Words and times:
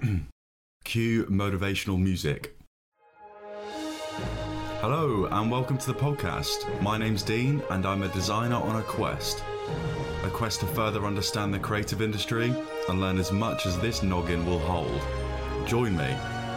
Cue 0.84 1.24
motivational 1.26 2.00
music. 2.00 2.56
Hello, 4.80 5.26
and 5.26 5.50
welcome 5.50 5.78
to 5.78 5.86
the 5.86 5.98
podcast. 5.98 6.82
My 6.82 6.98
name's 6.98 7.22
Dean, 7.22 7.62
and 7.70 7.86
I'm 7.86 8.02
a 8.02 8.08
designer 8.08 8.56
on 8.56 8.76
a 8.76 8.82
quest. 8.82 9.42
A 10.24 10.30
quest 10.30 10.60
to 10.60 10.66
further 10.66 11.04
understand 11.04 11.52
the 11.52 11.58
creative 11.58 12.02
industry 12.02 12.54
and 12.88 13.00
learn 13.00 13.18
as 13.18 13.32
much 13.32 13.66
as 13.66 13.78
this 13.78 14.02
noggin 14.02 14.44
will 14.46 14.58
hold. 14.58 15.00
Join 15.66 15.96
me 15.96 16.16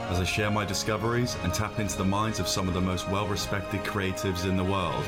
as 0.10 0.20
I 0.20 0.24
share 0.24 0.52
my 0.52 0.66
discoveries 0.66 1.36
and 1.44 1.54
tap 1.54 1.80
into 1.80 1.98
the 1.98 2.06
minds 2.06 2.40
of 2.40 2.48
some 2.48 2.68
of 2.68 2.74
the 2.74 2.82
most 2.82 3.10
well 3.10 3.28
respected 3.28 3.84
creatives 3.84 4.46
in 4.46 4.58
the 4.58 4.64
world. 4.64 5.08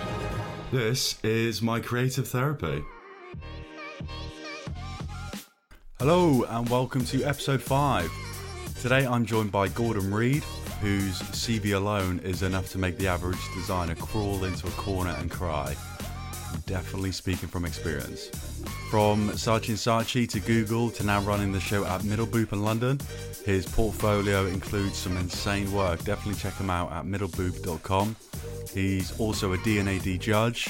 This 0.72 1.20
is 1.24 1.62
my 1.62 1.80
creative 1.80 2.28
therapy. 2.28 2.84
Hello, 6.02 6.44
and 6.44 6.70
welcome 6.70 7.04
to 7.04 7.26
episode 7.26 7.62
5. 7.62 8.10
Today 8.82 9.06
I'm 9.06 9.26
joined 9.26 9.52
by 9.52 9.68
Gordon 9.68 10.14
Reid, 10.14 10.46
whose 10.80 11.20
CV 11.34 11.76
alone 11.76 12.20
is 12.20 12.42
enough 12.42 12.72
to 12.72 12.78
make 12.78 12.98
the 12.98 13.10
average 13.10 13.38
designer 13.54 13.96
crawl 13.96 14.46
into 14.46 14.66
a 14.66 14.72
corner 14.72 15.14
and 15.20 15.30
cry. 15.30 15.76
Definitely 16.66 17.12
speaking 17.12 17.50
from 17.50 17.66
experience. 17.66 18.30
From 18.90 19.32
Saatchi 19.32 19.74
Saatchi 19.74 20.26
to 20.30 20.40
Google 20.40 20.90
to 20.92 21.06
now 21.06 21.20
running 21.20 21.52
the 21.52 21.60
show 21.60 21.84
at 21.84 22.00
Middleboop 22.04 22.54
in 22.54 22.64
London, 22.64 22.98
his 23.46 23.66
portfolio 23.66 24.46
includes 24.46 24.96
some 24.96 25.18
insane 25.18 25.70
work. 25.74 26.02
Definitely 26.06 26.40
check 26.40 26.54
him 26.54 26.70
out 26.70 26.94
at 26.94 27.04
middleboop.com. 27.04 28.16
He's 28.74 29.20
also 29.20 29.52
a 29.52 29.58
D&AD 29.58 30.22
judge, 30.22 30.70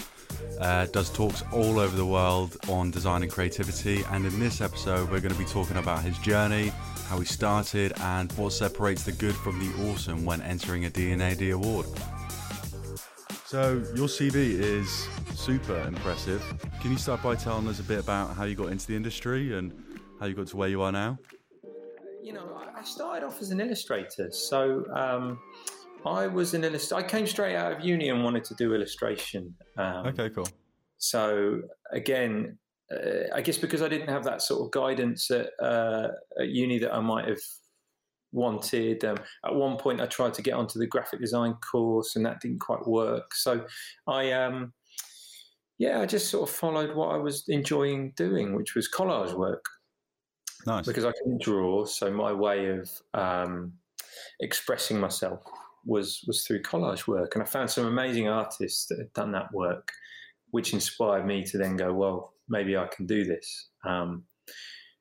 uh, 0.60 0.86
does 0.88 1.10
talks 1.10 1.44
all 1.54 1.80
over 1.80 1.96
the 1.96 2.06
world 2.06 2.58
on 2.68 2.92
design 2.92 3.24
and 3.24 3.32
creativity. 3.32 4.04
And 4.12 4.26
in 4.26 4.40
this 4.40 4.62
episode, 4.62 5.10
we're 5.10 5.22
going 5.22 5.34
to 5.34 5.40
be 5.40 5.46
talking 5.46 5.78
about 5.78 6.04
his 6.04 6.18
journey, 6.20 6.72
how 7.08 7.20
he 7.20 7.26
started, 7.26 7.94
and 8.02 8.32
what 8.34 8.54
separates 8.54 9.04
the 9.04 9.14
good 9.14 9.36
from 9.36 9.60
the 9.60 9.90
awesome 9.90 10.26
when 10.26 10.42
entering 10.42 10.86
a 10.86 10.90
D&AD 10.90 11.42
award. 11.52 11.86
So, 13.46 13.84
your 13.96 14.08
CV 14.08 14.36
is 14.36 15.08
super 15.34 15.80
impressive. 15.82 16.44
Can 16.82 16.92
you 16.92 16.98
start 16.98 17.24
by 17.24 17.36
telling 17.36 17.68
us 17.68 17.80
a 17.80 17.84
bit 17.84 18.00
about 18.00 18.36
how 18.36 18.44
you 18.44 18.54
got 18.54 18.68
into 18.68 18.86
the 18.86 18.96
industry 18.96 19.58
and 19.58 19.74
how 20.20 20.28
you 20.28 20.36
got 20.36 20.48
to 20.48 20.58
where 20.58 20.70
you 20.70 20.82
are 20.82 20.92
now? 20.92 21.18
You 22.22 22.34
know, 22.34 22.62
I 22.80 22.84
started 22.84 23.26
off 23.26 23.42
as 23.42 23.52
an 23.52 23.60
illustrator. 23.60 24.32
So, 24.32 24.86
um, 24.94 25.40
I 26.06 26.28
was 26.28 26.54
an 26.54 26.64
illustrator. 26.64 27.06
I 27.06 27.08
came 27.08 27.28
straight 27.28 27.56
out 27.56 27.72
of 27.72 27.82
uni 27.82 28.10
and 28.10 28.24
wanted 28.24 28.44
to 28.46 28.56
do 28.56 28.74
illustration. 28.74 29.56
Um, 29.78 30.08
okay, 30.08 30.30
cool. 30.30 30.48
So 30.98 31.62
again, 31.92 32.58
uh, 32.92 33.34
I 33.34 33.42
guess 33.42 33.58
because 33.58 33.82
I 33.82 33.88
didn't 33.88 34.10
have 34.10 34.24
that 34.24 34.42
sort 34.42 34.66
of 34.66 34.72
guidance 34.72 35.30
at, 35.32 35.52
uh, 35.62 36.10
at 36.40 36.50
uni 36.50 36.80
that 36.80 36.94
I 36.94 37.00
might 37.00 37.28
have 37.28 37.40
wanted. 38.32 39.04
Um, 39.04 39.18
at 39.46 39.56
one 39.56 39.78
point, 39.78 40.02
I 40.02 40.06
tried 40.06 40.34
to 40.36 40.42
get 40.42 40.54
onto 40.54 40.80
the 40.80 40.88
graphic 40.88 41.20
design 41.20 41.56
course, 41.56 42.16
and 42.16 42.26
that 42.26 42.42
didn't 42.42 42.60
quite 42.60 42.88
work. 42.88 43.34
So 43.34 43.66
I, 44.08 44.32
um, 44.32 44.74
yeah, 45.78 46.02
I 46.02 46.06
just 46.06 46.30
sort 46.30 46.50
of 46.50 46.56
followed 46.56 46.96
what 46.96 47.14
I 47.14 47.18
was 47.18 47.46
enjoying 47.48 48.14
doing, 48.16 48.56
which 48.56 48.76
was 48.76 48.90
collage 48.90 49.34
work. 49.34 49.64
Nice, 50.66 50.86
because 50.86 51.06
I 51.06 51.14
can 51.24 51.38
draw. 51.42 51.86
So 51.86 52.12
my 52.12 52.34
way 52.34 52.68
of 52.68 52.90
um, 53.14 53.74
expressing 54.42 55.00
myself 55.00 55.42
was 55.86 56.24
was 56.28 56.46
through 56.46 56.62
collage 56.64 57.08
work, 57.08 57.36
and 57.36 57.44
I 57.44 57.46
found 57.46 57.70
some 57.70 57.86
amazing 57.86 58.28
artists 58.28 58.86
that 58.88 59.00
had 59.00 59.14
done 59.14 59.32
that 59.34 59.54
work, 59.54 59.92
which 60.52 60.74
inspired 60.74 61.26
me 61.26 61.44
to 61.46 61.58
then 61.58 61.76
go, 61.76 61.94
well, 61.94 62.34
maybe 62.48 62.78
I 62.78 62.88
can 62.88 63.06
do 63.06 63.24
this. 63.24 63.70
Um, 63.86 64.24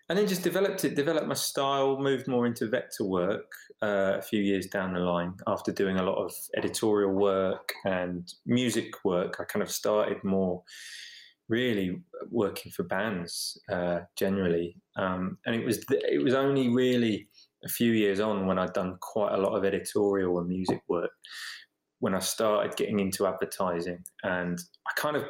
and 0.09 0.19
then 0.19 0.27
just 0.27 0.43
developed 0.43 0.85
it, 0.85 0.95
developed 0.95 1.27
my 1.27 1.35
style, 1.35 1.99
moved 1.99 2.29
more 2.29 2.47
into 2.47 2.67
vector 2.67 3.05
work 3.05 3.51
uh, 3.83 4.15
a 4.17 4.23
few 4.23 4.41
years 4.41 4.67
down 4.67 4.95
the 4.95 5.01
line 5.01 5.35
after 5.47 5.71
doing 5.71 5.99
a 5.99 6.03
lot 6.03 6.17
of 6.17 6.33
editorial 6.57 7.13
work 7.13 7.75
and 7.85 8.33
music 8.47 9.05
work. 9.05 9.37
I 9.39 9.45
kind 9.45 9.63
of 9.63 9.71
started 9.71 10.25
more 10.25 10.63
really 11.49 12.01
working 12.31 12.73
for 12.73 12.85
bands 12.85 13.61
uh, 13.71 14.01
generally, 14.17 14.77
um, 14.97 15.37
and 15.45 15.55
it 15.55 15.65
was 15.65 15.85
th- 15.85 16.05
it 16.11 16.23
was 16.23 16.35
only 16.35 16.69
really 16.69 17.29
a 17.65 17.69
few 17.69 17.93
years 17.93 18.21
on 18.21 18.47
when 18.47 18.59
I'd 18.59 18.73
done 18.73 18.97
quite 19.01 19.33
a 19.33 19.39
lot 19.39 19.57
of 19.57 19.65
editorial 19.65 20.39
and 20.39 20.49
music 20.49 20.81
work 20.89 21.11
when 22.01 22.15
I 22.15 22.21
started 22.21 22.77
getting 22.77 23.01
into 23.01 23.27
advertising 23.27 24.05
and 24.23 24.59
I 24.87 24.93
kind 24.97 25.17
of 25.17 25.25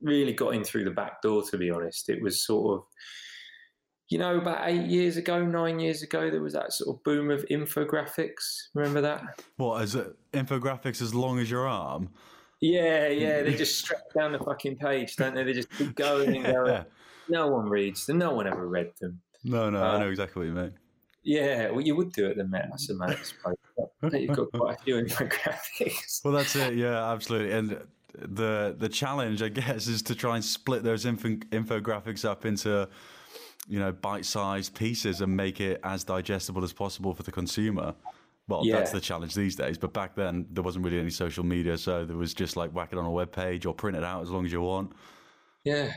really 0.00 0.32
got 0.32 0.54
in 0.54 0.62
through 0.62 0.84
the 0.84 0.90
back 0.90 1.20
door 1.22 1.42
to 1.50 1.58
be 1.58 1.70
honest. 1.70 2.08
It 2.08 2.22
was 2.22 2.44
sort 2.44 2.78
of 2.78 2.84
you 4.08 4.18
know 4.18 4.36
about 4.36 4.68
8 4.68 4.86
years 4.86 5.16
ago 5.16 5.44
9 5.44 5.80
years 5.80 6.02
ago 6.02 6.30
there 6.30 6.42
was 6.42 6.52
that 6.52 6.72
sort 6.72 6.96
of 6.96 7.02
boom 7.02 7.30
of 7.30 7.44
infographics. 7.50 8.68
Remember 8.74 9.00
that? 9.00 9.22
What 9.56 9.82
is 9.82 9.94
it 9.94 10.14
infographics 10.32 11.02
as 11.02 11.14
long 11.14 11.38
as 11.38 11.50
your 11.50 11.66
arm? 11.66 12.10
Yeah 12.60 13.08
yeah 13.08 13.42
they 13.42 13.54
just 13.56 13.78
stretch 13.78 14.02
down 14.14 14.32
the 14.32 14.38
fucking 14.38 14.76
page 14.76 15.16
don't 15.16 15.34
they? 15.34 15.42
They 15.42 15.54
just 15.54 15.70
keep 15.70 15.96
going 15.96 16.36
and 16.36 16.44
going. 16.54 16.84
No 17.28 17.48
one 17.48 17.68
reads 17.68 18.06
them. 18.06 18.18
No 18.18 18.34
one 18.34 18.46
ever 18.46 18.68
read 18.68 18.92
them. 19.00 19.20
No 19.42 19.70
no 19.70 19.82
uh, 19.82 19.96
I 19.96 19.98
know 19.98 20.08
exactly 20.08 20.40
what 20.40 20.46
you 20.46 20.54
mean 20.54 20.78
yeah, 21.22 21.70
well, 21.70 21.80
you 21.80 21.94
would 21.94 22.12
do 22.12 22.26
it 22.26 22.36
the 22.36 22.44
Met, 22.44 22.70
I 22.72 22.76
suppose. 22.76 23.32
You've 24.12 24.36
got 24.36 24.50
quite 24.54 24.78
a 24.78 24.82
few 24.82 24.96
infographics. 24.96 26.20
Well, 26.24 26.34
that's 26.34 26.56
it. 26.56 26.74
Yeah, 26.74 27.10
absolutely. 27.10 27.52
And 27.52 27.80
the 28.14 28.74
the 28.78 28.88
challenge, 28.88 29.42
I 29.42 29.48
guess, 29.48 29.86
is 29.86 30.02
to 30.02 30.14
try 30.14 30.34
and 30.36 30.44
split 30.44 30.82
those 30.82 31.06
info, 31.06 31.28
infographics 31.28 32.24
up 32.24 32.44
into 32.44 32.88
you 33.68 33.78
know 33.78 33.92
bite-sized 33.92 34.74
pieces 34.74 35.20
and 35.20 35.36
make 35.36 35.60
it 35.60 35.80
as 35.84 36.04
digestible 36.04 36.64
as 36.64 36.72
possible 36.72 37.14
for 37.14 37.22
the 37.22 37.32
consumer. 37.32 37.94
Well, 38.48 38.62
yeah. 38.64 38.78
that's 38.78 38.90
the 38.90 39.00
challenge 39.00 39.34
these 39.34 39.54
days. 39.54 39.78
But 39.78 39.92
back 39.92 40.16
then, 40.16 40.46
there 40.50 40.64
wasn't 40.64 40.84
really 40.84 40.98
any 40.98 41.10
social 41.10 41.44
media, 41.44 41.78
so 41.78 42.04
there 42.04 42.16
was 42.16 42.34
just 42.34 42.56
like 42.56 42.70
whack 42.72 42.88
it 42.92 42.98
on 42.98 43.04
a 43.04 43.10
web 43.10 43.30
page 43.30 43.66
or 43.66 43.72
print 43.72 43.96
it 43.96 44.04
out 44.04 44.22
as 44.22 44.30
long 44.30 44.44
as 44.44 44.52
you 44.52 44.60
want. 44.60 44.92
Yeah, 45.64 45.92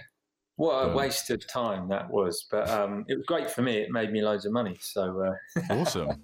what 0.58 0.90
a 0.90 0.96
waste 0.96 1.30
of 1.30 1.46
time 1.48 1.90
that 1.90 2.10
was. 2.10 2.46
But 2.50 2.70
um, 2.70 3.06
it 3.08 3.16
was 3.16 3.26
great 3.26 3.52
for 3.52 3.62
me. 3.62 3.78
It 3.78 3.92
made 3.92 4.12
me 4.12 4.22
loads 4.22 4.46
of 4.46 4.54
money. 4.54 4.78
So 4.80 5.22
uh, 5.22 5.62
awesome. 5.70 6.22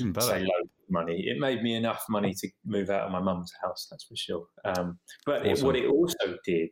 Even 0.00 0.12
better. 0.12 0.26
Say 0.26 0.40
loads 0.40 0.70
of 0.86 0.90
money. 0.90 1.24
It 1.26 1.38
made 1.38 1.62
me 1.62 1.74
enough 1.74 2.04
money 2.08 2.34
to 2.34 2.48
move 2.64 2.90
out 2.90 3.06
of 3.06 3.12
my 3.12 3.20
mum's 3.20 3.52
house. 3.62 3.88
That's 3.90 4.04
for 4.04 4.16
sure. 4.16 4.46
Um, 4.64 4.98
but 5.26 5.40
awesome. 5.40 5.50
it, 5.50 5.62
what 5.62 5.76
it 5.76 5.86
also 5.86 6.36
did 6.44 6.70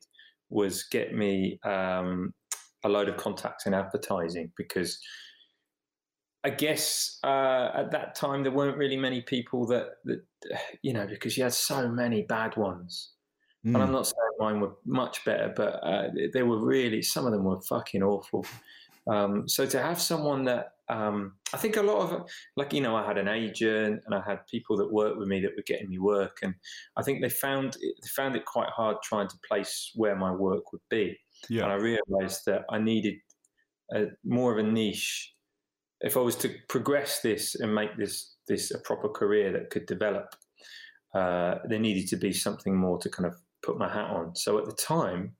was 0.48 0.84
get 0.84 1.14
me 1.14 1.58
um, 1.64 2.32
a 2.84 2.88
load 2.88 3.08
of 3.08 3.16
contacts 3.16 3.66
in 3.66 3.74
advertising 3.74 4.52
because. 4.56 4.98
I 6.44 6.50
guess 6.50 7.18
uh, 7.24 7.70
at 7.74 7.90
that 7.90 8.14
time 8.14 8.44
there 8.44 8.52
weren't 8.52 8.76
really 8.76 8.96
many 8.96 9.20
people 9.20 9.66
that, 9.66 9.86
that 10.04 10.20
you 10.80 10.92
know 10.92 11.04
because 11.04 11.36
you 11.36 11.42
had 11.42 11.52
so 11.52 11.88
many 11.88 12.22
bad 12.22 12.56
ones 12.56 13.15
Mm. 13.66 13.74
And 13.74 13.76
I'm 13.78 13.88
hmm. 13.88 13.94
not 13.94 14.06
saying 14.06 14.16
mine 14.38 14.60
were 14.60 14.76
much 14.84 15.24
better, 15.24 15.52
but 15.54 15.82
uh, 15.82 16.08
they 16.32 16.44
were 16.44 16.64
really, 16.64 17.02
some 17.02 17.26
of 17.26 17.32
them 17.32 17.44
were 17.44 17.60
fucking 17.62 18.02
awful. 18.02 18.46
Um, 19.08 19.48
so 19.48 19.66
to 19.66 19.82
have 19.82 20.00
someone 20.00 20.44
that 20.44 20.72
um, 20.88 21.32
I 21.52 21.56
think 21.56 21.76
a 21.76 21.82
lot 21.82 21.98
of 21.98 22.30
like 22.56 22.72
you 22.72 22.80
know 22.80 22.94
I 22.94 23.04
had 23.04 23.18
an 23.18 23.28
agent 23.28 24.02
and 24.04 24.14
I 24.14 24.22
had 24.24 24.46
people 24.46 24.76
that 24.76 24.92
worked 24.92 25.18
with 25.18 25.28
me 25.28 25.40
that 25.40 25.52
were 25.56 25.64
getting 25.66 25.88
me 25.88 25.98
work, 25.98 26.38
and 26.42 26.54
I 26.96 27.02
think 27.02 27.20
they 27.20 27.28
found 27.28 27.76
it, 27.80 27.94
they 28.02 28.08
found 28.08 28.36
it 28.36 28.44
quite 28.44 28.68
hard 28.68 28.96
trying 29.02 29.28
to 29.28 29.36
place 29.48 29.90
where 29.94 30.16
my 30.16 30.32
work 30.32 30.72
would 30.72 30.82
be. 30.88 31.18
Yeah. 31.48 31.64
And 31.64 31.72
I 31.72 31.76
realised 31.76 32.42
that 32.46 32.64
I 32.70 32.78
needed 32.78 33.14
a, 33.94 34.06
more 34.24 34.52
of 34.52 34.64
a 34.64 34.68
niche. 34.68 35.32
If 36.00 36.16
I 36.16 36.20
was 36.20 36.36
to 36.36 36.54
progress 36.68 37.20
this 37.20 37.56
and 37.56 37.74
make 37.74 37.96
this 37.96 38.36
this 38.46 38.70
a 38.70 38.78
proper 38.78 39.08
career 39.08 39.52
that 39.52 39.70
could 39.70 39.86
develop, 39.86 40.34
uh, 41.14 41.56
there 41.68 41.80
needed 41.80 42.08
to 42.08 42.16
be 42.16 42.32
something 42.32 42.76
more 42.76 42.98
to 42.98 43.10
kind 43.10 43.26
of 43.26 43.34
put 43.62 43.78
my 43.78 43.92
hat 43.92 44.10
on. 44.10 44.34
So 44.36 44.58
at 44.58 44.66
the 44.66 44.72
time, 44.72 45.32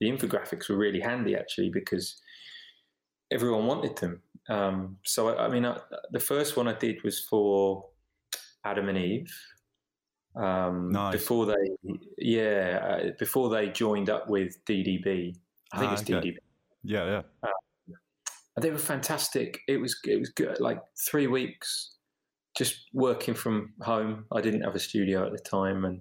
the 0.00 0.10
infographics 0.10 0.68
were 0.68 0.76
really 0.76 1.00
handy 1.00 1.34
actually 1.34 1.70
because 1.70 2.20
everyone 3.30 3.66
wanted 3.66 3.96
them. 3.96 4.22
Um, 4.48 4.98
so 5.04 5.28
I, 5.28 5.46
I 5.46 5.48
mean, 5.48 5.64
I, 5.64 5.78
the 6.12 6.20
first 6.20 6.56
one 6.56 6.68
I 6.68 6.74
did 6.74 7.02
was 7.02 7.20
for 7.20 7.86
Adam 8.64 8.88
and 8.88 8.98
Eve. 8.98 9.32
Um, 10.36 10.90
nice. 10.90 11.12
Before 11.12 11.46
they, 11.46 11.98
yeah, 12.18 13.00
uh, 13.06 13.10
before 13.18 13.48
they 13.48 13.68
joined 13.70 14.10
up 14.10 14.28
with 14.28 14.62
DDB. 14.66 15.34
I 15.72 15.78
think 15.78 15.90
ah, 15.90 15.92
it's 15.94 16.02
okay. 16.02 16.12
DDB. 16.12 16.36
Yeah, 16.84 17.04
yeah. 17.04 17.22
Um, 17.42 17.50
they 18.60 18.70
were 18.70 18.78
fantastic. 18.78 19.60
It 19.66 19.78
was 19.78 19.98
it 20.04 20.18
was 20.18 20.30
good. 20.30 20.60
Like 20.60 20.80
three 21.10 21.26
weeks, 21.26 21.96
just 22.56 22.84
working 22.92 23.34
from 23.34 23.72
home. 23.80 24.26
I 24.32 24.40
didn't 24.40 24.62
have 24.62 24.74
a 24.74 24.78
studio 24.78 25.26
at 25.26 25.32
the 25.32 25.38
time, 25.38 25.84
and 25.84 26.00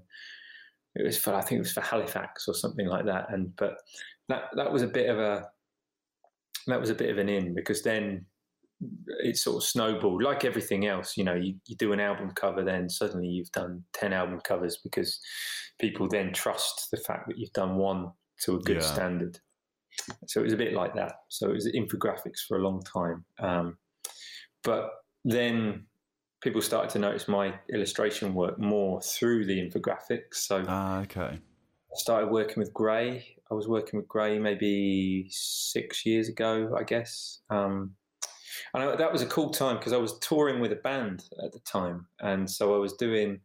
it 0.96 1.04
was 1.04 1.18
for 1.18 1.34
I 1.34 1.42
think 1.42 1.60
it 1.60 1.64
was 1.64 1.74
for 1.74 1.82
Halifax 1.82 2.48
or 2.48 2.54
something 2.54 2.88
like 2.88 3.06
that. 3.06 3.32
And 3.32 3.56
but 3.56 3.78
that 4.30 4.46
that 4.56 4.72
was 4.72 4.82
a 4.82 4.88
bit 4.88 5.10
of 5.10 5.20
a 5.20 5.50
that 6.68 6.80
was 6.80 6.90
a 6.90 6.96
bit 6.96 7.10
of 7.10 7.18
an 7.18 7.30
in 7.30 7.54
because 7.54 7.84
then 7.84 8.26
it 9.24 9.38
sort 9.38 9.58
of 9.58 9.64
snowballed 9.64 10.24
like 10.24 10.46
everything 10.46 10.86
else. 10.86 11.16
You 11.18 11.24
know, 11.24 11.36
you, 11.36 11.56
you 11.68 11.76
do 11.76 11.94
an 11.94 12.00
album 12.00 12.32
cover, 12.32 12.64
then 12.64 12.90
suddenly 12.90 13.28
you've 13.28 13.52
done 13.52 13.84
ten 13.94 14.14
album 14.14 14.40
covers 14.42 14.78
because 14.84 15.20
people 15.80 16.08
then 16.08 16.34
trust 16.34 16.90
the 16.92 16.98
fact 16.98 17.28
that 17.28 17.38
you've 17.38 17.54
done 17.54 17.76
one 17.76 18.12
to 18.42 18.56
a 18.56 18.60
good 18.60 18.78
yeah. 18.78 18.94
standard. 18.94 19.40
So 20.28 20.42
it 20.42 20.44
was 20.44 20.54
a 20.54 20.58
bit 20.58 20.74
like 20.74 20.94
that. 20.96 21.14
So 21.30 21.50
it 21.50 21.54
was 21.54 21.68
infographics 21.68 22.46
for 22.48 22.58
a 22.58 22.62
long 22.62 22.82
time. 22.82 23.26
Um, 23.40 23.78
but 24.64 24.90
then 25.24 25.86
people 26.46 26.62
started 26.62 26.92
to 26.92 27.00
notice 27.00 27.28
my 27.28 27.56
illustration 27.74 28.36
work 28.36 28.60
more 28.60 29.02
through 29.02 29.48
the 29.48 29.60
infographics. 29.60 30.36
So, 30.36 30.64
ah, 30.68 31.02
okay. 31.02 31.40
I 31.40 31.96
started 31.96 32.30
working 32.30 32.58
with 32.58 32.72
Grey. 32.72 33.26
I 33.50 33.56
was 33.56 33.68
working 33.68 33.98
with 33.98 34.08
Grey 34.08 34.38
maybe 34.38 35.26
six 35.32 36.06
years 36.06 36.30
ago, 36.30 36.76
I 36.80 36.84
guess. 36.84 37.40
Um, 37.50 37.96
and 38.76 38.84
I, 38.84 38.96
that 38.96 39.12
was 39.12 39.24
a 39.24 39.26
cool 39.26 39.50
time 39.50 39.78
because 39.78 39.92
I 39.92 39.98
was 39.98 40.20
touring 40.20 40.60
with 40.60 40.72
a 40.72 40.76
band 40.78 41.24
at 41.44 41.52
the 41.52 41.60
time, 41.60 42.06
and 42.20 42.50
so 42.50 42.76
I 42.76 42.78
was 42.78 42.94
doing 42.94 43.40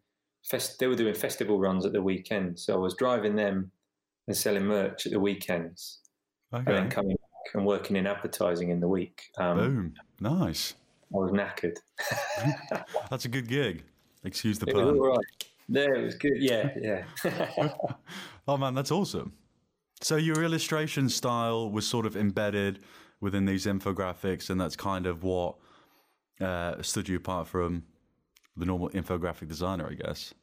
fest. 0.44 0.78
They 0.78 0.86
were 0.86 0.94
doing 0.94 1.14
festival 1.14 1.58
runs 1.58 1.86
at 1.86 1.94
the 1.94 2.02
weekend, 2.02 2.58
so 2.58 2.74
I 2.74 2.78
was 2.78 2.94
driving 2.96 3.34
them 3.34 3.72
and 4.28 4.36
selling 4.36 4.66
merch 4.66 5.06
at 5.06 5.12
the 5.12 5.20
weekends, 5.20 6.00
okay. 6.52 6.64
and 6.66 6.76
then 6.76 6.90
coming 6.90 7.16
back 7.16 7.54
and 7.54 7.64
working 7.64 7.96
in 7.96 8.06
advertising 8.06 8.68
in 8.68 8.80
the 8.80 8.88
week. 8.88 9.22
Um, 9.38 9.56
Boom! 9.56 9.94
Nice. 10.20 10.74
I 11.12 11.16
was 11.16 11.32
knackered. 11.32 11.76
That's 13.10 13.24
a 13.24 13.28
good 13.28 13.48
gig. 13.48 13.84
Excuse 14.24 14.58
the 14.58 14.66
pun. 14.66 14.84
All 14.84 15.08
right. 15.08 15.24
There, 15.68 15.94
it 15.94 16.04
was 16.04 16.14
good. 16.16 16.34
Yeah, 16.38 16.70
yeah. 16.80 17.04
oh 18.48 18.56
man, 18.56 18.74
that's 18.74 18.90
awesome. 18.90 19.32
So 20.02 20.16
your 20.16 20.42
illustration 20.42 21.08
style 21.08 21.70
was 21.70 21.86
sort 21.86 22.06
of 22.06 22.16
embedded 22.16 22.80
within 23.20 23.44
these 23.44 23.66
infographics, 23.66 24.50
and 24.50 24.60
that's 24.60 24.74
kind 24.74 25.06
of 25.06 25.22
what 25.22 25.54
uh, 26.40 26.82
stood 26.82 27.08
you 27.08 27.16
apart 27.16 27.46
from 27.46 27.84
the 28.56 28.66
normal 28.66 28.90
infographic 28.90 29.46
designer, 29.46 29.88
I 29.88 29.94
guess. 29.94 30.34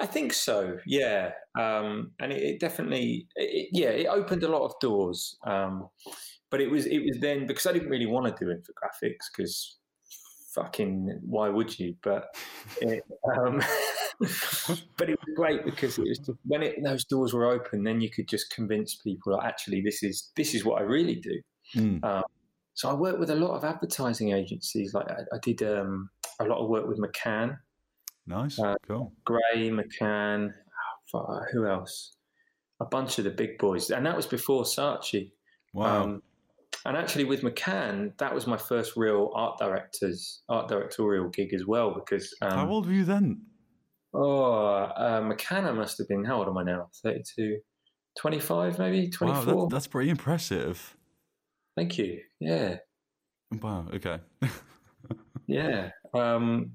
I 0.00 0.06
think 0.06 0.32
so. 0.32 0.78
Yeah, 0.86 1.32
um, 1.58 2.12
and 2.18 2.32
it, 2.32 2.42
it 2.42 2.60
definitely, 2.60 3.28
it, 3.36 3.68
yeah, 3.70 3.90
it 3.90 4.06
opened 4.06 4.44
a 4.44 4.48
lot 4.48 4.64
of 4.64 4.72
doors. 4.80 5.36
Um, 5.46 5.88
but 6.50 6.60
it 6.60 6.70
was 6.70 6.86
it 6.86 7.00
was 7.00 7.18
then 7.20 7.46
because 7.46 7.66
I 7.66 7.72
didn't 7.72 7.90
really 7.90 8.06
want 8.06 8.34
to 8.34 8.44
do 8.44 8.50
infographics 8.50 9.26
because 9.36 9.76
fucking 10.54 11.20
why 11.22 11.48
would 11.48 11.78
you? 11.78 11.94
But 12.02 12.34
it, 12.80 13.04
um, 13.36 13.62
but 14.96 15.10
it 15.10 15.18
was 15.18 15.34
great 15.34 15.64
because 15.64 15.98
it 15.98 16.06
was 16.08 16.18
just, 16.18 16.38
when 16.44 16.62
it, 16.62 16.82
those 16.82 17.04
doors 17.04 17.32
were 17.32 17.46
open, 17.46 17.84
then 17.84 18.00
you 18.00 18.10
could 18.10 18.28
just 18.28 18.50
convince 18.54 18.96
people 18.96 19.36
that 19.36 19.46
actually 19.46 19.80
this 19.80 20.02
is 20.02 20.30
this 20.36 20.54
is 20.54 20.64
what 20.64 20.80
I 20.80 20.84
really 20.84 21.16
do. 21.16 21.40
Mm. 21.76 22.04
Um, 22.04 22.22
so 22.74 22.90
I 22.90 22.94
worked 22.94 23.20
with 23.20 23.30
a 23.30 23.36
lot 23.36 23.54
of 23.56 23.64
advertising 23.64 24.32
agencies. 24.32 24.94
Like 24.94 25.10
I, 25.10 25.22
I 25.32 25.38
did 25.42 25.62
um, 25.62 26.10
a 26.40 26.44
lot 26.44 26.58
of 26.58 26.68
work 26.68 26.86
with 26.86 26.98
McCann. 26.98 27.56
Nice, 28.26 28.58
uh, 28.58 28.74
cool. 28.86 29.12
Grey, 29.24 29.70
McCann. 29.70 30.52
Oh, 31.14 31.40
who 31.52 31.66
else? 31.66 32.16
A 32.80 32.84
bunch 32.84 33.18
of 33.18 33.24
the 33.24 33.30
big 33.30 33.58
boys, 33.58 33.90
and 33.90 34.04
that 34.04 34.16
was 34.16 34.26
before 34.26 34.64
Saatchi. 34.64 35.30
Wow. 35.72 36.02
Um, 36.02 36.22
and 36.86 36.96
actually, 36.96 37.24
with 37.24 37.40
McCann, 37.42 38.16
that 38.18 38.34
was 38.34 38.46
my 38.46 38.58
first 38.58 38.92
real 38.96 39.30
art 39.34 39.58
director's 39.58 40.42
art 40.48 40.68
directorial 40.68 41.28
gig 41.30 41.54
as 41.54 41.64
well. 41.66 41.94
Because 41.94 42.34
um, 42.42 42.50
how 42.52 42.68
old 42.68 42.86
were 42.86 42.92
you 42.92 43.04
then? 43.04 43.42
Oh, 44.12 44.74
uh, 44.74 45.20
McCann 45.22 45.74
must 45.76 45.98
have 45.98 46.08
been. 46.08 46.24
How 46.24 46.38
old 46.38 46.48
am 46.48 46.58
I 46.58 46.62
now? 46.62 46.88
32, 47.02 47.58
25 48.18 48.78
maybe, 48.78 49.08
24. 49.08 49.54
Wow, 49.54 49.60
that, 49.62 49.74
that's 49.74 49.86
pretty 49.86 50.10
impressive. 50.10 50.96
Thank 51.76 51.96
you. 51.98 52.20
Yeah. 52.38 52.76
Wow. 53.62 53.86
Okay. 53.94 54.18
yeah. 55.46 55.90
Um, 56.12 56.72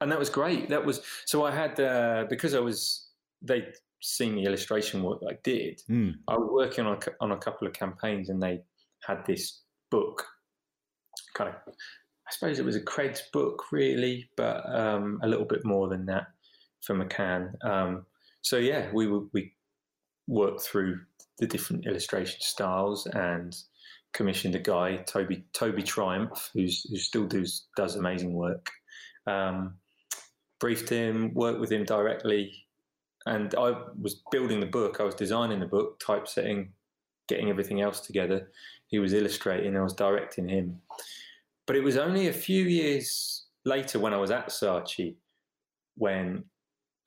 and 0.00 0.10
that 0.12 0.18
was 0.18 0.30
great. 0.30 0.68
That 0.68 0.84
was 0.84 1.02
so 1.26 1.44
I 1.44 1.50
had 1.50 1.78
uh, 1.78 2.24
because 2.30 2.54
I 2.54 2.60
was 2.60 3.08
they 3.42 3.66
seen 4.00 4.34
the 4.34 4.44
illustration 4.44 5.02
work 5.02 5.20
I 5.28 5.36
did. 5.44 5.82
Mm. 5.90 6.14
I 6.28 6.36
was 6.36 6.48
working 6.50 6.86
on 6.86 6.96
a, 6.96 7.10
on 7.20 7.32
a 7.32 7.36
couple 7.36 7.66
of 7.66 7.74
campaigns, 7.74 8.30
and 8.30 8.42
they 8.42 8.60
had 9.06 9.24
this 9.26 9.60
book, 9.90 10.24
kind 11.34 11.50
of. 11.50 11.56
I 11.66 12.32
suppose 12.32 12.60
it 12.60 12.64
was 12.64 12.76
a 12.76 12.80
Creds 12.80 13.22
book, 13.32 13.64
really, 13.72 14.30
but 14.36 14.64
um, 14.72 15.18
a 15.22 15.28
little 15.28 15.44
bit 15.44 15.64
more 15.64 15.88
than 15.88 16.06
that 16.06 16.28
for 16.80 16.94
McCann. 16.94 17.52
Um, 17.64 18.06
so 18.42 18.56
yeah, 18.56 18.88
we 18.92 19.08
we 19.08 19.52
worked 20.28 20.62
through 20.62 21.00
the 21.38 21.46
different 21.46 21.86
illustration 21.86 22.40
styles 22.40 23.06
and 23.06 23.56
commissioned 24.12 24.54
a 24.54 24.58
guy, 24.58 24.96
Toby 24.96 25.44
Toby 25.52 25.82
Triumph, 25.82 26.50
who's 26.54 26.88
who 26.90 26.96
still 26.96 27.26
does 27.26 27.66
does 27.76 27.96
amazing 27.96 28.34
work. 28.34 28.70
Um, 29.26 29.74
briefed 30.58 30.88
him, 30.88 31.32
worked 31.34 31.60
with 31.60 31.72
him 31.72 31.84
directly, 31.84 32.52
and 33.26 33.54
I 33.54 33.74
was 34.00 34.22
building 34.30 34.60
the 34.60 34.66
book. 34.66 34.98
I 35.00 35.04
was 35.04 35.14
designing 35.14 35.60
the 35.60 35.66
book, 35.66 36.00
typesetting, 36.00 36.72
getting 37.30 37.48
everything 37.48 37.80
else 37.80 38.00
together. 38.00 38.50
He 38.88 38.98
was 38.98 39.14
illustrating. 39.14 39.76
I 39.76 39.82
was 39.82 39.94
directing 39.94 40.48
him. 40.48 40.82
But 41.66 41.76
it 41.76 41.82
was 41.82 41.96
only 41.96 42.28
a 42.28 42.32
few 42.32 42.64
years 42.64 43.46
later 43.64 43.98
when 43.98 44.12
I 44.12 44.18
was 44.18 44.30
at 44.30 44.48
Saatchi 44.48 45.14
when 45.96 46.44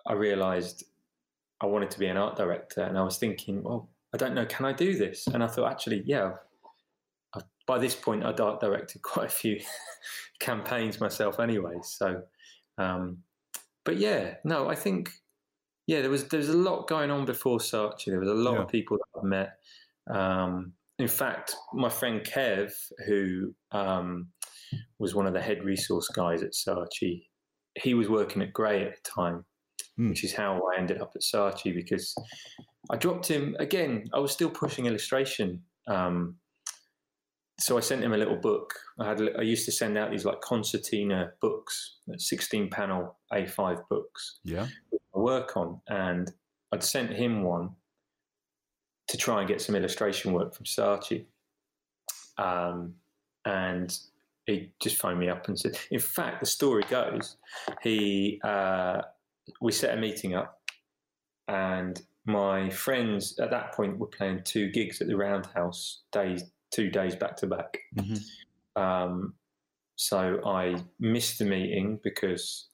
I 0.08 0.14
realised 0.14 0.86
I 1.62 1.66
wanted 1.66 1.92
to 1.92 2.00
be 2.00 2.08
an 2.08 2.18
art 2.18 2.36
director, 2.36 2.82
and 2.82 2.98
I 2.98 3.04
was 3.04 3.18
thinking, 3.18 3.64
well, 3.64 3.90
I 4.14 4.18
don't 4.18 4.36
know, 4.36 4.46
can 4.46 4.66
I 4.66 4.74
do 4.74 4.98
this? 4.98 5.28
And 5.28 5.44
I 5.44 5.48
thought, 5.48 5.72
actually, 5.72 6.04
yeah, 6.06 6.34
by 7.66 7.80
this 7.80 7.96
point, 7.96 8.24
I'd 8.26 8.40
art 8.40 8.60
directed 8.60 9.02
quite 9.14 9.28
a 9.28 9.32
few 9.32 9.60
campaigns 10.40 11.00
myself 11.00 11.40
anyway. 11.40 11.76
So, 11.84 12.24
um, 12.78 13.20
but 13.86 13.98
yeah, 13.98 14.36
no, 14.44 14.70
I 14.70 14.76
think 14.76 15.12
yeah, 15.88 16.02
there 16.02 16.10
was 16.10 16.28
there 16.30 16.40
was 16.40 16.50
a 16.50 16.58
lot 16.58 16.88
going 16.88 17.12
on 17.12 17.26
before 17.26 17.60
Saatchi. 17.60 18.06
There 18.06 18.20
was 18.20 18.30
a 18.30 18.34
lot 18.34 18.54
yeah. 18.54 18.62
of 18.62 18.68
people 18.70 18.98
that 18.98 19.20
I've 19.20 19.26
met. 19.26 19.58
Um, 20.10 20.74
in 21.00 21.08
fact, 21.08 21.56
my 21.74 21.90
friend 21.90 22.22
Kev, 22.22 22.72
who 23.08 23.54
um, 23.72 24.28
was 25.00 25.16
one 25.16 25.28
of 25.28 25.34
the 25.34 25.42
head 25.42 25.64
resource 25.64 26.08
guys 26.10 26.44
at 26.44 26.54
Saatchi, 26.54 27.24
he 27.76 27.94
was 27.94 28.10
working 28.10 28.42
at 28.42 28.54
Grey 28.54 28.86
at 28.86 28.96
the 28.96 29.10
time, 29.10 29.46
mm. 30.00 30.10
which 30.10 30.24
is 30.24 30.34
how 30.34 30.62
I 30.72 30.80
ended 30.80 31.02
up 31.02 31.14
at 31.16 31.22
Saatchi 31.22 31.74
because 31.74 32.14
I 32.92 32.98
dropped 32.98 33.28
him 33.28 33.56
again. 33.60 34.06
I 34.14 34.20
was 34.20 34.32
still 34.32 34.50
pushing 34.50 34.86
illustration 34.86 35.64
um, 35.88 36.36
so 37.60 37.78
I 37.78 37.82
sent 37.82 38.04
him 38.04 38.14
a 38.14 38.18
little 38.18 38.36
book. 38.36 38.74
I 39.00 39.08
had 39.08 39.22
I 39.38 39.42
used 39.42 39.66
to 39.66 39.72
send 39.72 39.98
out 39.98 40.12
these 40.12 40.26
like 40.26 40.42
concertina 40.42 41.32
books, 41.42 41.98
sixteen 42.18 42.70
panel 42.70 43.18
A5 43.32 43.82
books. 43.90 44.40
Yeah, 44.44 44.68
I 45.16 45.20
work 45.20 45.56
on, 45.56 45.80
and 45.88 46.32
I'd 46.72 46.84
sent 46.84 47.12
him 47.12 47.44
one 47.44 47.70
to 49.08 49.18
try 49.18 49.40
and 49.40 49.48
get 49.48 49.62
some 49.62 49.76
illustration 49.76 50.34
work 50.34 50.54
from 50.54 50.66
Saatchi. 50.66 51.26
Um, 52.38 52.96
and 53.46 53.98
he 54.46 54.72
just 54.82 54.98
phoned 54.98 55.20
me 55.20 55.30
up 55.30 55.48
and 55.48 55.60
said, 55.60 55.78
in 55.92 56.00
fact, 56.00 56.40
the 56.40 56.46
story 56.46 56.84
goes, 56.90 57.38
he 57.82 58.40
uh, 58.44 59.02
we 59.62 59.72
set 59.72 59.98
a 59.98 60.02
meeting 60.02 60.34
up, 60.36 60.60
and 61.48 62.02
my 62.26 62.70
friends 62.70 63.38
at 63.40 63.52
that 63.52 63.74
point 63.74 63.98
were 63.98 64.08
playing 64.08 64.42
two 64.44 64.70
gigs 64.72 65.02
at 65.02 65.08
the 65.08 65.18
Roundhouse 65.18 66.02
days 66.12 66.44
two 66.72 66.90
days 66.90 67.16
back 67.16 67.38
to 67.38 67.48
back. 67.48 67.78
Mm-hmm. 67.96 68.82
Um, 68.82 69.36
so 69.96 70.40
I 70.46 70.76
missed 71.00 71.38
the 71.40 71.46
meeting 71.46 72.00
because 72.04 72.68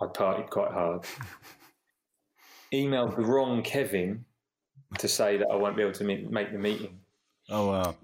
I 0.00 0.06
partied 0.06 0.50
quite 0.50 0.72
hard. 0.72 1.04
Emailed 2.74 3.16
the 3.16 3.22
wrong 3.22 3.62
Kevin 3.62 4.24
to 4.98 5.08
say 5.08 5.36
that 5.36 5.48
I 5.50 5.56
won't 5.56 5.76
be 5.76 5.82
able 5.82 5.92
to 5.92 6.04
meet, 6.04 6.30
make 6.30 6.52
the 6.52 6.58
meeting. 6.58 6.98
Oh 7.50 7.68
wow! 7.68 7.96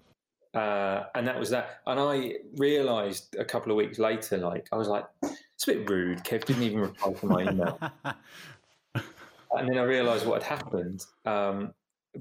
Uh, 0.54 1.06
and 1.14 1.26
that 1.26 1.38
was 1.38 1.50
that. 1.50 1.80
And 1.86 1.98
I 1.98 2.34
realised 2.56 3.36
a 3.38 3.44
couple 3.44 3.72
of 3.72 3.76
weeks 3.76 3.98
later, 3.98 4.38
like 4.38 4.68
I 4.72 4.76
was 4.76 4.88
like, 4.88 5.04
it's 5.22 5.68
a 5.68 5.74
bit 5.74 5.88
rude. 5.90 6.24
Kev 6.24 6.44
didn't 6.44 6.62
even 6.62 6.80
reply 6.80 7.12
to 7.12 7.26
my 7.26 7.42
email. 7.42 7.78
and 8.94 9.68
then 9.68 9.78
I 9.78 9.82
realised 9.82 10.26
what 10.26 10.42
had 10.42 10.58
happened. 10.58 11.04
Um, 11.24 11.72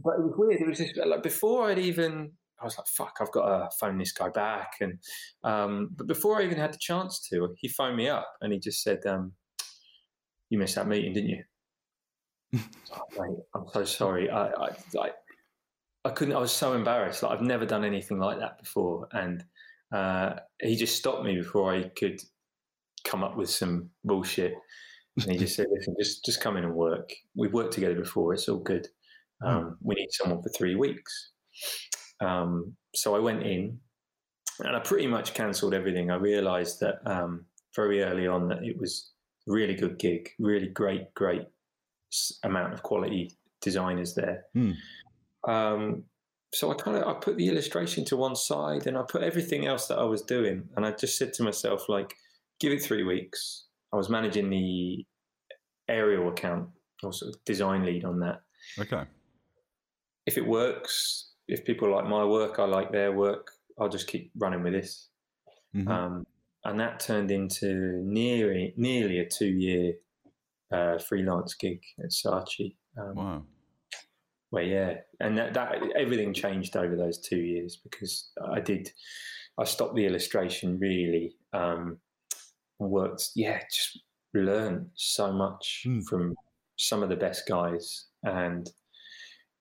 but 0.03 0.15
it 0.15 0.24
was 0.24 0.34
weird. 0.38 0.62
It 0.62 0.67
was 0.67 0.79
just 0.79 0.98
like 0.98 1.22
before 1.22 1.70
I'd 1.70 1.79
even 1.79 2.32
I 2.63 2.65
was 2.65 2.77
like, 2.77 2.88
fuck, 2.88 3.17
I've 3.20 3.32
got 3.32 3.46
to 3.46 3.70
phone 3.77 3.98
this 3.98 4.13
guy 4.13 4.29
back. 4.29 4.75
And 4.79 5.00
um, 5.43 5.89
but 5.96 6.08
before 6.08 6.39
I 6.39 6.46
even 6.46 6.58
had 6.58 6.74
the 6.74 6.79
chance 6.79 7.20
to, 7.29 7.53
he 7.58 7.67
phoned 7.67 7.98
me 7.98 8.08
up 8.08 8.32
and 8.41 8.53
he 8.53 8.60
just 8.60 8.82
said, 8.82 9.05
um, 9.05 9.34
"You 10.50 10.58
missed 10.58 10.75
that 10.75 10.88
meeting, 10.88 11.13
didn't 11.13 11.29
you?" 11.29 11.43
Oh, 12.54 12.60
mate, 13.20 13.38
I'm 13.56 13.66
so 13.72 13.84
sorry. 13.84 14.30
I, 14.30 14.48
I, 14.48 14.70
I, 15.00 15.12
I, 16.06 16.10
couldn't. 16.10 16.36
I 16.36 16.40
was 16.40 16.52
so 16.52 16.74
embarrassed. 16.74 17.24
Like 17.24 17.32
I've 17.32 17.42
never 17.42 17.66
done 17.66 17.86
anything 17.86 18.20
like 18.20 18.40
that 18.40 18.60
before, 18.60 19.08
and 19.12 19.44
uh, 19.94 20.36
he 20.62 20.76
just 20.76 20.98
stopped 20.98 21.24
me 21.24 21.36
before 21.36 21.74
I 21.74 21.90
could 21.90 22.22
come 23.04 23.24
up 23.24 23.38
with 23.38 23.50
some 23.50 23.90
bullshit. 24.04 24.54
And 25.22 25.32
he 25.32 25.38
just 25.38 25.56
said, 25.56 25.68
"Listen, 25.72 25.96
just 26.00 26.26
just 26.26 26.42
come 26.42 26.58
in 26.58 26.64
and 26.64 26.76
work. 26.76 27.12
We've 27.36 27.54
worked 27.54 27.74
together 27.74 27.96
before. 27.96 28.34
It's 28.34 28.50
all 28.50 28.60
good. 28.60 28.88
Hmm. 29.42 29.48
Um, 29.48 29.78
we 29.82 29.96
need 29.96 30.10
someone 30.12 30.42
for 30.42 30.50
three 30.50 30.76
weeks." 30.76 31.32
Um, 32.22 32.76
so 32.96 33.16
I 33.16 33.20
went 33.20 33.44
in 33.44 33.80
and 34.60 34.76
I 34.76 34.80
pretty 34.80 35.08
much 35.08 35.34
cancelled 35.34 35.74
everything. 35.74 36.12
I 36.12 36.16
realised 36.16 36.80
that 36.80 36.96
um, 37.06 37.46
very 37.76 38.04
early 38.04 38.28
on 38.28 38.48
that 38.50 38.64
it 38.64 38.78
was 38.80 39.12
really 39.48 39.74
good 39.74 40.00
gig, 40.00 40.30
really 40.40 40.68
great, 40.68 41.14
great 41.16 41.44
amount 42.43 42.74
of 42.74 42.84
quality 42.84 43.38
designers 43.62 44.13
there. 44.15 44.46
Mm. 44.55 44.75
Um, 45.48 46.03
so 46.53 46.72
I 46.72 46.75
kind 46.75 46.98
of 46.98 47.08
I 47.08 47.13
put 47.20 47.38
the 47.38 47.50
illustration 47.50 48.05
to 48.05 48.17
one 48.17 48.36
side 48.36 48.86
and 48.86 48.98
I 48.98 49.03
put 49.08 49.24
everything 49.24 49.65
else 49.65 49.88
that 49.88 49.98
I 49.98 50.03
was 50.03 50.22
doing, 50.22 50.70
and 50.75 50.86
I 50.86 50.91
just 50.91 51.17
said 51.17 51.34
to 51.34 51.43
myself 51.43 51.89
like, 51.89 52.13
give 52.60 52.72
it 52.72 52.84
three 52.84 53.03
weeks. 53.03 53.65
I 53.91 53.96
was 53.96 54.10
managing 54.10 54.50
the 54.50 55.05
Ariel 55.89 56.29
account, 56.29 56.70
also 57.03 57.27
design 57.46 57.86
lead 57.86 58.05
on 58.05 58.20
that. 58.20 58.41
Okay. 58.79 59.03
If 60.25 60.38
it 60.38 60.48
works, 60.48 61.32
if 61.48 61.65
people 61.65 61.91
like 61.91 62.05
my 62.05 62.24
work, 62.24 62.60
I 62.60 62.65
like 62.65 62.91
their 62.91 63.12
work, 63.12 63.51
I'll 63.79 63.89
just 63.89 64.08
keep 64.08 64.32
running 64.38 64.63
with 64.63 64.74
this. 64.74 65.10
Mm-hmm. 65.75 65.88
Um, 65.88 66.25
and 66.63 66.79
that 66.79 67.00
turned 67.00 67.32
into 67.32 68.01
nearly 68.03 68.74
nearly 68.77 69.20
a 69.20 69.27
two 69.27 69.48
year 69.48 69.93
uh, 70.74 70.98
freelance 70.98 71.53
gig 71.56 71.82
at 72.00 72.12
Saatchi. 72.12 72.75
Um, 72.98 73.15
wow. 73.15 73.44
Well, 74.51 74.63
yeah, 74.63 74.98
and 75.20 75.38
that, 75.38 75.56
that 75.56 75.75
everything 75.96 76.34
changed 76.34 76.77
over 76.77 76.96
those 76.96 77.20
two 77.20 77.39
years 77.39 77.80
because 77.84 78.30
I 78.51 78.60
did. 78.60 78.92
I 79.58 79.63
stopped 79.63 79.96
the 79.96 80.06
illustration 80.06 80.77
really. 80.80 81.36
Um, 81.53 81.98
worked, 82.80 83.30
yeah, 83.36 83.62
just 83.72 84.00
learned 84.34 84.89
so 84.96 85.32
much 85.32 85.84
mm. 85.88 86.03
from 86.06 86.36
some 86.77 87.03
of 87.03 87.10
the 87.10 87.15
best 87.15 87.48
guys 87.48 88.08
and 88.24 88.70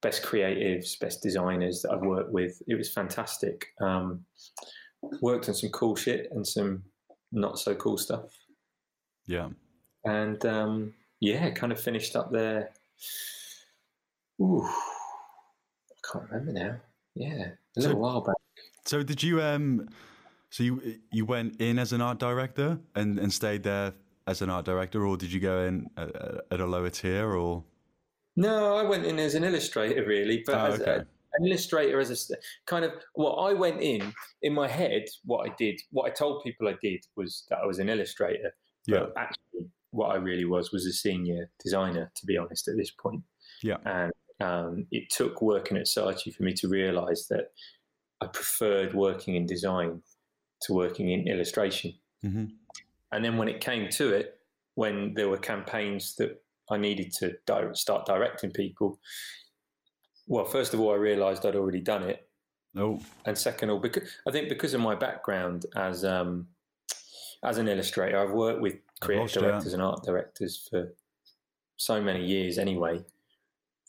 best 0.01 0.23
creatives, 0.23 0.99
best 1.01 1.23
designers 1.23 1.83
that 1.83 1.93
I've 1.93 2.03
worked 2.03 2.33
with. 2.33 2.61
It 2.67 2.75
was 2.75 2.93
fantastic. 2.93 3.67
Um, 3.81 4.25
worked 5.21 5.49
on 5.49 5.55
some 5.55 5.71
cool 5.71 5.97
shit 5.97 6.29
and 6.33 6.47
some 6.47 6.83
not 7.31 7.59
so 7.59 7.75
cool 7.75 7.97
stuff. 7.97 8.31
Yeah. 9.27 9.51
And 10.05 10.45
um, 10.45 10.95
yeah, 11.23 11.51
kind 11.51 11.71
of 11.71 11.81
finished 11.81 12.17
up 12.17 12.33
there. 12.33 12.71
Ooh, 14.41 14.67
I 14.67 16.13
can't 16.13 16.29
remember 16.29 16.53
now. 16.53 16.77
Yeah, 17.15 17.51
a 17.77 17.81
little 17.81 17.93
so, 17.93 17.97
while 17.97 18.21
back. 18.23 18.35
So 18.85 19.05
did 19.05 19.23
you 19.23 19.41
um 19.41 19.89
so 20.51 20.65
you 20.65 20.99
you 21.13 21.25
went 21.25 21.61
in 21.61 21.79
as 21.79 21.93
an 21.93 22.01
art 22.01 22.19
director 22.19 22.81
and, 22.97 23.21
and 23.21 23.33
stayed 23.33 23.63
there 23.63 23.95
as 24.27 24.43
an 24.43 24.51
art 24.51 24.65
director, 24.65 25.07
or 25.07 25.17
did 25.17 25.33
you 25.33 25.39
go 25.39 25.61
in 25.61 25.89
at, 25.97 26.11
at 26.51 26.61
a 26.61 26.67
lower 26.67 26.91
tier, 26.91 27.35
or? 27.35 27.63
No, 28.35 28.77
I 28.77 28.83
went 28.83 29.07
in 29.07 29.21
as 29.21 29.37
an 29.37 29.45
illustrator, 29.45 30.05
really, 30.05 30.43
but 30.45 30.57
oh, 30.57 30.73
as 30.73 30.81
okay. 30.81 30.91
a, 30.91 30.97
an 31.35 31.47
illustrator 31.47 32.01
as 32.01 32.31
a 32.31 32.35
kind 32.67 32.85
of 32.85 32.93
well, 33.15 33.39
I 33.39 33.53
went 33.53 33.81
in 33.81 34.13
in 34.43 34.55
my 34.55 34.67
head. 34.67 35.05
What 35.25 35.49
I 35.49 35.55
did, 35.57 35.81
what 35.93 36.11
I 36.11 36.11
told 36.11 36.43
people 36.43 36.67
I 36.67 36.75
did 36.83 37.05
was 37.15 37.45
that 37.49 37.59
I 37.63 37.67
was 37.67 37.79
an 37.79 37.89
illustrator. 37.89 38.53
Yeah. 38.87 39.07
actually, 39.17 39.71
what 39.93 40.11
I 40.11 40.17
really 40.17 40.45
was 40.45 40.73
was 40.73 40.85
a 40.85 40.93
senior 40.93 41.49
designer. 41.63 42.11
To 42.17 42.27
be 42.27 42.37
honest, 42.37 42.69
at 42.69 42.77
this 42.77 42.91
point. 42.91 43.23
Yeah. 43.63 43.77
And 43.85 44.13
um, 44.41 44.87
it 44.91 45.09
took 45.11 45.41
working 45.41 45.77
at 45.77 45.87
Saatchi 45.87 46.35
for 46.35 46.43
me 46.43 46.53
to 46.55 46.69
realise 46.69 47.27
that 47.29 47.53
I 48.21 48.27
preferred 48.27 48.95
working 48.95 49.37
in 49.37 49.47
design 49.47 50.03
to 50.63 50.73
working 50.73 51.11
in 51.11 51.29
illustration. 51.29 51.95
Mm-hmm. 52.25 52.47
And 53.13 53.25
then 53.25 53.37
when 53.37 53.49
it 53.49 53.61
came 53.61 53.89
to 53.91 54.13
it, 54.13 54.39
when 54.75 55.15
there 55.15 55.29
were 55.29 55.39
campaigns 55.39 56.15
that 56.17 56.43
I 56.71 56.77
needed 56.79 57.13
to 57.15 57.37
start 57.75 58.07
directing 58.07 58.51
people, 58.51 58.99
well, 60.27 60.45
first 60.45 60.73
of 60.73 60.81
all, 60.81 60.93
I 60.93 60.97
realised 60.97 61.45
I'd 61.45 61.57
already 61.57 61.81
done 61.81 62.05
it. 62.05 62.29
Oh. 62.77 63.01
And 63.27 63.37
second 63.37 63.69
of 63.69 63.75
all, 63.75 63.81
because 63.81 64.09
I 64.27 64.31
think 64.31 64.49
because 64.49 64.73
of 64.73 64.81
my 64.81 64.95
background 64.95 65.67
as 65.77 66.05
um, 66.05 66.47
as 67.45 67.59
an 67.59 67.69
illustrator, 67.69 68.19
I've 68.19 68.35
worked 68.35 68.61
with 68.61 68.77
creative 69.01 69.43
directors 69.43 69.73
and 69.73 69.83
art 69.83 70.03
directors 70.05 70.69
for 70.71 70.95
so 71.77 72.01
many 72.01 72.25
years 72.25 72.59
anyway 72.59 73.03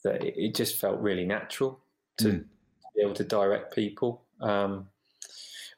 that 0.03 0.23
it, 0.23 0.33
it 0.37 0.55
just 0.55 0.79
felt 0.79 0.99
really 0.99 1.25
natural 1.25 1.79
to, 2.17 2.25
mm. 2.25 2.45
be 2.95 3.01
able 3.01 3.13
to 3.13 3.23
direct 3.23 3.73
people. 3.73 4.23
Um, 4.41 4.87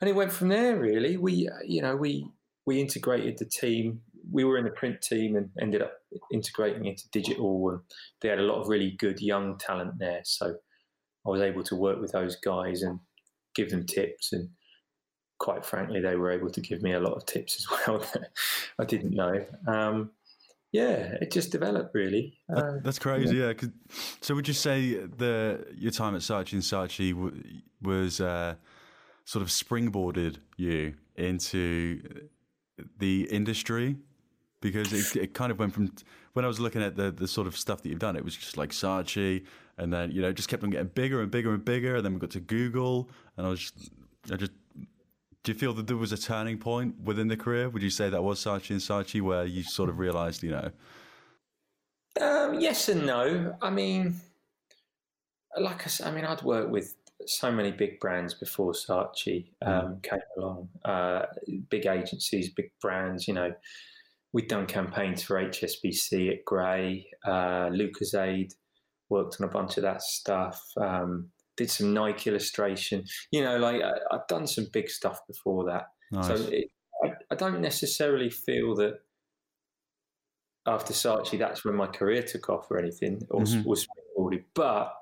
and 0.01 0.09
it 0.09 0.15
went 0.15 0.31
from 0.31 0.49
there. 0.49 0.77
Really, 0.77 1.17
we 1.17 1.49
you 1.65 1.81
know 1.81 1.95
we 1.95 2.27
we 2.65 2.81
integrated 2.81 3.37
the 3.37 3.45
team. 3.45 4.01
We 4.31 4.43
were 4.43 4.57
in 4.57 4.65
the 4.65 4.71
print 4.71 5.01
team 5.01 5.35
and 5.35 5.49
ended 5.61 5.81
up 5.81 5.93
integrating 6.31 6.85
into 6.85 7.03
digital. 7.11 7.69
And 7.69 7.79
they 8.21 8.29
had 8.29 8.39
a 8.39 8.43
lot 8.43 8.61
of 8.61 8.67
really 8.67 8.91
good 8.91 9.21
young 9.21 9.57
talent 9.57 9.99
there. 9.99 10.21
So 10.23 10.55
I 11.25 11.29
was 11.29 11.41
able 11.41 11.63
to 11.63 11.75
work 11.75 12.01
with 12.01 12.11
those 12.11 12.35
guys 12.35 12.81
and 12.81 12.99
give 13.53 13.69
them 13.69 13.85
tips. 13.85 14.33
And 14.33 14.49
quite 15.37 15.65
frankly, 15.65 15.99
they 16.01 16.15
were 16.15 16.31
able 16.31 16.49
to 16.49 16.61
give 16.61 16.81
me 16.81 16.93
a 16.93 16.99
lot 16.99 17.13
of 17.13 17.25
tips 17.25 17.55
as 17.57 17.79
well 17.87 17.99
that 17.99 18.29
I 18.79 18.85
didn't 18.85 19.11
know. 19.11 19.45
Um, 19.67 20.11
yeah, 20.71 21.15
it 21.21 21.31
just 21.31 21.51
developed 21.51 21.95
really. 21.95 22.37
Uh, 22.53 22.73
that's 22.83 22.99
crazy. 22.99 23.37
Yeah. 23.37 23.53
yeah 23.61 23.69
so 24.21 24.35
would 24.35 24.47
you 24.47 24.53
say 24.53 24.95
the 24.95 25.65
your 25.73 25.91
time 25.91 26.15
at 26.15 26.21
Saatchi 26.21 26.53
and 26.53 26.61
Saatchi 26.61 27.61
was 27.81 28.19
uh, 28.19 28.55
sort 29.23 29.41
of 29.41 29.49
springboarded 29.49 30.37
you 30.57 30.95
into 31.15 32.01
the 32.99 33.23
industry 33.31 33.95
because 34.59 34.91
it, 34.91 35.15
it 35.15 35.33
kind 35.33 35.51
of 35.51 35.59
went 35.59 35.73
from 35.73 35.91
when 36.33 36.43
I 36.43 36.47
was 36.47 36.59
looking 36.59 36.81
at 36.81 36.95
the 36.97 37.11
the 37.11 37.27
sort 37.27 37.47
of 37.47 37.57
stuff 37.57 37.81
that 37.81 37.89
you've 37.89 37.99
done, 37.99 38.15
it 38.15 38.25
was 38.25 38.35
just 38.35 38.57
like 38.57 38.71
Saatchi, 38.71 39.45
and 39.77 39.93
then 39.93 40.11
you 40.11 40.21
know 40.21 40.33
just 40.33 40.49
kept 40.49 40.63
on 40.63 40.69
getting 40.69 40.87
bigger 40.87 41.21
and 41.21 41.31
bigger 41.31 41.53
and 41.53 41.63
bigger, 41.63 41.95
and 41.95 42.05
then 42.05 42.13
we 42.13 42.19
got 42.19 42.31
to 42.31 42.41
Google, 42.41 43.09
and 43.37 43.47
I 43.47 43.49
was 43.49 43.59
just, 43.59 43.91
I 44.31 44.35
just. 44.35 44.51
Do 45.45 45.51
you 45.51 45.57
feel 45.59 45.73
that 45.73 45.85
there 45.85 45.95
was 45.95 46.11
a 46.11 46.17
turning 46.17 46.57
point 46.57 47.01
within 47.03 47.27
the 47.27 47.37
career? 47.37 47.69
Would 47.69 47.83
you 47.83 47.91
say 47.91 48.09
that 48.09 48.23
was 48.23 48.43
Saatchi 48.43 48.71
and 48.71 48.79
Saatchi 48.79 49.21
where 49.21 49.45
you 49.45 49.61
sort 49.61 49.89
of 49.89 49.99
realised, 49.99 50.41
you 50.41 50.49
know? 50.49 50.71
Um, 52.19 52.59
yes 52.59 52.89
and 52.89 53.05
no. 53.05 53.55
I 53.61 53.69
mean, 53.69 54.15
like 55.55 55.85
I 55.85 55.89
said, 55.89 56.07
I 56.07 56.11
mean, 56.11 56.25
I'd 56.25 56.41
worked 56.41 56.71
with 56.71 56.95
so 57.27 57.51
many 57.51 57.69
big 57.69 57.99
brands 57.99 58.33
before 58.33 58.73
Saatchi 58.73 59.51
um, 59.63 59.71
mm. 59.71 60.03
came 60.03 60.19
along. 60.35 60.69
Uh, 60.83 61.27
big 61.69 61.85
agencies, 61.85 62.49
big 62.49 62.71
brands. 62.81 63.27
You 63.27 63.35
know, 63.35 63.53
we'd 64.33 64.47
done 64.47 64.65
campaigns 64.65 65.21
for 65.21 65.35
HSBC 65.35 66.31
at 66.31 66.43
Grey, 66.45 67.05
uh, 67.23 67.67
Lucozade, 67.67 68.55
worked 69.09 69.37
on 69.39 69.47
a 69.47 69.51
bunch 69.51 69.77
of 69.77 69.83
that 69.83 70.01
stuff. 70.01 70.59
Um, 70.75 71.29
did 71.57 71.71
some 71.71 71.93
Nike 71.93 72.29
illustration. 72.29 73.03
You 73.31 73.43
know, 73.43 73.57
like 73.57 73.81
I, 73.81 73.93
have 74.11 74.27
done 74.27 74.47
some 74.47 74.67
big 74.71 74.89
stuff 74.89 75.19
before 75.27 75.65
that. 75.65 75.87
Nice. 76.11 76.27
So 76.27 76.35
it, 76.51 76.71
I, 77.03 77.11
I, 77.31 77.35
don't 77.35 77.61
necessarily 77.61 78.29
feel 78.29 78.75
that 78.75 78.99
after 80.67 80.93
Saatchi, 80.93 81.37
that's 81.37 81.63
when 81.63 81.75
my 81.75 81.87
career 81.87 82.23
took 82.23 82.49
off 82.49 82.69
or 82.71 82.79
anything, 82.79 83.21
or 83.29 83.41
mm-hmm. 83.41 83.67
was 83.67 83.87
But 84.53 84.93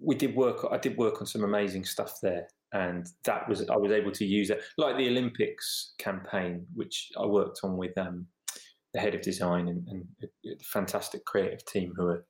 we 0.00 0.14
did 0.14 0.34
work. 0.34 0.66
I 0.70 0.78
did 0.78 0.96
work 0.96 1.20
on 1.20 1.26
some 1.26 1.44
amazing 1.44 1.84
stuff 1.84 2.20
there, 2.22 2.48
and 2.72 3.06
that 3.24 3.48
was 3.48 3.68
I 3.68 3.76
was 3.76 3.92
able 3.92 4.12
to 4.12 4.24
use 4.24 4.50
it, 4.50 4.62
like 4.76 4.96
the 4.96 5.08
Olympics 5.08 5.94
campaign, 5.98 6.66
which 6.74 7.10
I 7.18 7.26
worked 7.26 7.60
on 7.62 7.76
with 7.76 7.96
um, 7.98 8.26
the 8.94 9.00
head 9.00 9.14
of 9.14 9.20
design 9.20 9.68
and, 9.68 9.86
and, 9.88 10.04
a 10.46 10.64
fantastic 10.64 11.24
creative 11.24 11.64
team 11.66 11.92
who 11.96 12.06
are 12.06 12.26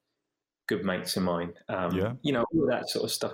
good 0.69 0.85
mates 0.85 1.17
of 1.17 1.25
mine. 1.25 1.55
Um, 1.69 1.95
yeah, 1.95 2.13
you 2.23 2.33
know 2.33 2.45
all 2.55 2.67
that 2.69 2.89
sort 2.89 3.05
of 3.05 3.11
stuff. 3.11 3.33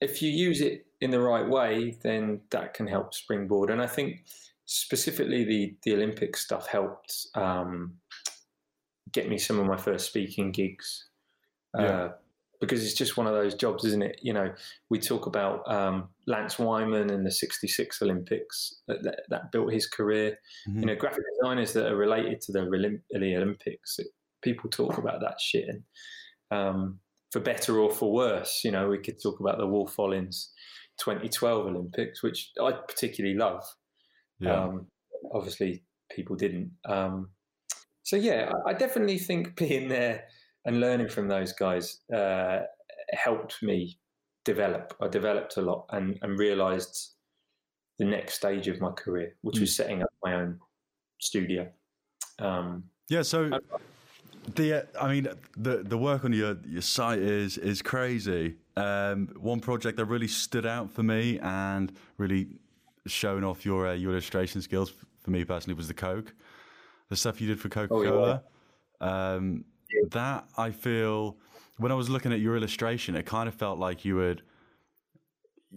If 0.00 0.22
you 0.22 0.30
use 0.30 0.60
it 0.60 0.86
in 1.00 1.10
the 1.10 1.20
right 1.20 1.48
way, 1.48 1.96
then 2.02 2.42
that 2.50 2.74
can 2.74 2.86
help 2.86 3.14
springboard. 3.14 3.70
And 3.70 3.82
I 3.82 3.86
think 3.86 4.24
specifically 4.66 5.44
the 5.44 5.76
the 5.82 5.94
Olympic 5.94 6.36
stuff 6.36 6.66
helped 6.66 7.26
um, 7.34 7.94
get 9.12 9.28
me 9.28 9.38
some 9.38 9.58
of 9.58 9.66
my 9.66 9.76
first 9.76 10.06
speaking 10.06 10.52
gigs. 10.52 11.08
Yeah. 11.76 11.84
Uh, 11.84 12.12
because 12.60 12.82
it's 12.82 12.94
just 12.94 13.16
one 13.16 13.28
of 13.28 13.34
those 13.34 13.54
jobs, 13.54 13.84
isn't 13.84 14.02
it? 14.02 14.18
You 14.20 14.32
know, 14.32 14.52
we 14.90 14.98
talk 14.98 15.26
about 15.26 15.70
um, 15.70 16.08
Lance 16.26 16.58
Wyman 16.58 17.10
and 17.10 17.24
the 17.24 17.30
'66 17.30 18.02
Olympics 18.02 18.80
that, 18.88 19.02
that, 19.04 19.20
that, 19.28 19.52
built 19.52 19.72
his 19.72 19.86
career. 19.86 20.38
Mm-hmm. 20.68 20.80
You 20.80 20.86
know, 20.86 20.96
graphic 20.96 21.22
designers 21.38 21.72
that 21.74 21.86
are 21.86 21.96
related 21.96 22.40
to 22.42 22.52
the, 22.52 22.98
the 23.12 23.36
Olympics. 23.36 24.00
It, 24.00 24.08
people 24.42 24.70
talk 24.70 24.98
about 24.98 25.20
that 25.20 25.40
shit, 25.40 25.68
and 25.68 25.82
um, 26.50 27.00
for 27.30 27.40
better 27.40 27.78
or 27.78 27.90
for 27.90 28.12
worse, 28.12 28.62
you 28.64 28.70
know, 28.70 28.88
we 28.88 28.98
could 28.98 29.22
talk 29.22 29.40
about 29.40 29.58
the 29.58 29.66
Wolff 29.66 29.96
Olins 29.96 30.48
2012 30.98 31.66
Olympics, 31.66 32.22
which 32.22 32.50
I 32.60 32.72
particularly 32.72 33.36
love. 33.36 33.64
Yeah. 34.40 34.64
Um, 34.64 34.86
obviously, 35.32 35.84
people 36.10 36.36
didn't. 36.36 36.72
Um, 36.88 37.30
so 38.02 38.16
yeah, 38.16 38.52
I, 38.66 38.72
definitely 38.72 39.18
think 39.18 39.56
being 39.56 39.88
there 39.88 40.24
and 40.64 40.80
learning 40.80 41.08
from 41.08 41.28
those 41.28 41.52
guys 41.52 42.00
uh, 42.14 42.60
helped 43.12 43.62
me 43.62 43.98
develop. 44.44 44.94
I 45.00 45.08
developed 45.08 45.56
a 45.56 45.62
lot 45.62 45.86
and, 45.90 46.18
and 46.22 46.38
realized 46.38 47.14
the 47.98 48.04
next 48.04 48.34
stage 48.34 48.68
of 48.68 48.80
my 48.80 48.92
career, 48.92 49.34
which 49.42 49.56
mm. 49.56 49.62
was 49.62 49.76
setting 49.76 50.02
up 50.02 50.08
my 50.24 50.34
own 50.34 50.58
studio. 51.20 51.68
Um, 52.38 52.84
yeah, 53.08 53.22
so 53.22 53.50
the 54.54 54.86
I 55.00 55.08
mean 55.08 55.28
the 55.56 55.82
the 55.82 55.98
work 55.98 56.24
on 56.24 56.32
your 56.32 56.56
your 56.66 56.82
site 56.82 57.18
is 57.18 57.58
is 57.58 57.82
crazy. 57.82 58.56
Um, 58.76 59.28
one 59.38 59.60
project 59.60 59.96
that 59.96 60.04
really 60.04 60.28
stood 60.28 60.66
out 60.66 60.90
for 60.90 61.02
me 61.02 61.38
and 61.40 61.92
really 62.16 62.48
showing 63.06 63.44
off 63.44 63.64
your 63.64 63.88
uh, 63.88 63.94
your 63.94 64.12
illustration 64.12 64.62
skills 64.62 64.92
for 65.20 65.30
me 65.30 65.44
personally 65.44 65.76
was 65.76 65.88
the 65.88 65.94
Coke, 65.94 66.32
the 67.08 67.16
stuff 67.16 67.40
you 67.40 67.48
did 67.48 67.60
for 67.60 67.68
Coca 67.68 67.88
Cola. 67.88 68.42
Oh, 69.00 69.06
yeah. 69.06 69.34
um, 69.34 69.64
that 70.10 70.46
I 70.56 70.70
feel 70.70 71.36
when 71.78 71.92
I 71.92 71.94
was 71.94 72.08
looking 72.08 72.32
at 72.32 72.40
your 72.40 72.56
illustration, 72.56 73.16
it 73.16 73.26
kind 73.26 73.48
of 73.48 73.54
felt 73.54 73.78
like 73.78 74.04
you 74.04 74.18
had 74.18 74.42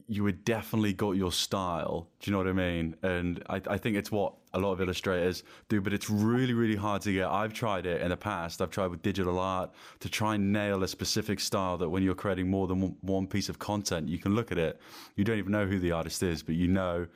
you 0.08 0.26
had 0.26 0.46
definitely 0.46 0.94
got 0.94 1.12
your 1.12 1.32
style. 1.32 2.08
Do 2.20 2.30
you 2.30 2.32
know 2.32 2.38
what 2.38 2.48
I 2.48 2.54
mean? 2.54 2.96
And 3.04 3.44
I, 3.50 3.62
I 3.68 3.78
think 3.78 3.98
it's 3.98 4.12
what 4.12 4.34
a 4.54 4.60
lot 4.60 4.72
of 4.72 4.82
illustrators 4.82 5.44
do, 5.68 5.82
but 5.82 5.92
it's 5.92 6.10
really, 6.10 6.54
really 6.54 6.78
hard 6.78 7.02
to 7.04 7.12
get. 7.12 7.28
I've 7.28 7.54
tried 7.54 7.86
it 7.86 8.02
in 8.02 8.10
the 8.10 8.18
past. 8.18 8.62
I've 8.62 8.70
tried 8.70 8.88
with 8.88 9.02
digital 9.02 9.38
art 9.38 9.72
to 10.00 10.10
try 10.10 10.36
and 10.36 10.54
nail 10.54 10.84
a 10.84 10.88
specific 10.88 11.42
style 11.42 11.78
that 11.78 11.90
when 11.90 12.04
you're 12.04 12.16
creating 12.16 12.50
more 12.50 12.68
than 12.68 12.96
one 13.02 13.28
piece 13.28 13.50
of 13.50 13.60
content, 13.60 14.08
you 14.08 14.18
can 14.18 14.34
look 14.34 14.52
at 14.52 14.58
it. 14.58 14.80
You 15.18 15.26
don't 15.26 15.38
even 15.38 15.52
know 15.52 15.66
who 15.66 15.80
the 15.80 15.92
artist 15.92 16.24
is, 16.24 16.42
but 16.42 16.56
you 16.56 16.68
know. 16.68 17.08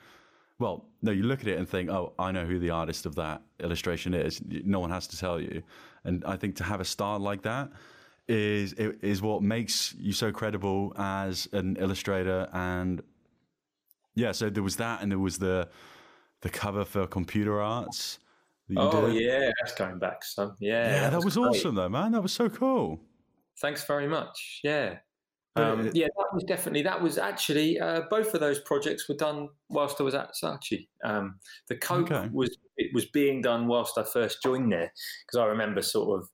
Well, 0.58 0.86
no, 1.02 1.12
you 1.12 1.22
look 1.22 1.40
at 1.40 1.48
it 1.48 1.58
and 1.58 1.68
think, 1.68 1.90
oh, 1.90 2.14
I 2.18 2.32
know 2.32 2.46
who 2.46 2.58
the 2.58 2.70
artist 2.70 3.04
of 3.04 3.14
that 3.16 3.42
illustration 3.60 4.14
is. 4.14 4.40
No 4.46 4.80
one 4.80 4.90
has 4.90 5.06
to 5.08 5.18
tell 5.18 5.38
you. 5.38 5.62
And 6.04 6.24
I 6.24 6.36
think 6.36 6.56
to 6.56 6.64
have 6.64 6.80
a 6.80 6.84
style 6.84 7.18
like 7.18 7.42
that, 7.42 7.70
is 8.28 8.72
is 8.72 9.22
what 9.22 9.42
makes 9.42 9.94
you 9.98 10.12
so 10.12 10.32
credible 10.32 10.92
as 10.96 11.48
an 11.52 11.76
illustrator 11.76 12.48
and 12.52 13.02
yeah 14.14 14.32
so 14.32 14.50
there 14.50 14.62
was 14.62 14.76
that 14.76 15.00
and 15.00 15.12
there 15.12 15.18
was 15.18 15.38
the 15.38 15.68
the 16.40 16.50
cover 16.50 16.84
for 16.84 17.06
computer 17.06 17.60
arts 17.60 18.18
oh 18.76 19.08
did. 19.08 19.22
yeah 19.22 19.50
that's 19.60 19.74
going 19.76 19.98
back 19.98 20.24
son 20.24 20.54
yeah 20.58 20.70
yeah 20.70 21.00
that, 21.02 21.12
that 21.12 21.24
was, 21.24 21.36
awesome 21.36 21.76
though 21.76 21.88
man 21.88 22.10
that 22.12 22.22
was 22.22 22.32
so 22.32 22.48
cool 22.48 23.00
thanks 23.60 23.84
very 23.84 24.08
much 24.08 24.60
yeah 24.64 24.96
um, 25.56 25.90
yeah, 25.94 26.06
that 26.06 26.26
was 26.34 26.44
definitely 26.44 26.82
that 26.82 27.00
was 27.00 27.16
actually 27.16 27.80
uh, 27.80 28.02
both 28.10 28.34
of 28.34 28.40
those 28.40 28.58
projects 28.58 29.08
were 29.08 29.14
done 29.14 29.48
whilst 29.70 29.98
I 29.98 30.04
was 30.04 30.14
at 30.14 30.32
Saatchi. 30.34 30.88
Um, 31.02 31.38
the 31.68 31.76
Coke 31.76 32.12
okay. 32.12 32.28
was 32.30 32.58
it 32.76 32.90
was 32.92 33.06
being 33.06 33.40
done 33.40 33.66
whilst 33.66 33.96
I 33.96 34.04
first 34.04 34.42
joined 34.42 34.70
there 34.70 34.92
because 35.26 35.40
I 35.40 35.46
remember 35.46 35.80
sort 35.80 36.20
of 36.20 36.28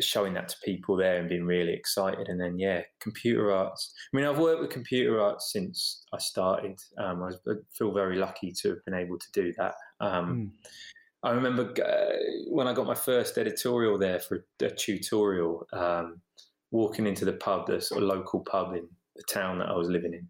showing 0.00 0.34
that 0.34 0.48
to 0.48 0.56
people 0.64 0.96
there 0.96 1.18
and 1.18 1.28
being 1.28 1.44
really 1.44 1.72
excited. 1.72 2.28
And 2.28 2.40
then, 2.40 2.58
yeah, 2.58 2.82
computer 3.00 3.52
arts. 3.52 3.92
I 4.12 4.16
mean, 4.16 4.26
I've 4.26 4.38
worked 4.38 4.60
with 4.60 4.70
computer 4.70 5.20
arts 5.20 5.52
since 5.52 6.04
I 6.12 6.18
started. 6.18 6.78
Um, 6.98 7.22
I, 7.22 7.30
feel 7.72 7.92
very 7.92 8.16
lucky 8.16 8.52
to 8.62 8.70
have 8.70 8.84
been 8.84 8.94
able 8.94 9.18
to 9.18 9.32
do 9.32 9.52
that. 9.58 9.74
Um, 10.00 10.36
mm. 10.36 10.50
I 11.24 11.30
remember 11.30 11.72
uh, 11.82 12.16
when 12.48 12.66
I 12.66 12.72
got 12.72 12.86
my 12.86 12.94
first 12.94 13.38
editorial 13.38 13.98
there 13.98 14.18
for 14.18 14.44
a 14.60 14.70
tutorial, 14.70 15.66
um, 15.72 16.20
walking 16.70 17.06
into 17.06 17.24
the 17.24 17.34
pub, 17.34 17.66
the 17.66 17.80
sort 17.80 18.02
of 18.02 18.08
local 18.08 18.40
pub 18.40 18.74
in 18.74 18.88
the 19.16 19.22
town 19.30 19.58
that 19.58 19.68
I 19.68 19.76
was 19.76 19.88
living 19.88 20.14
in, 20.14 20.26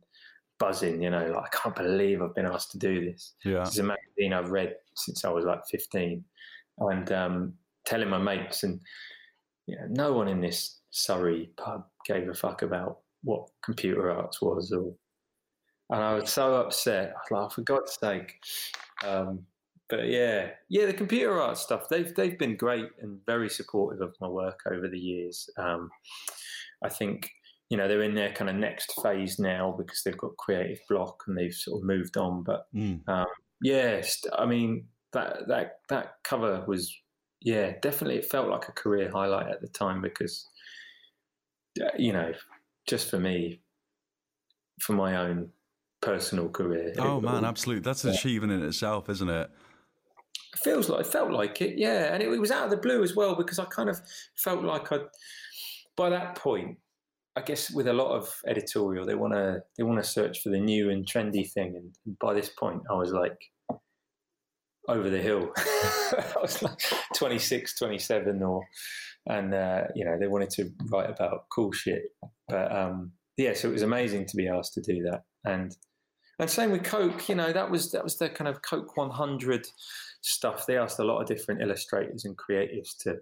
buzzing, 0.59 1.03
you 1.03 1.11
know, 1.11 1.33
like, 1.35 1.45
I 1.45 1.57
can't 1.57 1.75
believe 1.75 2.21
I've 2.21 2.35
been 2.35 2.47
asked 2.47 2.73
to 2.73 2.79
do 2.79 3.05
this. 3.05 3.35
Yeah. 3.45 3.61
This 3.61 3.71
is 3.71 3.79
a 3.79 3.85
magazine 3.85 4.33
I've 4.33 4.51
read 4.51 4.75
since 4.95 5.25
I 5.25 5.31
was 5.31 5.45
like 5.45 5.61
15. 5.71 6.23
And 6.79 7.13
um, 7.13 7.55
telling 7.85 8.09
my 8.09 8.19
mates, 8.19 8.63
and 8.63 8.81
you 9.67 9.77
know, 9.77 9.87
no 9.89 10.13
one 10.13 10.29
in 10.29 10.41
this 10.41 10.81
Surrey 10.91 11.51
pub 11.57 11.87
gave 12.07 12.29
a 12.29 12.35
fuck 12.35 12.63
about 12.63 12.99
what 13.23 13.49
computer 13.65 14.11
arts 14.11 14.43
was, 14.43 14.73
or 14.73 14.95
and 15.91 16.03
I 16.03 16.15
was 16.15 16.31
so 16.31 16.55
upset. 16.57 17.11
I 17.11 17.13
was 17.13 17.31
like, 17.31 17.47
oh, 17.47 17.49
for 17.49 17.63
God's 17.63 17.97
sake. 18.01 18.39
Um, 19.05 19.47
but 19.89 20.09
yeah, 20.09 20.51
yeah, 20.71 20.87
the 20.87 20.95
computer 20.95 21.41
art 21.41 21.59
stuff. 21.59 21.89
They've 21.91 22.15
they've 22.15 22.39
been 22.39 22.57
great 22.57 22.89
and 23.01 23.21
very 23.27 23.51
supportive 23.51 24.01
of 24.01 24.15
my 24.21 24.29
work 24.29 24.61
over 24.67 24.89
the 24.89 24.99
years. 24.99 25.51
Um, 25.59 25.91
I 26.83 26.89
think 26.89 27.31
you 27.69 27.77
know 27.77 27.87
they're 27.89 28.03
in 28.03 28.15
their 28.15 28.33
kind 28.33 28.49
of 28.49 28.57
next 28.57 28.99
phase 29.03 29.39
now 29.39 29.75
because 29.77 30.03
they've 30.03 30.17
got 30.17 30.37
creative 30.39 30.79
block 30.89 31.23
and 31.27 31.37
they've 31.37 31.53
sort 31.53 31.81
of 31.81 31.87
moved 31.87 32.17
on. 32.17 32.43
But 32.43 32.67
mm. 32.75 33.07
um, 33.07 33.27
yes, 33.63 34.23
I 34.39 34.47
mean 34.47 34.87
that 35.13 35.49
that 35.49 35.81
that 35.91 36.15
cover 36.25 36.65
was 36.67 36.91
yeah, 37.45 37.73
definitely. 37.81 38.19
It 38.19 38.31
felt 38.31 38.49
like 38.49 38.69
a 38.69 38.73
career 38.73 39.11
highlight 39.11 39.49
at 39.49 39.61
the 39.61 39.69
time 39.69 40.01
because, 40.01 40.49
uh, 41.81 41.91
you 41.99 42.13
know, 42.13 42.33
just 42.87 43.11
for 43.11 43.19
me, 43.19 43.61
for 44.81 44.93
my 44.93 45.17
own 45.17 45.51
personal 46.01 46.49
career. 46.49 46.95
Oh 46.99 47.21
man, 47.21 47.45
absolutely. 47.45 47.83
That's 47.83 48.05
an 48.05 48.11
achievement 48.11 48.53
in 48.53 48.63
itself, 48.63 49.09
isn't 49.09 49.29
it? 49.29 49.51
It 50.55 50.59
feels 50.59 50.89
like 50.89 51.01
it 51.01 51.07
felt 51.07 51.31
like 51.31 51.61
it, 51.61 51.79
yeah. 51.79 52.13
And 52.13 52.23
it, 52.23 52.31
it 52.31 52.41
was 52.41 52.51
out 52.51 52.65
of 52.65 52.71
the 52.71 52.77
blue 52.77 53.03
as 53.03 53.17
well 53.17 53.35
because 53.35 53.59
I 53.59 53.65
kind 53.67 53.89
of 53.89 54.01
felt 54.37 54.63
like 54.65 54.93
I, 54.93 55.01
by 55.97 56.11
that 56.11 56.37
point, 56.37 56.79
I 57.35 57.41
guess 57.41 57.71
with 57.71 57.87
a 57.87 57.93
lot 57.93 58.15
of 58.15 58.31
editorial, 58.47 59.07
they 59.07 59.15
want 59.15 59.33
to 59.33 59.63
they 59.77 59.85
want 59.85 60.03
to 60.03 60.09
search 60.09 60.43
for 60.43 60.51
the 60.51 60.61
new 60.61 60.91
and 60.91 61.07
trendy 61.07 61.51
thing. 61.51 61.77
And 61.77 62.19
by 62.19 62.35
this 62.35 62.51
point, 62.51 62.83
I 62.91 62.95
was 62.95 63.13
like, 63.13 63.39
over 64.89 65.11
the 65.11 65.21
hill. 65.21 65.53
I 65.57 66.35
was 66.41 66.63
like 66.63 66.79
26, 67.17 67.79
27 67.79 68.43
or, 68.43 68.67
and, 69.27 69.55
uh, 69.55 69.85
you 69.95 70.05
know, 70.05 70.19
they 70.19 70.27
wanted 70.27 70.51
to 70.51 70.71
write 70.91 71.11
about 71.11 71.47
cool 71.51 71.73
shit. 71.73 72.03
But, 72.49 72.75
um, 72.75 73.13
yeah, 73.37 73.55
so 73.55 73.69
it 73.69 73.73
was 73.73 73.83
amazing 73.83 74.27
to 74.27 74.37
be 74.37 74.49
asked 74.49 74.75
to 74.75 74.81
do 74.81 75.03
that. 75.05 75.25
And, 75.45 75.77
and 76.39 76.51
same 76.51 76.73
with 76.73 76.85
Coke, 76.85 77.29
you 77.29 77.35
know, 77.35 77.53
that 77.53 77.71
was, 77.71 77.93
that 77.93 78.03
was 78.03 78.19
the 78.19 78.29
kind 78.29 78.49
of 78.49 78.63
Coke 78.63 78.97
100 78.97 79.67
stuff. 80.23 80.67
They 80.67 80.77
asked 80.77 80.99
a 80.99 81.05
lot 81.05 81.21
of 81.21 81.29
different 81.29 81.63
illustrators 81.63 82.25
and 82.25 82.37
creatives 82.37 82.97
to 83.03 83.17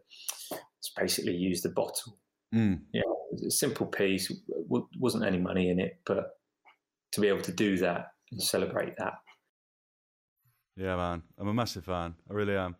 to 0.83 0.91
basically 0.97 1.35
use 1.35 1.61
the 1.61 1.69
bottle. 1.69 2.19
Mm. 2.55 2.81
Yeah, 2.93 3.03
a 3.47 3.51
simple 3.51 3.87
piece, 3.87 4.33
wasn't 4.69 5.25
any 5.25 5.39
money 5.39 5.71
in 5.71 5.79
it, 5.79 5.99
but 6.07 6.31
to 7.13 7.21
be 7.21 7.29
able 7.29 7.43
to 7.43 7.53
do 7.53 7.77
that 7.79 8.13
and 8.33 8.43
celebrate 8.43 8.97
that 8.99 9.15
yeah, 10.81 10.97
man, 10.97 11.23
I'm 11.39 11.49
a 11.49 11.55
massive 11.55 11.85
fan. 11.85 12.15
I 12.29 12.33
really 12.33 12.57
am. 12.57 12.75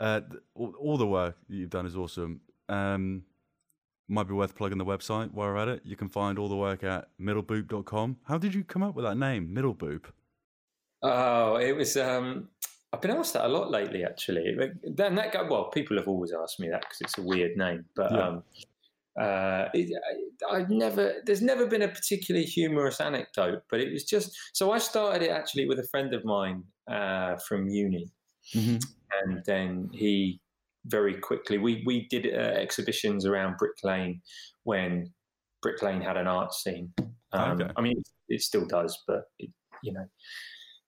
Uh, 0.00 0.20
all, 0.54 0.74
all, 0.80 0.96
the 0.96 1.06
work 1.06 1.36
you've 1.48 1.68
done 1.68 1.84
is 1.84 1.94
awesome. 1.94 2.40
Um, 2.68 3.24
might 4.08 4.26
be 4.26 4.32
worth 4.32 4.54
plugging 4.54 4.78
the 4.78 4.84
website 4.84 5.32
while 5.32 5.48
we're 5.48 5.58
at 5.58 5.68
it. 5.68 5.82
You 5.84 5.94
can 5.94 6.08
find 6.08 6.38
all 6.38 6.48
the 6.48 6.56
work 6.56 6.82
at 6.84 7.08
middleboop.com. 7.20 8.16
How 8.24 8.38
did 8.38 8.54
you 8.54 8.64
come 8.64 8.82
up 8.82 8.94
with 8.94 9.04
that 9.04 9.16
name, 9.16 9.54
Middleboop? 9.54 10.04
Oh, 11.02 11.56
it 11.56 11.76
was. 11.76 11.98
Um, 11.98 12.48
I've 12.92 13.02
been 13.02 13.10
asked 13.10 13.34
that 13.34 13.44
a 13.44 13.48
lot 13.48 13.70
lately, 13.70 14.04
actually. 14.04 14.56
Then 14.82 15.14
that 15.16 15.32
guy, 15.32 15.42
well, 15.42 15.68
people 15.68 15.98
have 15.98 16.08
always 16.08 16.32
asked 16.32 16.58
me 16.58 16.70
that 16.70 16.80
because 16.80 17.00
it's 17.02 17.18
a 17.18 17.22
weird 17.22 17.58
name, 17.58 17.84
but 17.94 18.10
yeah. 18.10 18.26
um, 18.26 18.42
uh, 19.20 19.68
it, 19.74 19.90
I, 20.50 20.60
have 20.60 20.70
never, 20.70 21.16
there's 21.26 21.42
never 21.42 21.66
been 21.66 21.82
a 21.82 21.88
particularly 21.88 22.46
humorous 22.46 23.00
anecdote, 23.00 23.64
but 23.70 23.80
it 23.80 23.92
was 23.92 24.04
just, 24.04 24.34
so 24.54 24.72
I 24.72 24.78
started 24.78 25.22
it 25.22 25.30
actually 25.30 25.66
with 25.66 25.80
a 25.80 25.86
friend 25.88 26.14
of 26.14 26.24
mine 26.24 26.64
uh, 26.90 27.36
from 27.36 27.68
uni. 27.68 28.10
Mm-hmm. 28.54 28.78
And 29.20 29.44
then 29.44 29.90
he 29.92 30.40
very 30.86 31.14
quickly, 31.14 31.58
we, 31.58 31.82
we 31.86 32.06
did 32.08 32.26
uh, 32.26 32.38
exhibitions 32.38 33.26
around 33.26 33.56
Brick 33.58 33.76
Lane 33.82 34.20
when 34.64 35.12
Brick 35.62 35.82
Lane 35.82 36.00
had 36.00 36.16
an 36.16 36.26
art 36.26 36.54
scene. 36.54 36.92
Um, 37.32 37.60
okay. 37.60 37.70
I 37.76 37.80
mean, 37.80 38.02
it 38.28 38.42
still 38.42 38.66
does, 38.66 38.96
but 39.06 39.24
it, 39.38 39.50
you 39.82 39.92
know, 39.92 40.06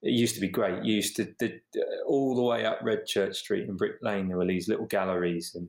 it 0.03 0.13
used 0.13 0.35
to 0.37 0.41
be 0.41 0.49
great. 0.49 0.85
You 0.85 0.95
used 0.95 1.17
to, 1.17 1.29
the, 1.39 1.61
all 2.07 2.35
the 2.35 2.43
way 2.43 2.65
up 2.65 2.81
Redchurch 2.81 3.35
Street 3.35 3.69
in 3.69 3.77
Brick 3.77 3.97
Lane, 4.01 4.29
there 4.29 4.39
were 4.39 4.47
these 4.47 4.69
little 4.69 4.87
galleries 4.87 5.53
and 5.55 5.69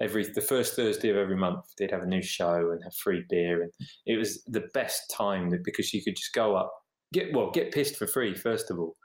every 0.00 0.24
the 0.24 0.40
first 0.40 0.74
Thursday 0.74 1.10
of 1.10 1.16
every 1.16 1.36
month 1.36 1.64
they'd 1.78 1.90
have 1.90 2.02
a 2.02 2.06
new 2.06 2.22
show 2.22 2.70
and 2.72 2.82
have 2.82 2.94
free 2.94 3.22
beer 3.28 3.62
and 3.62 3.72
it 4.06 4.16
was 4.16 4.42
the 4.46 4.64
best 4.72 5.12
time 5.14 5.52
because 5.62 5.92
you 5.92 6.02
could 6.02 6.16
just 6.16 6.32
go 6.32 6.56
up 6.56 6.72
get 7.12 7.32
well 7.34 7.50
get 7.50 7.72
pissed 7.72 7.96
for 7.96 8.06
free 8.06 8.34
first 8.34 8.70
of 8.70 8.78
all 8.78 8.96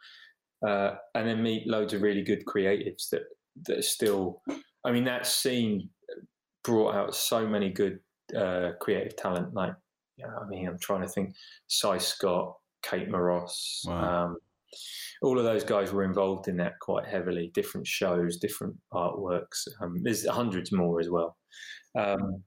uh, 0.66 0.96
and 1.14 1.28
then 1.28 1.44
meet 1.44 1.68
loads 1.68 1.94
of 1.94 2.02
really 2.02 2.24
good 2.24 2.46
creatives 2.46 3.10
that 3.10 3.24
that 3.68 3.84
still 3.84 4.42
I 4.84 4.92
mean 4.92 5.06
that 5.06 5.26
scene 5.26 5.90
brought 6.64 6.96
out 6.96 7.16
so 7.16 7.48
many 7.48 7.70
good 7.70 8.00
uh, 8.38 8.72
creative 8.82 9.16
talent 9.16 9.54
like 9.54 9.74
know, 10.20 10.34
I 10.42 10.48
mean 10.48 10.68
I'm 10.68 10.80
trying 10.80 11.02
to 11.02 11.08
think 11.08 11.36
Si 11.68 12.00
Scott 12.00 12.56
Kate 12.84 13.10
Moross 13.10 13.88
wow. 13.88 14.26
um, 14.26 14.38
all 15.22 15.38
of 15.38 15.46
those 15.46 15.64
guys 15.64 15.92
were 15.92 16.04
involved 16.04 16.48
in 16.48 16.58
that 16.58 16.80
quite 16.80 17.06
heavily. 17.08 17.52
Different 17.54 17.88
shows, 17.88 18.38
different 18.38 18.76
artworks. 18.94 19.68
Um, 19.82 19.98
there's 20.04 20.28
hundreds 20.28 20.72
more 20.72 21.00
as 21.00 21.10
well. 21.10 21.38
Um, 21.98 22.44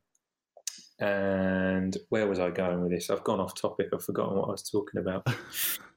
and 1.01 1.97
where 2.09 2.27
was 2.27 2.41
I 2.41 2.51
going 2.51 2.83
with 2.83 2.91
this? 2.91 3.09
I've 3.11 3.25
gone 3.25 3.41
off 3.41 3.55
topic. 3.55 3.89
I've 3.93 4.05
forgotten 4.05 4.37
what 4.37 4.49
I 4.49 4.53
was 4.53 4.69
talking 4.69 5.01
about. 5.01 5.27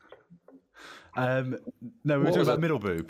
um, 1.16 1.58
no, 2.04 2.18
we 2.18 2.20
were 2.20 2.24
what 2.24 2.30
talking 2.30 2.42
about 2.42 2.60
Middle 2.60 2.80
Boop. 2.80 3.10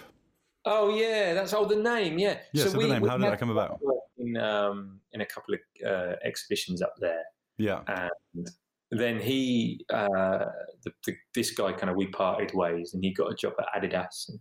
Oh 0.66 0.96
yeah, 0.96 1.34
that's 1.34 1.54
all 1.54 1.66
oh, 1.66 1.68
the 1.68 1.76
name. 1.76 2.20
Yeah. 2.20 2.38
Yeah. 2.54 2.64
So, 2.64 2.70
so 2.72 2.78
we, 2.78 2.86
the 2.86 2.94
name. 2.94 3.08
How 3.08 3.18
did 3.18 3.32
that 3.32 3.40
come 3.40 3.50
about? 3.50 3.80
In 4.18 4.38
um, 4.38 5.00
in 5.14 5.22
a 5.22 5.26
couple 5.26 5.56
of 5.56 5.60
uh, 5.86 6.16
exhibitions 6.24 6.82
up 6.82 6.94
there. 7.00 7.24
Yeah. 7.58 7.82
And 7.88 8.50
then 8.92 9.20
he, 9.20 9.86
uh, 9.92 10.46
the, 10.84 10.92
the, 11.06 11.16
this 11.34 11.52
guy, 11.52 11.72
kind 11.72 11.90
of 11.90 11.96
we 11.96 12.08
parted 12.08 12.54
ways, 12.54 12.94
and 12.94 13.04
he 13.04 13.14
got 13.14 13.32
a 13.32 13.36
job 13.36 13.54
at 13.60 13.82
Adidas 13.82 14.30
and 14.30 14.40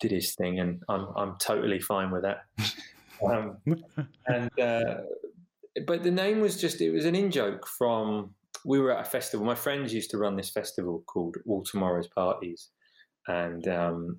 did 0.00 0.10
his 0.10 0.34
thing, 0.34 0.58
and 0.58 0.82
I'm 0.88 1.06
I'm 1.16 1.36
totally 1.38 1.80
fine 1.80 2.10
with 2.10 2.22
that. 2.22 2.40
um, 3.30 3.58
and 4.26 4.60
uh, 4.60 4.94
but 5.86 6.02
the 6.02 6.10
name 6.10 6.40
was 6.40 6.60
just 6.60 6.80
it 6.80 6.90
was 6.90 7.06
an 7.06 7.14
in 7.14 7.30
joke 7.30 7.66
from 7.66 8.34
we 8.64 8.78
were 8.78 8.92
at 8.92 9.06
a 9.06 9.10
festival. 9.10 9.46
My 9.46 9.54
friends 9.54 9.92
used 9.92 10.10
to 10.10 10.18
run 10.18 10.36
this 10.36 10.50
festival 10.50 11.02
called 11.06 11.36
All 11.46 11.62
Tomorrow's 11.62 12.08
Parties, 12.08 12.70
and 13.28 13.66
um, 13.68 14.18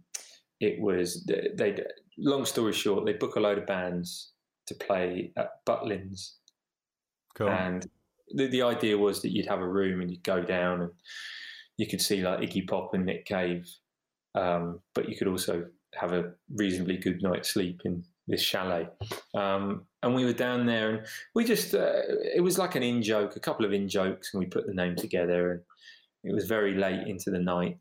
it 0.60 0.82
was 0.82 1.26
they. 1.26 1.84
Long 2.18 2.46
story 2.46 2.74
short, 2.74 3.06
they 3.06 3.14
book 3.14 3.36
a 3.38 3.40
load 3.40 3.58
of 3.58 3.66
bands 3.66 4.34
to 4.68 4.76
play 4.76 5.32
at 5.36 5.66
Butlins, 5.66 6.34
cool. 7.36 7.50
and 7.50 7.88
the, 8.34 8.48
the 8.48 8.62
idea 8.62 8.98
was 8.98 9.22
that 9.22 9.32
you'd 9.32 9.48
have 9.48 9.62
a 9.62 9.68
room 9.68 10.02
and 10.02 10.12
you'd 10.12 10.24
go 10.24 10.42
down 10.42 10.82
and 10.82 10.92
you 11.78 11.88
could 11.88 12.02
see 12.02 12.22
like 12.22 12.40
Iggy 12.40 12.68
Pop 12.68 12.94
and 12.94 13.06
Nick 13.06 13.26
Cave, 13.26 13.68
um, 14.36 14.80
but 14.94 15.10
you 15.10 15.18
could 15.18 15.28
also 15.28 15.66
have 15.96 16.14
a 16.14 16.32
reasonably 16.56 16.98
good 16.98 17.22
night's 17.22 17.54
sleep 17.54 17.82
in 17.86 18.04
this 18.28 18.42
chalet. 18.42 18.88
Um, 19.34 19.86
and 20.02 20.16
we 20.16 20.26
were 20.26 20.34
down 20.34 20.66
there 20.66 20.90
and 20.90 21.06
we 21.36 21.44
just, 21.46 21.74
uh, 21.74 22.02
it 22.36 22.42
was 22.42 22.58
like 22.58 22.76
an 22.76 22.84
in 22.84 23.02
joke, 23.02 23.36
a 23.36 23.40
couple 23.40 23.66
of 23.66 23.74
in 23.74 23.88
jokes, 23.88 24.34
and 24.34 24.40
we 24.40 24.46
put 24.46 24.66
the 24.66 24.74
name 24.74 24.96
together. 24.96 25.52
And 25.52 25.62
it 26.24 26.34
was 26.34 26.46
very 26.46 26.76
late 26.76 27.08
into 27.08 27.32
the 27.32 27.40
night. 27.40 27.78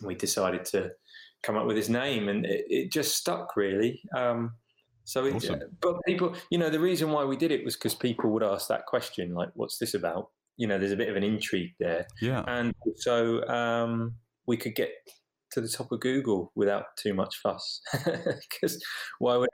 And 0.00 0.08
we 0.08 0.14
decided 0.14 0.64
to 0.66 0.90
come 1.42 1.56
up 1.56 1.66
with 1.66 1.76
his 1.76 1.88
name, 1.88 2.28
and 2.28 2.44
it, 2.44 2.66
it 2.68 2.92
just 2.92 3.16
stuck 3.16 3.56
really. 3.56 4.00
Um, 4.14 4.52
so, 5.04 5.24
it, 5.24 5.34
awesome. 5.34 5.60
but 5.80 5.96
people, 6.04 6.34
you 6.50 6.58
know, 6.58 6.68
the 6.68 6.80
reason 6.80 7.12
why 7.12 7.24
we 7.24 7.36
did 7.36 7.52
it 7.52 7.64
was 7.64 7.76
because 7.76 7.94
people 7.94 8.30
would 8.30 8.42
ask 8.42 8.68
that 8.68 8.86
question, 8.86 9.34
like, 9.34 9.50
"What's 9.54 9.78
this 9.78 9.94
about?" 9.94 10.30
You 10.56 10.66
know, 10.66 10.78
there's 10.78 10.92
a 10.92 10.96
bit 10.96 11.08
of 11.08 11.16
an 11.16 11.22
intrigue 11.22 11.74
there. 11.78 12.06
Yeah. 12.20 12.42
And 12.48 12.74
so 12.96 13.46
um, 13.46 14.14
we 14.46 14.56
could 14.56 14.74
get 14.74 14.90
to 15.56 15.62
the 15.62 15.68
top 15.68 15.90
of 15.90 16.00
Google 16.00 16.52
without 16.54 16.84
too 16.96 17.14
much 17.14 17.38
fuss. 17.38 17.80
Because 18.04 18.84
why 19.18 19.38
would? 19.38 19.48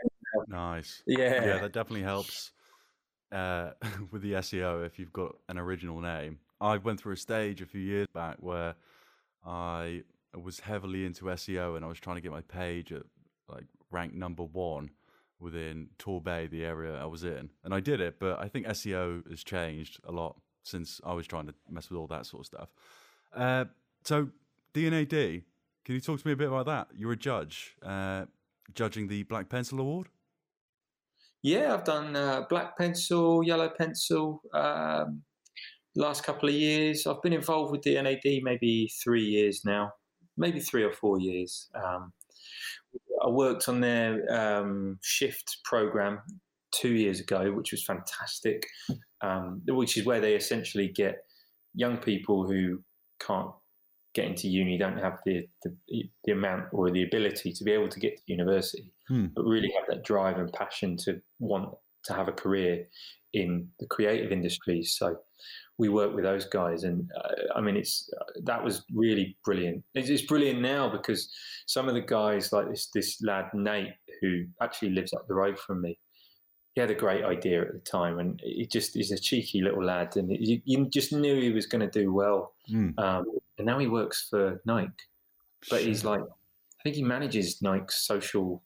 Nice. 0.49 1.01
Yeah. 1.07 1.45
Yeah, 1.45 1.59
that 1.59 1.73
definitely 1.73 2.03
helps 2.03 2.51
uh, 3.31 3.71
with 4.11 4.23
the 4.23 4.33
SEO 4.33 4.85
if 4.85 4.99
you've 4.99 5.12
got 5.12 5.37
an 5.49 5.59
original 5.59 6.01
name. 6.01 6.41
I 6.61 6.77
went 6.79 7.01
through 7.01 7.15
a 7.15 7.17
stage 7.17 7.62
a 7.62 7.67
few 7.67 7.81
years 7.81 8.09
back 8.12 8.37
where 8.41 8.75
I 9.47 10.03
was 10.35 10.59
heavily 10.59 11.07
into 11.07 11.27
SEO 11.27 11.77
and 11.77 11.85
I 11.85 11.88
was 11.88 12.01
trying 12.01 12.17
to 12.17 12.23
get 12.23 12.33
my 12.33 12.41
page 12.41 12.93
at 12.93 13.03
like 13.49 13.65
rank 13.93 14.12
number 14.12 14.43
one 14.43 14.91
within 15.38 15.88
Torbay, 16.01 16.51
the 16.51 16.65
area 16.65 17.01
I 17.01 17.07
was 17.07 17.23
in. 17.23 17.51
And 17.62 17.73
I 17.73 17.79
did 17.79 18.01
it, 18.01 18.19
but 18.19 18.41
I 18.41 18.49
think 18.49 18.67
SEO 18.67 19.29
has 19.31 19.45
changed 19.45 20.01
a 20.05 20.11
lot 20.11 20.37
since 20.65 21.01
I 21.05 21.12
was 21.15 21.29
trying 21.29 21.47
to 21.47 21.55
mess 21.71 21.91
with 21.91 21.99
all 21.99 22.09
that 22.09 22.27
sort 22.27 22.41
of 22.41 22.47
stuff. 22.47 22.69
Uh, 23.35 23.67
so, 24.05 24.29
D&AD, 24.73 25.43
can 25.85 25.95
you 25.95 26.01
talk 26.01 26.21
to 26.21 26.27
me 26.27 26.33
a 26.33 26.37
bit 26.37 26.49
about 26.49 26.66
that? 26.66 26.88
You're 26.95 27.12
a 27.12 27.16
judge, 27.16 27.77
uh, 27.83 28.27
judging 28.75 29.09
the 29.09 29.25
Black 29.25 29.49
Pencil 29.49 29.81
Award? 29.81 30.09
Yeah, 31.42 31.75
I've 31.75 31.85
done 31.85 32.14
uh, 32.14 32.42
Black 32.49 32.79
Pencil, 32.79 33.42
Yellow 33.42 33.68
Pencil, 33.68 34.40
um, 34.55 35.23
last 35.97 36.23
couple 36.25 36.49
of 36.49 36.55
years. 36.55 37.07
I've 37.07 37.21
been 37.21 37.33
involved 37.33 37.73
with 37.73 37.83
D&AD 37.83 38.23
maybe 38.42 38.92
three 39.03 39.25
years 39.25 39.62
now, 39.64 39.92
maybe 40.37 40.61
three 40.61 40.85
or 40.85 40.92
four 40.92 41.18
years. 41.18 41.68
Um, 41.75 42.12
I 43.25 43.29
worked 43.29 43.68
on 43.68 43.81
their 43.81 44.25
um, 44.33 44.99
shift 45.03 45.59
program 45.64 46.21
two 46.73 46.95
years 46.95 47.21
ago, 47.21 47.53
which 47.53 47.73
was 47.73 47.85
fantastic, 47.85 48.66
um, 49.21 49.62
which 49.66 49.97
is 49.97 50.07
where 50.07 50.21
they 50.21 50.35
essentially 50.35 50.88
get 50.88 51.25
young 51.75 51.97
people 51.97 52.47
who 52.47 52.81
can't 53.21 53.51
get 54.14 54.27
into 54.27 54.48
uni, 54.48 54.79
don't 54.79 54.98
have 54.98 55.18
the, 55.25 55.46
the, 55.62 55.75
the 56.25 56.33
amount 56.33 56.66
or 56.72 56.90
the 56.90 57.03
ability 57.03 57.53
to 57.53 57.64
be 57.64 57.72
able 57.72 57.88
to 57.88 58.01
get 58.01 58.16
to 58.16 58.22
university, 58.27 58.92
hmm. 59.09 59.27
but 59.35 59.44
really 59.44 59.72
have 59.77 59.87
that 59.88 60.05
drive 60.05 60.38
and 60.38 60.53
passion 60.53 60.96
to 60.98 61.20
want 61.38 61.75
to 62.05 62.12
have 62.12 62.29
a 62.29 62.33
career 62.33 62.87
in 63.33 63.68
the 63.81 63.87
creative 63.87 64.33
industries. 64.33 64.94
So 64.98 65.16
we 65.79 65.88
work 65.88 66.14
with 66.14 66.25
those 66.25 66.44
guys, 66.44 66.85
and 66.85 67.09
uh, 67.16 67.57
I 67.57 67.61
mean, 67.61 67.77
it's 67.77 68.11
uh, 68.20 68.40
that 68.44 68.62
was 68.62 68.85
really 68.94 69.37
brilliant. 69.44 69.83
It's, 69.94 70.11
it's, 70.11 70.22
brilliant 70.22 70.61
now 70.61 70.88
because 70.90 71.33
some 71.66 71.88
of 71.88 71.94
the 71.94 72.03
guys, 72.03 72.53
like 72.53 72.68
this 72.68 72.88
this 72.94 73.20
lad 73.22 73.46
Nate, 73.55 73.94
who 74.20 74.44
actually 74.61 74.90
lives 74.90 75.12
up 75.12 75.27
the 75.27 75.35
road 75.35 75.59
from 75.59 75.81
me, 75.81 75.98
he 76.75 76.81
had 76.81 76.91
a 76.91 76.95
great 76.95 77.25
idea 77.25 77.63
at 77.63 77.73
the 77.73 77.79
time, 77.81 78.19
and 78.19 78.41
he 78.43 78.67
just 78.67 78.95
he's 78.95 79.13
a 79.13 79.19
cheeky 79.19 79.61
little 79.61 79.85
lad, 79.85 80.17
and 80.17 80.31
you, 80.31 80.61
you 80.65 80.87
just 80.87 81.13
knew 81.13 81.41
he 81.41 81.51
was 81.51 81.67
going 81.67 81.89
to 81.89 82.01
do 82.01 82.13
well. 82.13 82.55
Mm. 82.71 82.99
Um, 82.99 83.25
and 83.59 83.67
now 83.67 83.79
he 83.79 83.87
works 83.87 84.27
for 84.31 84.61
Nike, 84.65 84.93
but 85.69 85.83
he's 85.83 86.05
like, 86.05 86.23
I 86.23 86.83
think 86.83 86.97
he 86.97 87.03
manages 87.03 87.61
Nike's 87.61 87.97
social 87.97 88.63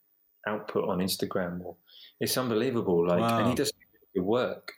output 0.46 0.88
on 0.88 0.98
Instagram. 0.98 1.64
Or 1.64 1.76
it's 2.20 2.36
unbelievable, 2.38 3.06
like, 3.06 3.20
wow. 3.20 3.40
and 3.40 3.48
he 3.48 3.54
does 3.54 3.72
good 4.14 4.22
work. 4.22 4.72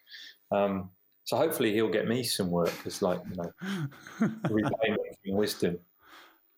Um, 0.51 0.91
so 1.25 1.37
hopefully 1.37 1.75
he'll 1.75 1.91
get 1.91 2.09
me 2.09 2.23
some 2.23 2.51
work 2.51 2.73
as 2.87 3.03
like 3.03 3.21
you 3.29 3.37
know, 3.37 5.01
wisdom. 5.27 5.79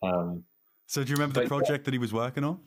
Um, 0.01 0.45
so 0.87 1.03
do 1.03 1.11
you 1.11 1.17
remember 1.17 1.43
the 1.43 1.49
project 1.49 1.85
that 1.87 1.95
he 1.95 1.99
was 1.99 2.13
working 2.13 2.45
on? 2.45 2.61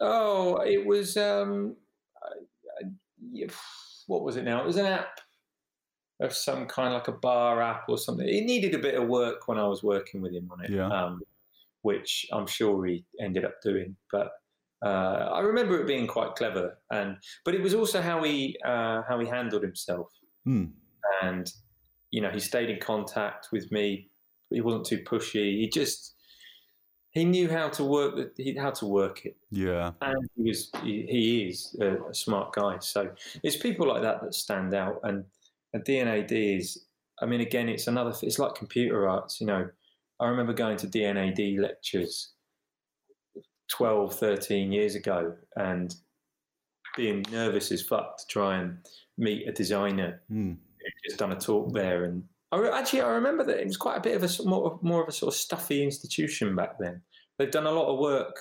Oh, 0.00 0.56
it 0.58 0.86
was 0.86 1.16
um, 1.16 1.76
what 4.06 4.22
was 4.22 4.36
it 4.36 4.44
now? 4.44 4.60
It 4.60 4.66
was 4.66 4.76
an 4.76 4.86
app 4.86 5.20
of 6.20 6.32
some 6.32 6.66
kind, 6.66 6.94
like 6.94 7.08
a 7.08 7.12
bar 7.12 7.60
app 7.62 7.84
or 7.88 7.98
something. 7.98 8.26
It 8.26 8.44
needed 8.44 8.74
a 8.74 8.78
bit 8.78 8.94
of 8.94 9.08
work 9.08 9.48
when 9.48 9.58
I 9.58 9.66
was 9.66 9.82
working 9.82 10.20
with 10.20 10.32
him 10.32 10.48
on 10.52 10.64
it, 10.64 10.70
yeah. 10.70 10.88
um, 10.88 11.20
which 11.82 12.26
I'm 12.32 12.46
sure 12.46 12.84
he 12.86 13.04
ended 13.20 13.44
up 13.44 13.60
doing. 13.62 13.96
But 14.10 14.32
uh, 14.84 15.30
I 15.32 15.40
remember 15.40 15.80
it 15.80 15.86
being 15.86 16.06
quite 16.06 16.34
clever, 16.36 16.78
and 16.90 17.16
but 17.44 17.54
it 17.54 17.62
was 17.62 17.74
also 17.74 18.00
how 18.00 18.22
he 18.22 18.56
uh, 18.64 19.02
how 19.08 19.18
he 19.18 19.26
handled 19.26 19.62
himself, 19.62 20.10
hmm. 20.44 20.66
and 21.22 21.50
you 22.10 22.20
know 22.20 22.30
he 22.30 22.40
stayed 22.40 22.70
in 22.70 22.80
contact 22.80 23.48
with 23.50 23.70
me. 23.72 24.08
He 24.50 24.60
wasn't 24.60 24.86
too 24.86 24.98
pushy. 24.98 25.58
He 25.58 25.70
just 25.72 26.13
he 27.14 27.24
knew 27.24 27.48
how 27.48 27.68
to 27.68 27.84
work 27.84 28.34
the, 28.36 28.56
how 28.56 28.72
to 28.72 28.86
work 28.86 29.24
it. 29.24 29.36
Yeah, 29.50 29.92
and 30.02 30.28
he 30.36 30.42
was 30.42 30.70
he, 30.82 31.06
he 31.08 31.48
is 31.48 31.76
a, 31.80 32.08
a, 32.10 32.14
smart 32.14 32.52
guy. 32.52 32.78
So 32.80 33.10
it's 33.44 33.56
people 33.56 33.86
like 33.86 34.02
that 34.02 34.20
that 34.20 34.34
stand 34.34 34.74
out. 34.74 34.98
And, 35.04 35.24
and 35.72 35.84
D&AD 35.84 36.32
is, 36.32 36.86
I 37.22 37.26
mean, 37.26 37.40
again, 37.40 37.68
it's 37.68 37.86
another. 37.86 38.12
It's 38.22 38.40
like 38.40 38.56
computer 38.56 39.08
arts. 39.08 39.40
You 39.40 39.46
know, 39.46 39.68
I 40.18 40.28
remember 40.28 40.52
going 40.52 40.76
to 40.78 40.88
D&AD 40.88 41.38
lectures 41.60 42.32
12, 43.70 44.18
13 44.18 44.72
years 44.72 44.96
ago, 44.96 45.36
and 45.56 45.94
being 46.96 47.24
nervous 47.30 47.70
as 47.70 47.80
fuck 47.80 48.18
to 48.18 48.26
try 48.26 48.58
and 48.58 48.78
meet 49.18 49.48
a 49.48 49.52
designer 49.52 50.20
mm. 50.30 50.56
who 50.56 51.08
just 51.08 51.18
done 51.18 51.32
a 51.32 51.38
talk 51.38 51.72
there 51.72 52.04
and 52.04 52.24
I, 52.54 52.78
actually, 52.78 53.02
I 53.02 53.08
remember 53.08 53.44
that 53.44 53.60
it 53.60 53.66
was 53.66 53.76
quite 53.76 53.98
a 53.98 54.00
bit 54.00 54.16
of 54.16 54.22
a 54.22 54.48
more, 54.48 54.78
more 54.82 55.02
of 55.02 55.08
a 55.08 55.12
sort 55.12 55.34
of 55.34 55.38
stuffy 55.38 55.82
institution 55.82 56.54
back 56.54 56.78
then. 56.78 57.02
They've 57.38 57.50
done 57.50 57.66
a 57.66 57.72
lot 57.72 57.92
of 57.92 57.98
work 57.98 58.38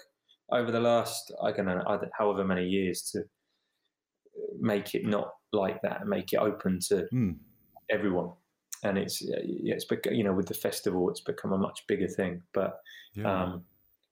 over 0.52 0.72
the 0.72 0.80
last, 0.80 1.32
I 1.42 1.52
don't 1.52 1.66
know, 1.66 1.84
however 2.18 2.44
many 2.44 2.68
years 2.68 3.02
to 3.12 3.24
make 4.60 4.94
it 4.96 5.06
not 5.06 5.34
like 5.52 5.82
that 5.82 6.02
and 6.02 6.10
make 6.10 6.34
it 6.34 6.38
open 6.38 6.80
to 6.88 7.08
mm. 7.14 7.36
everyone. 7.90 8.32
And 8.84 8.98
it's, 8.98 9.22
yeah, 9.22 9.76
it's 9.76 9.86
you 10.12 10.24
know, 10.24 10.34
with 10.34 10.48
the 10.48 10.54
festival, 10.54 11.10
it's 11.10 11.22
become 11.22 11.54
a 11.54 11.58
much 11.58 11.86
bigger 11.88 12.08
thing. 12.08 12.42
But 12.54 12.80
yeah. 13.14 13.44
Um, 13.44 13.64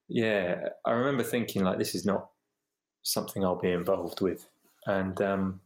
yeah, 0.07 0.67
I 0.85 0.91
remember 0.91 1.23
thinking 1.23 1.63
like, 1.63 1.77
this 1.77 1.95
is 1.95 2.05
not 2.05 2.27
something 3.03 3.43
I'll 3.43 3.59
be 3.59 3.71
involved 3.71 4.21
with. 4.21 4.47
And 4.85 5.21
um, 5.21 5.61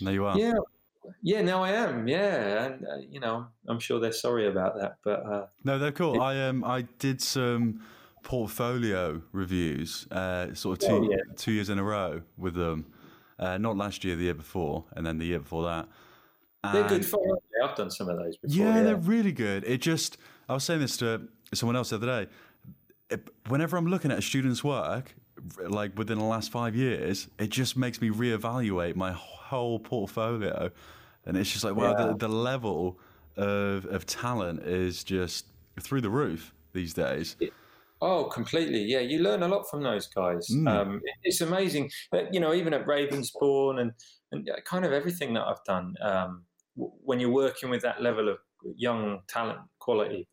there 0.00 0.12
you 0.12 0.26
are. 0.26 0.38
Yeah, 0.38 0.52
yeah, 1.22 1.42
now 1.42 1.62
I 1.62 1.72
am. 1.72 2.08
Yeah, 2.08 2.64
and 2.64 2.86
uh, 2.86 2.96
you 3.08 3.20
know, 3.20 3.46
I'm 3.68 3.78
sure 3.78 4.00
they're 4.00 4.12
sorry 4.12 4.48
about 4.48 4.78
that, 4.80 4.98
but 5.04 5.24
uh, 5.26 5.46
no, 5.64 5.78
they're 5.78 5.92
cool. 5.92 6.14
It, 6.14 6.20
I 6.20 6.48
um, 6.48 6.64
I 6.64 6.82
did 6.98 7.20
some 7.20 7.80
portfolio 8.22 9.22
reviews, 9.32 10.06
uh, 10.10 10.54
sort 10.54 10.82
of 10.82 10.88
two 10.88 10.94
oh, 10.94 11.10
yeah. 11.10 11.16
two 11.36 11.52
years 11.52 11.70
in 11.70 11.78
a 11.78 11.84
row 11.84 12.22
with 12.36 12.54
them. 12.54 12.86
Uh, 13.38 13.58
not 13.58 13.76
last 13.76 14.04
year, 14.04 14.14
the 14.16 14.24
year 14.24 14.34
before, 14.34 14.84
and 14.94 15.04
then 15.04 15.18
the 15.18 15.26
year 15.26 15.40
before 15.40 15.64
that. 15.64 15.88
And 16.62 16.74
they're 16.74 16.88
good 16.88 17.04
fun. 17.04 17.20
I've 17.62 17.76
done 17.76 17.90
some 17.90 18.08
of 18.08 18.16
those 18.16 18.36
before. 18.36 18.56
Yeah, 18.56 18.76
yeah, 18.76 18.82
they're 18.82 18.96
really 18.96 19.32
good. 19.32 19.64
It 19.64 19.78
just, 19.78 20.18
I 20.48 20.54
was 20.54 20.64
saying 20.64 20.80
this 20.80 20.96
to 20.98 21.28
someone 21.52 21.76
else 21.76 21.90
the 21.90 21.96
other 21.96 22.24
day. 22.24 22.30
It, 23.10 23.28
whenever 23.48 23.76
I'm 23.76 23.86
looking 23.86 24.10
at 24.10 24.18
a 24.18 24.22
student's 24.22 24.62
work, 24.62 25.14
like 25.58 25.96
within 25.96 26.18
the 26.18 26.24
last 26.24 26.50
five 26.50 26.74
years, 26.74 27.28
it 27.38 27.50
just 27.50 27.76
makes 27.76 28.00
me 28.00 28.10
reevaluate 28.10 28.96
my 28.96 29.12
whole 29.12 29.78
portfolio, 29.78 30.70
and 31.26 31.36
it's 31.36 31.50
just 31.50 31.64
like 31.64 31.76
wow, 31.76 31.94
yeah. 31.98 32.06
the, 32.06 32.14
the 32.14 32.28
level 32.28 32.98
of 33.36 33.86
of 33.86 34.06
talent 34.06 34.62
is 34.62 35.04
just 35.04 35.46
through 35.80 36.00
the 36.00 36.10
roof 36.10 36.54
these 36.72 36.94
days. 36.94 37.36
Oh, 38.00 38.24
completely. 38.24 38.82
Yeah, 38.82 39.00
you 39.00 39.20
learn 39.20 39.42
a 39.42 39.48
lot 39.48 39.70
from 39.70 39.82
those 39.82 40.06
guys. 40.06 40.46
Mm. 40.52 40.68
Um, 40.68 41.00
it's 41.22 41.40
amazing. 41.40 41.90
But, 42.10 42.34
You 42.34 42.40
know, 42.40 42.52
even 42.52 42.74
at 42.74 42.84
Ravensbourne 42.86 43.80
and 43.80 43.92
and 44.32 44.50
kind 44.66 44.84
of 44.84 44.92
everything 44.92 45.32
that 45.34 45.46
I've 45.46 45.64
done. 45.64 45.94
Um, 46.02 46.44
when 46.76 47.20
you're 47.20 47.30
working 47.30 47.70
with 47.70 47.82
that 47.82 48.02
level 48.02 48.28
of 48.28 48.38
young 48.76 49.20
talent 49.28 49.60
quality, 49.78 50.28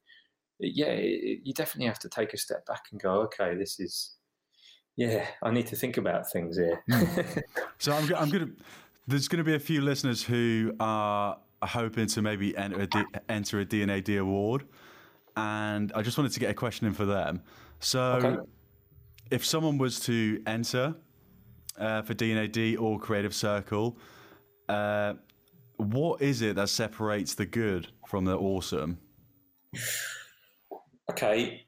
yeah, 0.60 0.94
you 0.94 1.54
definitely 1.54 1.88
have 1.88 2.00
to 2.00 2.10
take 2.10 2.34
a 2.34 2.38
step 2.38 2.66
back 2.66 2.84
and 2.92 3.00
go, 3.00 3.22
okay, 3.22 3.56
this 3.56 3.80
is 3.80 4.16
yeah, 5.02 5.26
I 5.42 5.50
need 5.50 5.66
to 5.68 5.76
think 5.76 5.98
about 5.98 6.30
things 6.32 6.58
here. 6.58 6.84
Hmm. 6.90 7.22
so 7.80 7.92
I'm, 7.94 8.04
I'm 8.16 8.30
going 8.30 8.48
to. 8.48 8.52
There's 9.08 9.28
going 9.28 9.40
to 9.40 9.44
be 9.44 9.56
a 9.56 9.60
few 9.60 9.82
listeners 9.82 10.24
who 10.24 10.76
are 10.80 11.38
hoping 11.64 12.06
to 12.06 12.22
maybe 12.22 12.56
enter 12.56 12.82
a, 12.82 12.88
D, 12.88 13.04
enter 13.28 13.60
a 13.60 13.66
D&AD 13.66 14.10
award, 14.10 14.66
and 15.36 15.92
I 15.96 16.04
just 16.04 16.20
wanted 16.20 16.34
to 16.34 16.40
get 16.40 16.52
a 16.52 16.54
question 16.54 16.86
in 16.86 16.94
for 16.94 17.06
them. 17.06 17.42
So, 17.80 18.02
okay. 18.02 18.38
if 19.32 19.44
someone 19.44 19.80
was 19.80 20.00
to 20.02 20.42
enter 20.46 20.96
uh, 21.80 22.04
for 22.04 22.14
D&AD 22.14 22.78
or 22.78 23.00
Creative 23.00 23.34
Circle, 23.34 23.98
uh, 24.70 25.16
what 25.78 26.22
is 26.22 26.44
it 26.44 26.56
that 26.58 26.70
separates 26.70 27.34
the 27.34 27.48
good 27.48 27.88
from 28.06 28.26
the 28.26 28.38
awesome? 28.38 29.00
Okay, 31.10 31.66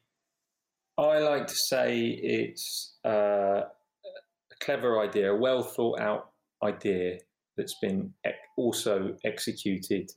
I 0.97 1.19
like 1.19 1.47
to 1.47 1.56
say 1.56 1.99
it's 2.08 2.97
uh, 3.06 3.62
a 3.62 4.56
clever 4.62 5.01
idea, 5.01 5.32
a 5.32 5.36
well 5.36 5.63
thought 5.63 5.99
out 5.99 6.32
idea 6.63 7.17
that's 7.58 7.75
been 7.82 8.13
also 8.58 9.15
executed 9.25 10.12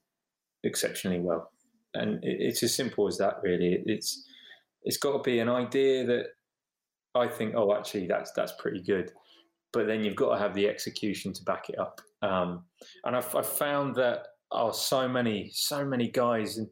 exceptionally 0.65 1.21
well. 1.21 1.51
And 1.95 2.19
it's 2.23 2.63
as 2.63 2.75
simple 2.75 3.09
as 3.09 3.17
that, 3.19 3.37
really. 3.43 3.79
It's 3.87 4.25
it's 4.83 4.99
got 4.99 5.13
to 5.13 5.23
be 5.31 5.39
an 5.39 5.49
idea 5.49 6.05
that 6.07 6.27
I 7.15 7.29
think, 7.29 7.55
oh, 7.57 7.75
actually, 7.75 8.07
that's 8.07 8.33
that's 8.37 8.53
pretty 8.59 8.83
good. 8.83 9.13
But 9.73 9.87
then 9.87 10.05
you've 10.05 10.17
got 10.17 10.35
to 10.35 10.39
have 10.39 10.55
the 10.55 10.69
execution 10.69 11.33
to 11.35 11.45
back 11.45 11.69
it 11.69 11.79
up. 11.79 12.01
Um, 12.23 12.65
and 13.05 13.17
I've, 13.17 13.35
I've 13.35 13.47
found 13.47 13.97
that 13.97 14.27
oh, 14.53 14.73
so 14.73 15.09
many, 15.09 15.51
so 15.53 15.85
many 15.85 16.09
guys 16.11 16.57
and 16.59 16.69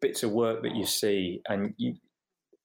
bits 0.00 0.22
of 0.22 0.32
work 0.32 0.62
that 0.62 0.74
you 0.74 0.86
see, 0.86 1.40
and 1.48 1.74
you, 1.76 1.94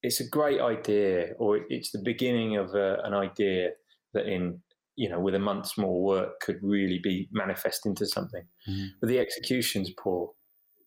it's 0.01 0.19
a 0.19 0.27
great 0.27 0.61
idea, 0.61 1.33
or 1.37 1.59
it's 1.69 1.91
the 1.91 2.01
beginning 2.03 2.57
of 2.57 2.73
a, 2.73 2.97
an 3.03 3.13
idea 3.13 3.71
that 4.13 4.25
in 4.27 4.59
you 4.95 5.09
know 5.09 5.19
with 5.19 5.35
a 5.35 5.39
month's 5.39 5.77
more 5.77 6.01
work 6.01 6.39
could 6.41 6.59
really 6.61 6.99
be 7.01 7.27
manifest 7.31 7.85
into 7.85 8.05
something. 8.05 8.43
Mm-hmm. 8.67 8.87
But 8.99 9.07
the 9.07 9.19
execution's 9.19 9.91
poor. 9.91 10.31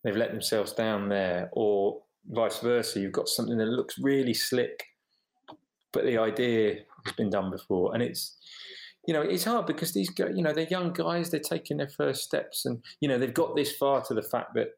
They've 0.04 0.16
let 0.16 0.32
themselves 0.32 0.72
down 0.72 1.08
there, 1.08 1.50
or 1.52 2.02
vice 2.30 2.58
versa. 2.58 3.00
You've 3.00 3.12
got 3.12 3.28
something 3.28 3.58
that 3.58 3.66
looks 3.66 3.98
really 3.98 4.34
slick, 4.34 4.84
but 5.92 6.04
the 6.04 6.18
idea 6.18 6.80
has 7.04 7.14
been 7.14 7.30
done 7.30 7.50
before, 7.50 7.94
and 7.94 8.02
it's 8.02 8.36
you 9.06 9.12
know 9.12 9.22
it's 9.22 9.44
hard 9.44 9.66
because 9.66 9.92
these 9.92 10.10
you 10.18 10.42
know 10.42 10.52
they're 10.52 10.66
young 10.68 10.92
guys, 10.92 11.30
they're 11.30 11.40
taking 11.40 11.76
their 11.76 11.88
first 11.88 12.22
steps, 12.22 12.64
and 12.64 12.82
you 13.00 13.08
know 13.08 13.18
they've 13.18 13.34
got 13.34 13.56
this 13.56 13.72
far 13.76 14.02
to 14.04 14.14
the 14.14 14.22
fact 14.22 14.54
that 14.54 14.68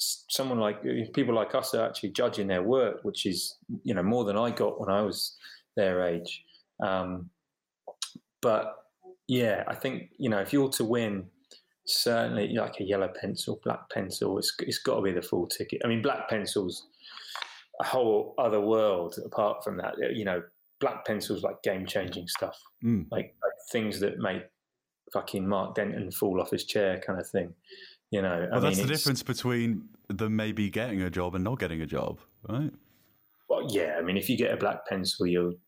someone 0.00 0.58
like 0.58 0.82
people 1.12 1.34
like 1.34 1.54
us 1.54 1.74
are 1.74 1.86
actually 1.86 2.10
judging 2.10 2.46
their 2.46 2.62
work, 2.62 3.00
which 3.02 3.26
is 3.26 3.56
you 3.84 3.94
know 3.94 4.02
more 4.02 4.24
than 4.24 4.36
I 4.36 4.50
got 4.50 4.80
when 4.80 4.90
I 4.90 5.02
was 5.02 5.36
their 5.76 6.06
age. 6.06 6.44
Um, 6.82 7.30
but 8.42 8.76
yeah, 9.28 9.64
I 9.68 9.74
think 9.74 10.10
you 10.18 10.30
know 10.30 10.38
if 10.38 10.52
you're 10.52 10.70
to 10.70 10.84
win, 10.84 11.26
certainly 11.86 12.48
like 12.54 12.80
a 12.80 12.84
yellow 12.84 13.08
pencil, 13.20 13.60
black 13.64 13.90
pencil, 13.90 14.38
it's 14.38 14.54
it's 14.60 14.78
got 14.78 14.96
to 14.96 15.02
be 15.02 15.12
the 15.12 15.22
full 15.22 15.46
ticket. 15.46 15.82
I 15.84 15.88
mean, 15.88 16.02
black 16.02 16.28
pencils, 16.28 16.86
a 17.80 17.84
whole 17.84 18.34
other 18.38 18.60
world 18.60 19.16
apart 19.24 19.62
from 19.62 19.76
that. 19.78 19.94
You 20.14 20.24
know, 20.24 20.42
black 20.80 21.04
pencils 21.04 21.42
like 21.42 21.62
game 21.62 21.86
changing 21.86 22.26
stuff, 22.26 22.58
mm. 22.82 23.06
like, 23.10 23.34
like 23.42 23.52
things 23.70 24.00
that 24.00 24.18
make 24.18 24.42
fucking 25.12 25.46
Mark 25.46 25.74
Denton 25.74 26.10
fall 26.10 26.40
off 26.40 26.50
his 26.50 26.64
chair, 26.64 27.00
kind 27.04 27.20
of 27.20 27.28
thing. 27.28 27.52
You 28.10 28.22
know, 28.22 28.48
well, 28.50 28.58
I 28.58 28.60
that's 28.60 28.78
mean, 28.78 28.86
the 28.86 28.92
difference 28.92 29.22
between 29.22 29.88
them 30.08 30.34
maybe 30.34 30.68
getting 30.68 31.02
a 31.02 31.10
job 31.10 31.36
and 31.36 31.44
not 31.44 31.60
getting 31.60 31.80
a 31.80 31.86
job, 31.86 32.18
right? 32.48 32.72
Well, 33.48 33.68
yeah. 33.70 33.96
I 33.98 34.02
mean, 34.02 34.16
if 34.16 34.28
you 34.28 34.36
get 34.36 34.52
a 34.52 34.56
black 34.56 34.86
pencil, 34.88 35.26
you 35.26 35.58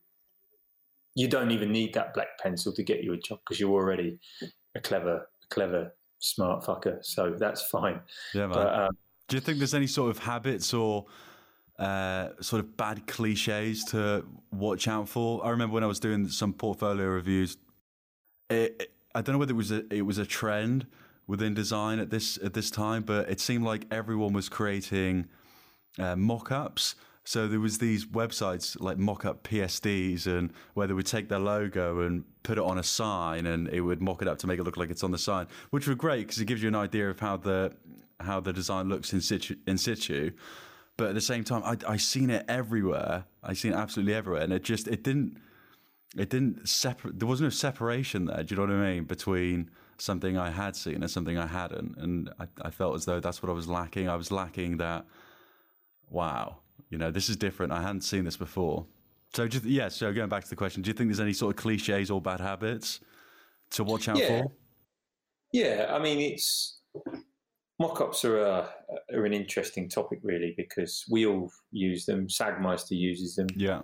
you 1.15 1.29
don't 1.29 1.51
even 1.53 1.71
need 1.71 1.95
that 1.95 2.15
black 2.15 2.39
pencil 2.43 2.73
to 2.73 2.83
get 2.83 3.05
you 3.05 3.13
a 3.13 3.17
job 3.17 3.41
because 3.45 3.61
you're 3.61 3.71
already 3.71 4.19
a 4.75 4.81
clever, 4.81 5.29
clever, 5.51 5.95
smart 6.19 6.65
fucker. 6.65 7.05
So 7.05 7.35
that's 7.39 7.63
fine. 7.63 8.01
Yeah, 8.35 8.47
man. 8.47 8.55
But, 8.55 8.75
um, 8.75 8.97
Do 9.29 9.37
you 9.37 9.41
think 9.41 9.59
there's 9.59 9.75
any 9.75 9.87
sort 9.87 10.11
of 10.11 10.19
habits 10.19 10.73
or 10.75 11.07
uh, 11.79 12.31
sort 12.41 12.61
of 12.61 12.77
bad 12.77 13.07
cliches 13.07 13.85
to 13.85 14.25
watch 14.51 14.89
out 14.89 15.09
for? 15.09 15.45
I 15.45 15.51
remember 15.51 15.75
when 15.75 15.85
I 15.85 15.89
was 15.89 16.01
doing 16.01 16.29
some 16.29 16.55
portfolio 16.55 17.07
reviews. 17.07 17.57
It, 18.51 18.77
it, 18.81 18.93
I 19.15 19.21
don't 19.21 19.35
know 19.35 19.39
whether 19.39 19.53
it 19.53 19.57
was 19.57 19.71
a, 19.71 19.95
it 19.95 20.03
was 20.03 20.19
a 20.19 20.27
trend 20.27 20.87
within 21.27 21.55
design 21.55 21.99
at 21.99 22.11
this 22.11 22.39
at 22.43 22.55
this 22.55 22.71
time, 22.71 23.03
but 23.03 23.29
it 23.29 23.41
seemed 23.41 23.65
like 23.65 23.87
everyone 23.91 24.33
was 24.33 24.49
creating 24.49 25.27
uh, 25.99 26.17
mock-ups. 26.17 26.95
So 27.25 27.47
there 27.47 27.61
was 27.61 27.79
these 27.79 28.05
websites 28.05 28.81
like 28.81 28.99
mock-up 28.99 29.45
PSDs, 29.45 30.27
and 30.27 30.53
where 30.75 30.87
they 30.87 30.95
would 30.95 31.07
take 31.07 31.29
their 31.29 31.39
logo 31.39 32.01
and 32.01 32.25
put 32.43 32.59
it 32.59 32.65
on 32.65 32.79
a 32.79 32.83
sign, 32.83 33.47
and 33.47 33.69
it 33.69 33.81
would 33.81 34.03
mock 34.03 34.23
it 34.23 34.29
up 34.29 34.39
to 34.39 34.47
make 34.47 34.59
it 34.59 34.65
look 34.65 34.77
like 34.77 34.91
it's 34.91 35.05
on 35.05 35.13
the 35.13 35.19
sign, 35.19 35.47
which 35.71 35.87
were 35.87 35.95
great 35.95 36.27
because 36.27 36.41
it 36.41 36.47
gives 36.47 36.63
you 36.63 36.69
an 36.69 36.75
idea 36.75 37.09
of 37.09 37.21
how 37.21 37.37
the 37.37 37.73
how 38.21 38.41
the 38.41 38.53
design 38.53 38.89
looks 38.89 39.13
in 39.13 39.21
situ. 39.21 39.57
In 39.67 39.79
situ. 39.79 40.33
But 40.97 41.09
at 41.09 41.15
the 41.15 41.21
same 41.21 41.45
time, 41.45 41.63
I 41.65 41.77
I 41.93 41.97
seen 41.97 42.31
it 42.31 42.45
everywhere. 42.49 43.25
I 43.43 43.55
seen 43.55 43.73
it 43.73 43.77
absolutely 43.77 44.15
everywhere, 44.15 44.43
and 44.43 44.53
it 44.53 44.65
just 44.65 44.89
it 44.89 45.03
didn't 45.03 45.39
it 46.17 46.29
didn't 46.29 46.69
separate. 46.69 47.19
There 47.19 47.29
was 47.29 47.41
no 47.41 47.49
separation 47.49 48.27
there. 48.27 48.43
Do 48.43 48.55
you 48.55 48.61
know 48.61 48.75
what 48.75 48.83
I 48.83 48.95
mean 48.95 49.05
between 49.05 49.71
something 49.99 50.37
I 50.37 50.51
had 50.51 50.77
seen 50.77 51.03
and 51.03 51.11
something 51.11 51.39
I 51.39 51.47
hadn't. 51.47 51.97
And 51.99 52.31
I, 52.39 52.47
I 52.63 52.71
felt 52.71 52.95
as 52.95 53.05
though 53.05 53.21
that's 53.21 53.43
what 53.43 53.51
I 53.51 53.53
was 53.53 53.69
lacking. 53.69 54.09
I 54.09 54.17
was 54.17 54.31
lacking 54.31 54.79
that, 54.79 55.05
wow, 56.11 56.59
you 56.91 56.99
know, 56.99 57.11
this 57.11 57.29
is 57.29 57.37
different. 57.37 57.73
I 57.73 57.81
hadn't 57.81 58.03
seen 58.03 58.25
this 58.25 58.37
before. 58.37 58.87
So, 59.35 59.49
just, 59.49 59.65
yeah, 59.65 59.89
so 59.89 60.13
going 60.13 60.29
back 60.29 60.45
to 60.45 60.51
the 60.51 60.57
question, 60.57 60.83
do 60.83 60.89
you 60.89 60.95
think 60.95 61.09
there's 61.09 61.21
any 61.21 61.33
sort 61.33 61.57
of 61.57 61.63
cliches 61.63 62.11
or 62.11 62.21
bad 62.21 62.41
habits 62.41 63.01
to 63.71 63.85
watch 63.85 64.09
out 64.09 64.19
yeah. 64.19 64.43
for? 64.43 64.53
Yeah, 65.53 65.87
I 65.91 65.99
mean, 65.99 66.19
it's 66.19 66.81
mock-ups 67.79 68.25
are, 68.25 68.39
a, 68.39 68.69
are 69.15 69.25
an 69.25 69.33
interesting 69.33 69.89
topic, 69.89 70.21
really, 70.23 70.55
because 70.57 71.05
we 71.11 71.27
all 71.27 71.51
use 71.71 72.05
them. 72.05 72.27
Sagmeister 72.27 72.91
uses 72.97 73.37
them. 73.37 73.47
Yeah, 73.57 73.83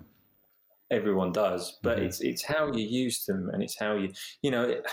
everyone 0.91 1.33
does, 1.33 1.79
but 1.83 1.97
mm-hmm. 1.97 2.07
it's 2.07 2.21
it's 2.21 2.43
how 2.43 2.73
you 2.73 2.87
use 2.87 3.25
them, 3.27 3.51
and 3.53 3.63
it's 3.63 3.79
how 3.79 3.97
you, 3.97 4.13
you 4.43 4.51
know. 4.51 4.65
It, 4.65 4.87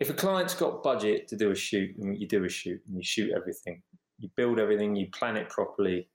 if 0.00 0.10
a 0.10 0.14
client's 0.14 0.54
got 0.54 0.82
budget 0.82 1.28
to 1.28 1.36
do 1.36 1.50
a 1.50 1.54
shoot, 1.54 1.90
and 1.98 2.18
you 2.18 2.26
do 2.26 2.44
a 2.44 2.48
shoot 2.48 2.80
and 2.86 2.96
you 2.96 3.04
shoot 3.04 3.30
everything, 3.36 3.82
you 4.18 4.28
build 4.36 4.58
everything, 4.58 4.96
you 4.96 5.08
plan 5.12 5.36
it 5.36 5.48
properly, 5.48 6.08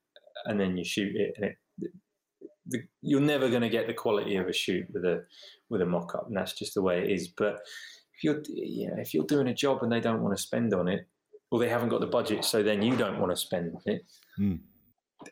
and 0.45 0.59
then 0.59 0.75
you 0.75 0.83
shoot 0.83 1.15
it, 1.15 1.33
and 1.37 1.45
it, 1.45 1.55
the, 2.67 2.79
you're 3.01 3.21
never 3.21 3.49
going 3.49 3.61
to 3.61 3.69
get 3.69 3.87
the 3.87 3.93
quality 3.93 4.35
of 4.37 4.47
a 4.47 4.53
shoot 4.53 4.85
with 4.91 5.05
a 5.05 5.23
with 5.69 5.81
a 5.81 5.85
mock-up, 5.85 6.27
and 6.27 6.35
that's 6.35 6.53
just 6.53 6.73
the 6.73 6.81
way 6.81 7.03
it 7.03 7.11
is. 7.11 7.27
But 7.27 7.59
if 8.15 8.23
you're 8.23 8.41
you 8.49 8.87
know, 8.89 8.97
if 8.97 9.13
you're 9.13 9.25
doing 9.25 9.47
a 9.47 9.53
job 9.53 9.83
and 9.83 9.91
they 9.91 9.99
don't 10.01 10.21
want 10.21 10.35
to 10.35 10.41
spend 10.41 10.73
on 10.73 10.87
it, 10.87 11.07
or 11.51 11.59
they 11.59 11.69
haven't 11.69 11.89
got 11.89 12.01
the 12.01 12.07
budget, 12.07 12.43
so 12.43 12.63
then 12.63 12.81
you 12.81 12.95
don't 12.95 13.19
want 13.19 13.31
to 13.31 13.37
spend 13.37 13.73
on 13.75 13.81
it. 13.85 14.01
Mm. 14.39 14.59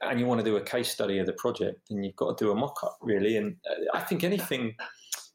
And 0.01 0.19
you 0.19 0.25
want 0.25 0.39
to 0.39 0.45
do 0.45 0.55
a 0.55 0.61
case 0.61 0.89
study 0.89 1.19
of 1.19 1.25
the 1.25 1.33
project, 1.33 1.81
then 1.89 2.03
you've 2.03 2.15
got 2.15 2.37
to 2.37 2.45
do 2.45 2.51
a 2.51 2.55
mock-up, 2.55 2.97
really. 3.01 3.37
And 3.37 3.57
uh, 3.69 3.97
I 3.97 3.99
think 3.99 4.23
anything, 4.23 4.75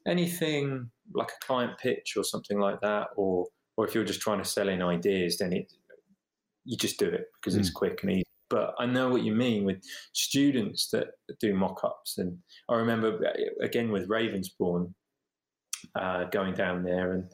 anything 0.07 0.89
like 1.13 1.29
a 1.29 1.45
client 1.45 1.77
pitch 1.77 2.15
or 2.17 2.23
something 2.23 2.59
like 2.59 2.81
that, 2.81 3.07
or 3.15 3.47
or 3.77 3.87
if 3.87 3.95
you're 3.95 4.03
just 4.03 4.21
trying 4.21 4.39
to 4.39 4.49
sell 4.49 4.69
in 4.69 4.81
ideas, 4.81 5.37
then 5.37 5.53
it 5.53 5.71
you 6.65 6.77
just 6.77 6.99
do 6.99 7.07
it 7.07 7.25
because 7.35 7.55
mm. 7.55 7.59
it's 7.59 7.71
quick 7.71 7.99
and 8.03 8.11
easy. 8.11 8.23
But 8.49 8.73
I 8.79 8.85
know 8.85 9.09
what 9.09 9.23
you 9.23 9.33
mean 9.33 9.63
with 9.63 9.81
students 10.13 10.89
that 10.89 11.07
do 11.39 11.53
mock-ups, 11.53 12.17
and 12.17 12.37
I 12.67 12.75
remember 12.75 13.19
uh, 13.25 13.63
again 13.63 13.91
with 13.91 14.09
Ravensbourne 14.09 14.93
uh, 15.95 16.25
going 16.25 16.55
down 16.55 16.83
there, 16.83 17.13
and 17.13 17.31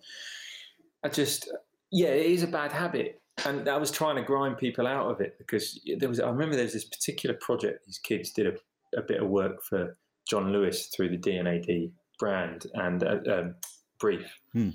I 1.03 1.09
just 1.09 1.49
yeah, 1.91 2.09
it 2.09 2.25
is 2.25 2.43
a 2.43 2.47
bad 2.47 2.71
habit, 2.71 3.21
and 3.45 3.67
I 3.69 3.77
was 3.77 3.91
trying 3.91 4.17
to 4.17 4.23
grind 4.23 4.57
people 4.57 4.87
out 4.87 5.09
of 5.09 5.21
it 5.21 5.37
because 5.37 5.79
there 5.97 6.09
was 6.09 6.19
I 6.19 6.29
remember 6.29 6.55
there 6.55 6.65
was 6.65 6.73
this 6.73 6.85
particular 6.85 7.37
project 7.39 7.85
these 7.85 7.99
kids 7.99 8.31
did 8.31 8.47
a, 8.47 8.99
a 8.99 9.01
bit 9.01 9.21
of 9.21 9.29
work 9.29 9.63
for 9.63 9.97
John 10.29 10.51
Lewis 10.51 10.87
through 10.87 11.09
the 11.09 11.17
D&AD 11.17 11.91
brand 12.19 12.67
and 12.73 13.03
uh, 13.03 13.17
um, 13.31 13.55
brief, 13.99 14.39
hmm. 14.53 14.69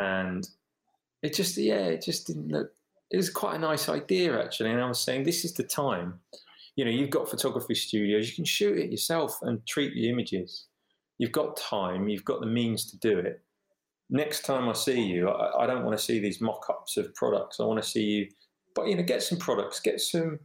and 0.00 0.48
it 1.22 1.34
just 1.34 1.56
yeah, 1.56 1.86
it 1.86 2.02
just 2.02 2.26
didn't 2.26 2.48
look. 2.48 2.70
It 3.10 3.16
was 3.16 3.30
quite 3.30 3.56
a 3.56 3.58
nice 3.58 3.88
idea 3.88 4.42
actually, 4.42 4.70
and 4.70 4.80
I 4.80 4.86
was 4.86 5.00
saying 5.00 5.24
this 5.24 5.44
is 5.44 5.54
the 5.54 5.64
time. 5.64 6.20
You 6.76 6.84
know, 6.84 6.90
you've 6.90 7.10
got 7.10 7.28
photography 7.28 7.74
studios. 7.74 8.28
You 8.28 8.34
can 8.34 8.44
shoot 8.44 8.78
it 8.78 8.90
yourself 8.90 9.38
and 9.42 9.66
treat 9.66 9.92
the 9.94 10.08
images. 10.08 10.66
You've 11.18 11.32
got 11.32 11.56
time. 11.56 12.08
You've 12.08 12.24
got 12.24 12.40
the 12.40 12.46
means 12.46 12.90
to 12.90 12.98
do 12.98 13.18
it. 13.18 13.42
Next 14.08 14.44
time 14.44 14.68
I 14.68 14.72
see 14.72 15.02
you, 15.02 15.28
I, 15.28 15.64
I 15.64 15.66
don't 15.66 15.84
want 15.84 15.98
to 15.98 16.04
see 16.04 16.18
these 16.18 16.40
mock-ups 16.40 16.96
of 16.96 17.14
products. 17.14 17.60
I 17.60 17.64
want 17.64 17.82
to 17.82 17.88
see 17.88 18.02
you, 18.02 18.28
but 18.74 18.86
you 18.86 18.96
know, 18.96 19.02
get 19.02 19.22
some 19.22 19.38
products, 19.38 19.80
get 19.80 20.00
some 20.00 20.38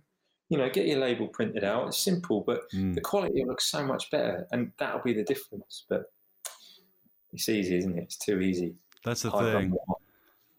you 0.49 0.57
know, 0.57 0.69
get 0.69 0.85
your 0.85 0.99
label 0.99 1.27
printed 1.27 1.63
out. 1.63 1.87
It's 1.87 1.97
simple, 1.97 2.43
but 2.45 2.61
mm. 2.71 2.93
the 2.93 3.01
quality 3.01 3.43
looks 3.45 3.69
so 3.69 3.83
much 3.83 4.11
better, 4.11 4.47
and 4.51 4.71
that'll 4.77 5.01
be 5.01 5.13
the 5.13 5.23
difference. 5.23 5.85
But 5.89 6.03
it's 7.35 7.49
easy, 7.49 7.77
isn't 7.77 7.97
it? 7.97 8.03
It's 8.03 8.17
too 8.17 8.39
easy. 8.39 8.75
That's 9.03 9.21
the 9.21 9.31
thing. 9.31 9.75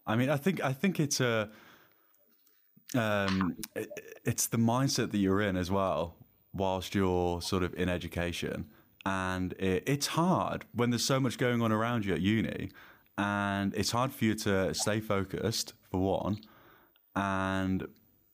I 0.06 0.14
mean, 0.14 0.30
I 0.30 0.36
think 0.36 0.62
I 0.62 0.72
think 0.72 1.00
it's 1.00 1.20
a 1.20 1.48
um, 2.94 3.56
it, 3.74 3.88
it's 4.24 4.46
the 4.46 4.58
mindset 4.58 5.10
that 5.10 5.18
you're 5.18 5.40
in 5.40 5.56
as 5.56 5.70
well, 5.70 6.14
whilst 6.52 6.94
you're 6.94 7.40
sort 7.40 7.62
of 7.62 7.74
in 7.74 7.88
education, 7.88 8.66
and 9.04 9.54
it, 9.54 9.82
it's 9.86 10.08
hard 10.08 10.66
when 10.72 10.90
there's 10.90 11.04
so 11.04 11.18
much 11.18 11.38
going 11.38 11.62
on 11.62 11.72
around 11.72 12.04
you 12.04 12.14
at 12.14 12.20
uni, 12.20 12.70
and 13.18 13.74
it's 13.74 13.90
hard 13.90 14.12
for 14.12 14.24
you 14.26 14.34
to 14.34 14.72
stay 14.74 15.00
focused 15.00 15.72
for 15.90 16.00
one, 16.00 16.38
and 17.16 17.88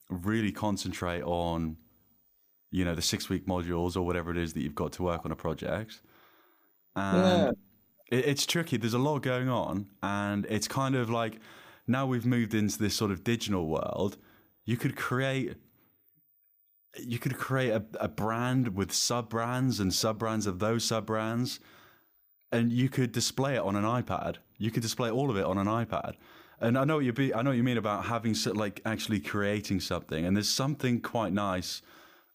really 0.09 0.51
concentrate 0.51 1.23
on, 1.23 1.77
you 2.71 2.85
know, 2.85 2.93
the 2.93 3.01
six 3.01 3.29
week 3.29 3.47
modules 3.47 3.95
or 3.95 4.03
whatever 4.03 4.29
it 4.29 4.37
is 4.37 4.53
that 4.53 4.61
you've 4.61 4.75
got 4.75 4.91
to 4.91 5.01
work 5.01 5.21
on 5.25 5.31
a 5.31 5.35
project, 5.35 6.01
and. 6.93 7.17
Yeah 7.17 7.51
it, 8.13 8.25
it's 8.25 8.45
tricky. 8.45 8.77
There's 8.77 8.93
a 8.93 8.99
lot 8.99 9.19
going 9.19 9.49
on, 9.49 9.87
and 10.01 10.45
it's 10.49 10.67
kind 10.67 10.95
of 10.95 11.09
like 11.09 11.39
now 11.87 12.05
we've 12.05 12.25
moved 12.25 12.53
into 12.53 12.77
this 12.77 12.95
sort 12.95 13.11
of 13.11 13.23
digital 13.23 13.67
world, 13.67 14.17
you 14.65 14.77
could 14.77 14.95
create 14.95 15.55
you 16.99 17.17
could 17.17 17.35
create 17.35 17.71
a, 17.71 17.83
a 17.99 18.07
brand 18.07 18.75
with 18.75 18.93
sub 18.93 19.27
brands 19.27 19.79
and 19.79 19.91
sub 19.91 20.19
brands 20.19 20.45
of 20.45 20.59
those 20.59 20.83
sub 20.83 21.07
brands, 21.07 21.59
and 22.51 22.71
you 22.71 22.87
could 22.87 23.11
display 23.11 23.55
it 23.55 23.61
on 23.61 23.75
an 23.75 23.83
iPad. 23.83 24.37
You 24.59 24.69
could 24.69 24.83
display 24.83 25.09
all 25.09 25.31
of 25.31 25.37
it 25.37 25.43
on 25.43 25.57
an 25.57 25.65
iPad. 25.65 26.13
And 26.61 26.77
I 26.77 26.85
know 26.85 26.97
what 26.97 27.05
you 27.05 27.11
be. 27.11 27.33
I 27.33 27.41
know 27.41 27.49
what 27.49 27.57
you 27.57 27.63
mean 27.63 27.79
about 27.79 28.05
having 28.05 28.35
like 28.53 28.79
actually 28.85 29.19
creating 29.19 29.79
something. 29.79 30.23
And 30.23 30.37
there's 30.37 30.49
something 30.49 31.01
quite 31.01 31.33
nice. 31.33 31.81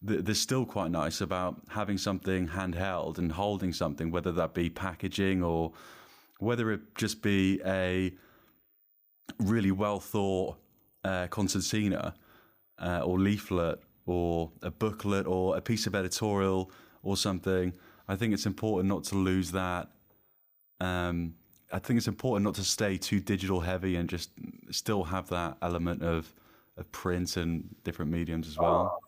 There's 0.01 0.41
still 0.41 0.65
quite 0.65 0.93
nice 0.93 1.21
about 1.21 1.61
having 1.69 1.99
something 1.99 2.49
handheld 2.49 3.19
and 3.19 3.33
holding 3.33 3.73
something, 3.73 4.13
whether 4.13 4.31
that 4.33 4.55
be 4.55 4.71
packaging 4.71 5.43
or 5.43 5.73
whether 6.39 6.71
it 6.71 6.95
just 6.95 7.21
be 7.21 7.61
a 7.67 8.15
really 9.41 9.73
well 9.73 9.99
thought 9.99 10.57
uh, 11.05 11.27
concertina 11.29 12.15
uh, 12.79 13.01
or 13.05 13.19
leaflet 13.19 13.81
or 14.07 14.51
a 14.63 14.71
booklet 14.71 15.27
or 15.27 15.57
a 15.57 15.61
piece 15.61 15.87
of 15.87 15.95
editorial 15.95 16.71
or 17.03 17.17
something. 17.17 17.73
I 18.07 18.17
think 18.17 18.33
it's 18.33 18.47
important 18.47 18.89
not 18.89 19.05
to 19.05 19.17
lose 19.17 19.51
that. 19.53 19.89
Um, 20.81 21.35
I 21.73 21.79
think 21.79 21.99
it's 21.99 22.09
important 22.09 22.45
not 22.45 22.55
to 22.55 22.65
stay 22.65 22.97
too 22.97 23.21
digital 23.21 23.61
heavy 23.61 23.97
and 23.97 24.09
just 24.09 24.31
still 24.71 25.05
have 25.05 25.29
that 25.31 25.57
element 25.61 26.03
of 26.03 26.33
of 26.79 26.91
print 26.93 27.37
and 27.37 27.75
different 27.83 28.11
mediums 28.11 28.47
as 28.47 28.57
well. 28.57 29.01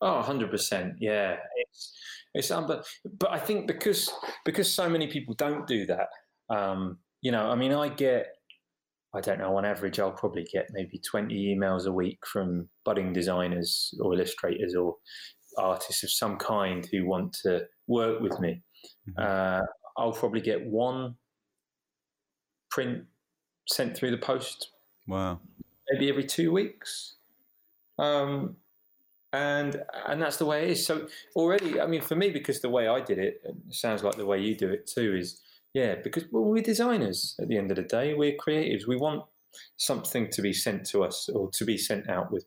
Oh, 0.00 0.22
100%. 0.24 0.94
Yeah. 1.00 1.36
It's, 1.56 1.98
it's, 2.34 2.50
um, 2.50 2.66
but, 2.66 2.86
but 3.18 3.30
I 3.30 3.38
think 3.38 3.66
because, 3.66 4.10
because 4.44 4.72
so 4.72 4.88
many 4.88 5.06
people 5.06 5.34
don't 5.34 5.66
do 5.66 5.86
that, 5.86 6.08
um, 6.50 6.98
you 7.20 7.32
know, 7.32 7.50
I 7.50 7.54
mean, 7.54 7.72
I 7.72 7.88
get, 7.88 8.26
I 9.14 9.20
don't 9.20 9.38
know, 9.38 9.56
on 9.56 9.64
average, 9.64 9.98
I'll 9.98 10.12
probably 10.12 10.46
get 10.52 10.68
maybe 10.72 11.00
20 11.10 11.56
emails 11.56 11.86
a 11.86 11.92
week 11.92 12.18
from 12.26 12.68
budding 12.84 13.12
designers 13.12 13.94
or 14.00 14.14
illustrators 14.14 14.74
or 14.74 14.96
artists 15.56 16.04
of 16.04 16.10
some 16.10 16.36
kind 16.36 16.86
who 16.92 17.06
want 17.06 17.32
to 17.42 17.64
work 17.86 18.20
with 18.20 18.38
me. 18.38 18.62
Mm-hmm. 19.08 19.22
Uh, 19.22 19.66
I'll 19.96 20.12
probably 20.12 20.40
get 20.40 20.64
one 20.64 21.16
print 22.70 23.04
sent 23.66 23.96
through 23.96 24.12
the 24.12 24.18
post. 24.18 24.70
Wow. 25.06 25.40
Maybe 25.90 26.08
every 26.08 26.24
two 26.24 26.52
weeks. 26.52 27.16
Um, 27.98 28.56
and 29.32 29.82
and 30.06 30.20
that's 30.20 30.36
the 30.36 30.46
way 30.46 30.64
it 30.64 30.70
is. 30.70 30.86
So 30.86 31.06
already, 31.36 31.80
I 31.80 31.86
mean, 31.86 32.00
for 32.00 32.16
me, 32.16 32.30
because 32.30 32.60
the 32.60 32.70
way 32.70 32.88
I 32.88 33.00
did 33.00 33.18
it, 33.18 33.40
it 33.44 33.54
sounds 33.70 34.02
like 34.02 34.16
the 34.16 34.26
way 34.26 34.40
you 34.40 34.54
do 34.54 34.68
it 34.70 34.86
too, 34.86 35.16
is 35.16 35.40
yeah, 35.74 35.96
because 36.02 36.24
well, 36.30 36.44
we're 36.44 36.62
designers 36.62 37.36
at 37.40 37.48
the 37.48 37.58
end 37.58 37.70
of 37.70 37.76
the 37.76 37.82
day. 37.82 38.14
We're 38.14 38.36
creatives. 38.36 38.86
We 38.86 38.96
want 38.96 39.24
something 39.76 40.28
to 40.30 40.42
be 40.42 40.52
sent 40.52 40.86
to 40.86 41.04
us 41.04 41.28
or 41.28 41.50
to 41.50 41.64
be 41.64 41.76
sent 41.76 42.08
out 42.08 42.32
with. 42.32 42.46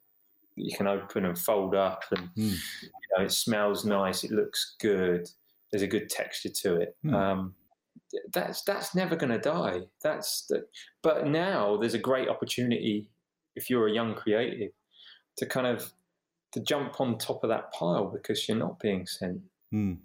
You 0.55 0.75
can 0.75 0.87
open 0.87 1.25
and 1.25 1.37
fold 1.37 1.75
up, 1.75 2.03
and 2.11 2.29
mm. 2.35 2.57
you 2.81 2.89
know, 3.17 3.23
it 3.23 3.31
smells 3.31 3.85
nice. 3.85 4.23
It 4.23 4.31
looks 4.31 4.75
good. 4.79 5.29
There's 5.71 5.83
a 5.83 5.87
good 5.87 6.09
texture 6.09 6.49
to 6.49 6.75
it. 6.81 6.95
Mm. 7.05 7.13
Um, 7.13 7.55
that's 8.33 8.63
that's 8.63 8.93
never 8.95 9.15
going 9.15 9.31
to 9.31 9.39
die. 9.39 9.81
That's 10.03 10.47
the, 10.47 10.65
but 11.01 11.27
now 11.27 11.77
there's 11.77 11.93
a 11.93 11.99
great 11.99 12.27
opportunity 12.27 13.07
if 13.55 13.69
you're 13.69 13.87
a 13.87 13.93
young 13.93 14.15
creative 14.15 14.71
to 15.37 15.45
kind 15.45 15.67
of 15.67 15.93
to 16.53 16.59
jump 16.59 16.99
on 16.99 17.17
top 17.17 17.43
of 17.43 17.49
that 17.49 17.71
pile 17.73 18.05
because 18.05 18.47
you're 18.47 18.57
not 18.57 18.79
being 18.79 19.05
sent. 19.05 19.41
Mm. 19.73 19.97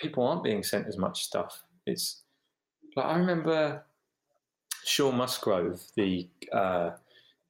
People 0.00 0.26
aren't 0.26 0.44
being 0.44 0.62
sent 0.62 0.86
as 0.86 0.96
much 0.96 1.24
stuff. 1.24 1.62
It's 1.86 2.22
like 2.96 3.06
I 3.06 3.16
remember 3.16 3.84
Sean 4.84 5.16
Musgrove, 5.16 5.82
the 5.96 6.28
uh, 6.52 6.90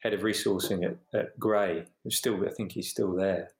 head 0.00 0.14
of 0.14 0.20
resourcing 0.20 0.85
at, 0.85 1.18
at 1.18 1.38
Grey, 1.38 1.85
still 2.09 2.44
I 2.46 2.50
think 2.50 2.72
he's 2.72 2.90
still 2.90 3.14
there. 3.14 3.50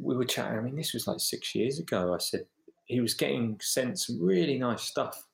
We 0.00 0.16
were 0.16 0.24
chatting. 0.24 0.58
I 0.58 0.60
mean, 0.60 0.76
this 0.76 0.92
was 0.92 1.06
like 1.06 1.20
six 1.20 1.54
years 1.54 1.78
ago. 1.78 2.14
I 2.14 2.18
said 2.18 2.44
he 2.84 3.00
was 3.00 3.14
getting 3.14 3.58
sent 3.60 3.98
some 3.98 4.20
really 4.20 4.58
nice 4.58 4.82
stuff 4.82 5.26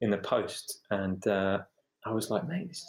in 0.00 0.10
the 0.10 0.18
post, 0.18 0.80
and 0.90 1.24
uh, 1.26 1.60
I 2.04 2.10
was 2.10 2.30
like, 2.30 2.46
mate, 2.48 2.68
this, 2.68 2.86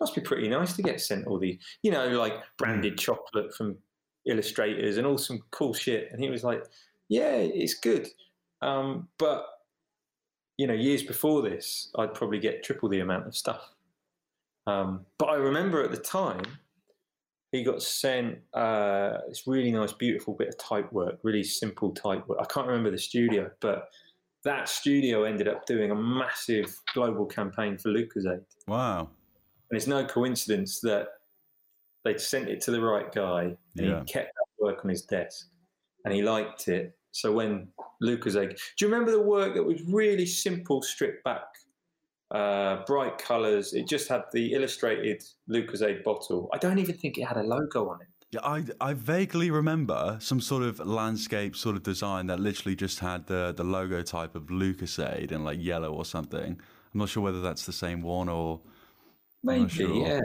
must 0.00 0.14
be 0.14 0.20
pretty 0.20 0.48
nice 0.48 0.74
to 0.74 0.82
get 0.82 1.00
sent 1.00 1.26
all 1.26 1.38
the, 1.38 1.58
you 1.82 1.90
know, 1.90 2.08
like 2.08 2.34
branded 2.58 2.98
chocolate 2.98 3.54
from 3.54 3.76
illustrators 4.26 4.96
and 4.96 5.06
all 5.06 5.18
some 5.18 5.40
cool 5.50 5.74
shit. 5.74 6.08
And 6.10 6.22
he 6.22 6.30
was 6.30 6.44
like, 6.44 6.64
yeah, 7.08 7.36
it's 7.36 7.74
good, 7.74 8.08
um, 8.62 9.08
but 9.18 9.46
you 10.56 10.66
know, 10.66 10.74
years 10.74 11.02
before 11.02 11.42
this, 11.42 11.90
I'd 11.98 12.14
probably 12.14 12.38
get 12.38 12.62
triple 12.62 12.88
the 12.88 13.00
amount 13.00 13.26
of 13.26 13.36
stuff. 13.36 13.74
Um, 14.66 15.04
but 15.18 15.26
I 15.26 15.34
remember 15.34 15.82
at 15.82 15.90
the 15.90 15.96
time, 15.96 16.44
he 17.52 17.62
got 17.62 17.82
sent 17.82 18.38
uh, 18.52 19.18
this 19.28 19.46
really 19.46 19.70
nice, 19.70 19.92
beautiful 19.92 20.34
bit 20.34 20.48
of 20.48 20.58
type 20.58 20.92
work, 20.92 21.18
really 21.22 21.44
simple 21.44 21.92
type 21.92 22.26
work. 22.26 22.38
I 22.40 22.46
can't 22.46 22.66
remember 22.66 22.90
the 22.90 22.98
studio, 22.98 23.50
but 23.60 23.88
that 24.44 24.68
studio 24.68 25.24
ended 25.24 25.48
up 25.48 25.66
doing 25.66 25.90
a 25.90 25.94
massive 25.94 26.76
global 26.94 27.26
campaign 27.26 27.78
for 27.78 27.90
Lucozade. 27.90 28.44
Wow. 28.66 29.10
And 29.70 29.76
it's 29.76 29.86
no 29.86 30.04
coincidence 30.04 30.80
that 30.80 31.08
they'd 32.04 32.20
sent 32.20 32.48
it 32.48 32.60
to 32.62 32.70
the 32.70 32.80
right 32.80 33.12
guy 33.12 33.42
and 33.42 33.56
yeah. 33.74 34.00
he 34.00 34.04
kept 34.04 34.32
that 34.34 34.64
work 34.64 34.84
on 34.84 34.90
his 34.90 35.02
desk 35.02 35.48
and 36.04 36.14
he 36.14 36.22
liked 36.22 36.68
it. 36.68 36.96
So 37.12 37.32
when 37.32 37.68
Lucozade, 38.02 38.50
do 38.50 38.84
you 38.84 38.88
remember 38.88 39.12
the 39.12 39.22
work 39.22 39.54
that 39.54 39.62
was 39.62 39.82
really 39.82 40.26
simple, 40.26 40.82
stripped 40.82 41.24
back, 41.24 41.46
uh, 42.30 42.84
bright 42.86 43.18
colours? 43.18 43.72
It 43.72 43.88
just 43.88 44.08
had 44.08 44.22
the 44.32 44.52
illustrated 44.52 45.22
Lucozade 45.48 46.02
bottle. 46.02 46.48
I 46.52 46.58
don't 46.58 46.78
even 46.78 46.96
think 46.96 47.16
it 47.18 47.22
had 47.22 47.36
a 47.36 47.42
logo 47.42 47.88
on 47.88 48.00
it. 48.02 48.08
Yeah, 48.32 48.40
I, 48.42 48.64
I 48.80 48.94
vaguely 48.94 49.50
remember 49.50 50.18
some 50.20 50.40
sort 50.40 50.64
of 50.64 50.80
landscape 50.80 51.54
sort 51.54 51.76
of 51.76 51.84
design 51.84 52.26
that 52.26 52.40
literally 52.40 52.74
just 52.74 52.98
had 52.98 53.28
the, 53.28 53.54
the 53.56 53.64
logo 53.64 54.02
type 54.02 54.34
of 54.34 54.46
Lucozade 54.46 55.30
in 55.30 55.44
like 55.44 55.62
yellow 55.62 55.92
or 55.92 56.04
something. 56.04 56.60
I'm 56.92 56.98
not 56.98 57.08
sure 57.08 57.22
whether 57.22 57.40
that's 57.40 57.64
the 57.64 57.72
same 57.72 58.02
one 58.02 58.28
or. 58.28 58.60
Maybe, 59.44 59.68
sure. 59.68 59.94
yeah. 59.94 60.20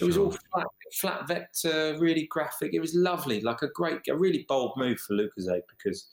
it 0.00 0.02
was 0.02 0.18
all 0.18 0.32
flat, 0.32 0.66
flat 0.92 1.28
vector, 1.28 1.96
really 1.98 2.26
graphic. 2.26 2.74
It 2.74 2.80
was 2.80 2.94
lovely, 2.94 3.40
like 3.40 3.62
a 3.62 3.68
great, 3.68 4.00
a 4.08 4.16
really 4.16 4.44
bold 4.48 4.72
move 4.76 4.98
for 4.98 5.14
Lucozade 5.14 5.62
because, 5.70 6.08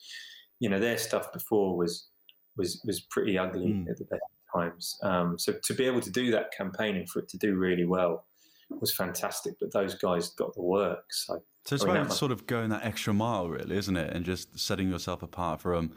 you 0.60 0.70
know, 0.70 0.80
their 0.80 0.98
stuff 0.98 1.34
before 1.34 1.76
was 1.76 2.08
was 2.56 2.82
was 2.86 3.02
pretty 3.02 3.38
ugly 3.38 3.68
mm. 3.68 3.90
at 3.90 3.98
the 3.98 4.06
best 4.06 4.22
times. 4.54 4.98
Um, 5.04 5.40
so 5.40 5.54
to 5.64 5.74
be 5.74 5.86
able 5.86 6.02
to 6.02 6.12
do 6.12 6.32
that 6.32 6.54
campaign 6.56 6.96
and 6.96 7.10
for 7.10 7.20
it 7.20 7.30
to 7.30 7.38
do 7.38 7.56
really 7.56 7.86
well, 7.86 8.26
was 8.70 8.94
fantastic. 8.94 9.56
But 9.60 9.74
those 9.74 9.96
guys 9.96 10.30
got 10.30 10.54
the 10.54 10.62
work. 10.62 11.06
So, 11.12 11.42
so 11.66 11.76
it's 11.76 11.84
I 11.84 11.88
mean, 11.88 11.98
about 11.98 12.14
sort 12.14 12.32
of 12.32 12.46
going 12.46 12.70
that 12.70 12.86
extra 12.86 13.14
mile, 13.14 13.50
really, 13.50 13.76
isn't 13.76 13.98
it? 13.98 14.14
And 14.14 14.24
just 14.24 14.60
setting 14.60 14.90
yourself 14.90 15.24
apart 15.24 15.62
from 15.62 15.94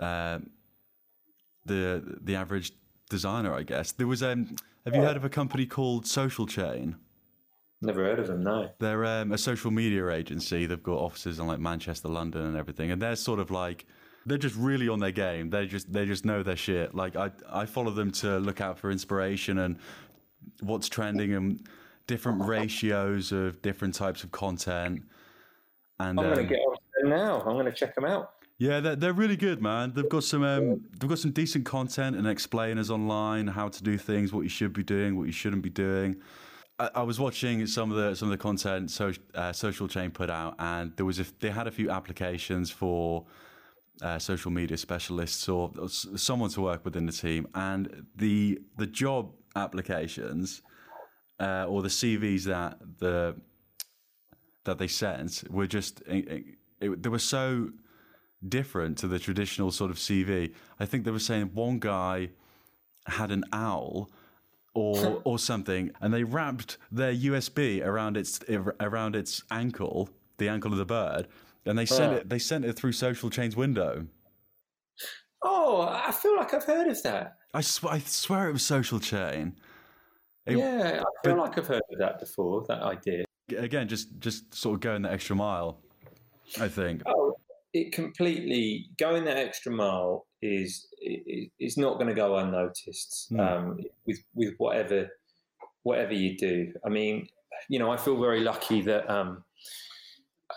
uh, 0.00 0.40
the 1.64 2.18
the 2.20 2.34
average 2.34 2.72
designer, 3.12 3.54
I 3.54 3.62
guess. 3.62 3.92
There 3.92 4.08
was 4.08 4.22
um, 4.22 4.56
have 4.84 4.96
you 4.96 5.02
heard 5.02 5.16
of 5.16 5.24
a 5.24 5.28
company 5.28 5.66
called 5.66 6.06
Social 6.06 6.46
Chain? 6.46 6.96
Never 7.80 8.02
heard 8.04 8.18
of 8.18 8.26
them. 8.26 8.42
No, 8.42 8.70
they're 8.78 9.04
um, 9.04 9.32
a 9.32 9.38
social 9.38 9.70
media 9.70 10.08
agency. 10.08 10.66
They've 10.66 10.82
got 10.82 10.98
offices 10.98 11.38
in 11.38 11.46
like 11.46 11.60
Manchester, 11.60 12.08
London, 12.08 12.46
and 12.46 12.56
everything. 12.56 12.90
And 12.90 13.00
they're 13.00 13.16
sort 13.16 13.38
of 13.38 13.50
like 13.50 13.86
they're 14.26 14.38
just 14.38 14.56
really 14.56 14.88
on 14.88 14.98
their 14.98 15.12
game. 15.12 15.50
They 15.50 15.66
just 15.66 15.92
they 15.92 16.06
just 16.06 16.24
know 16.24 16.42
their 16.42 16.56
shit. 16.56 16.94
Like 16.94 17.14
I 17.14 17.30
I 17.50 17.66
follow 17.66 17.90
them 17.90 18.10
to 18.22 18.38
look 18.38 18.60
out 18.60 18.78
for 18.78 18.90
inspiration 18.90 19.58
and 19.58 19.78
what's 20.60 20.88
trending 20.88 21.34
and 21.34 21.66
different 22.06 22.42
ratios 22.44 23.30
of 23.30 23.60
different 23.62 23.94
types 23.94 24.24
of 24.24 24.32
content. 24.32 25.02
And 26.00 26.18
I'm 26.18 26.26
going 26.26 26.34
to 26.34 26.42
um, 26.42 26.48
get 26.48 26.58
on 26.58 27.10
now. 27.10 27.40
I'm 27.40 27.54
going 27.54 27.66
to 27.66 27.72
check 27.72 27.94
them 27.94 28.04
out. 28.04 28.32
Yeah, 28.58 28.80
they're, 28.80 28.96
they're 28.96 29.12
really 29.12 29.36
good, 29.36 29.60
man. 29.60 29.92
They've 29.94 30.08
got 30.08 30.24
some 30.24 30.44
um, 30.44 30.84
they've 30.98 31.08
got 31.08 31.18
some 31.18 31.32
decent 31.32 31.64
content 31.64 32.16
and 32.16 32.26
explainers 32.26 32.90
online, 32.90 33.48
how 33.48 33.68
to 33.68 33.82
do 33.82 33.98
things, 33.98 34.32
what 34.32 34.42
you 34.42 34.48
should 34.48 34.72
be 34.72 34.84
doing, 34.84 35.16
what 35.16 35.26
you 35.26 35.32
shouldn't 35.32 35.62
be 35.62 35.70
doing. 35.70 36.16
I, 36.78 36.90
I 36.96 37.02
was 37.02 37.18
watching 37.18 37.66
some 37.66 37.90
of 37.90 37.96
the 37.96 38.14
some 38.14 38.28
of 38.28 38.38
the 38.38 38.42
content 38.42 38.90
so, 38.90 39.12
uh, 39.34 39.52
Social 39.52 39.88
Chain 39.88 40.10
put 40.10 40.30
out, 40.30 40.54
and 40.58 40.92
there 40.96 41.06
was 41.06 41.18
a, 41.18 41.26
they 41.40 41.50
had 41.50 41.66
a 41.66 41.70
few 41.70 41.90
applications 41.90 42.70
for 42.70 43.26
uh, 44.00 44.18
social 44.18 44.50
media 44.50 44.76
specialists 44.76 45.48
or, 45.48 45.72
or 45.78 45.88
someone 45.88 46.50
to 46.50 46.60
work 46.60 46.84
within 46.84 47.06
the 47.06 47.12
team, 47.12 47.48
and 47.54 48.06
the 48.16 48.60
the 48.76 48.86
job 48.86 49.32
applications 49.56 50.62
uh, 51.40 51.66
or 51.68 51.82
the 51.82 51.88
CVs 51.88 52.44
that 52.44 52.78
the 52.98 53.34
that 54.64 54.78
they 54.78 54.86
sent 54.88 55.44
were 55.50 55.66
just 55.66 56.00
it, 56.06 56.56
it, 56.80 57.02
they 57.02 57.08
were 57.08 57.18
so 57.18 57.70
different 58.48 58.98
to 58.98 59.08
the 59.08 59.18
traditional 59.18 59.70
sort 59.70 59.90
of 59.90 59.96
CV. 59.96 60.52
I 60.80 60.86
think 60.86 61.04
they 61.04 61.10
were 61.10 61.18
saying 61.18 61.50
one 61.54 61.78
guy 61.78 62.30
had 63.06 63.30
an 63.30 63.44
owl 63.52 64.10
or 64.74 65.20
or 65.24 65.38
something, 65.38 65.90
and 66.00 66.12
they 66.12 66.24
wrapped 66.24 66.78
their 66.90 67.14
USB 67.14 67.84
around 67.84 68.16
its 68.16 68.40
around 68.80 69.16
its 69.16 69.42
ankle, 69.50 70.10
the 70.38 70.48
ankle 70.48 70.72
of 70.72 70.78
the 70.78 70.84
bird, 70.84 71.28
and 71.64 71.78
they 71.78 71.86
sent 71.86 72.12
it 72.12 72.28
they 72.28 72.38
sent 72.38 72.64
it 72.64 72.74
through 72.74 72.92
Social 72.92 73.30
Chain's 73.30 73.56
window. 73.56 74.06
Oh, 75.42 75.82
I 75.82 76.12
feel 76.12 76.36
like 76.36 76.54
I've 76.54 76.64
heard 76.64 76.86
of 76.86 77.02
that. 77.02 77.36
I, 77.52 77.62
sw- 77.62 77.86
I 77.86 77.98
swear 77.98 78.48
it 78.48 78.52
was 78.52 78.62
Social 78.62 79.00
Chain. 79.00 79.56
It, 80.46 80.56
yeah, 80.56 81.02
I 81.02 81.26
feel 81.26 81.36
but, 81.36 81.38
like 81.38 81.58
I've 81.58 81.66
heard 81.66 81.82
of 81.92 81.98
that 81.98 82.20
before. 82.20 82.64
That 82.68 82.82
idea. 82.82 83.24
Again, 83.56 83.88
just 83.88 84.18
just 84.20 84.54
sort 84.54 84.74
of 84.74 84.80
going 84.80 85.02
the 85.02 85.10
extra 85.10 85.36
mile. 85.36 85.80
I 86.60 86.68
think. 86.68 87.02
Oh, 87.06 87.34
it 87.72 87.92
completely 87.92 88.90
going 88.98 89.24
that 89.24 89.38
extra 89.38 89.72
mile 89.72 90.26
is 90.42 90.88
is 91.58 91.76
not 91.76 91.94
going 91.94 92.08
to 92.08 92.14
go 92.14 92.36
unnoticed 92.36 93.32
mm. 93.32 93.40
um, 93.40 93.78
with 94.06 94.22
with 94.34 94.54
whatever 94.58 95.08
whatever 95.84 96.12
you 96.12 96.36
do. 96.36 96.72
I 96.84 96.88
mean, 96.88 97.28
you 97.68 97.78
know, 97.78 97.90
I 97.90 97.96
feel 97.96 98.20
very 98.20 98.40
lucky 98.40 98.80
that 98.82 99.10
um, 99.10 99.44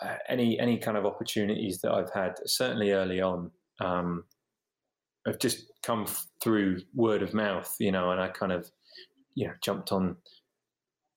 uh, 0.01 0.15
any 0.27 0.59
any 0.59 0.77
kind 0.77 0.97
of 0.97 1.05
opportunities 1.05 1.81
that 1.81 1.91
I've 1.91 2.11
had, 2.13 2.33
certainly 2.45 2.91
early 2.91 3.21
on, 3.21 3.51
um, 3.79 4.25
have 5.25 5.39
just 5.39 5.71
come 5.83 6.05
through 6.43 6.81
word 6.93 7.21
of 7.21 7.33
mouth. 7.33 7.73
You 7.79 7.91
know, 7.91 8.11
and 8.11 8.19
I 8.19 8.27
kind 8.27 8.51
of 8.51 8.69
you 9.35 9.47
know 9.47 9.53
jumped 9.63 9.91
on 9.91 10.17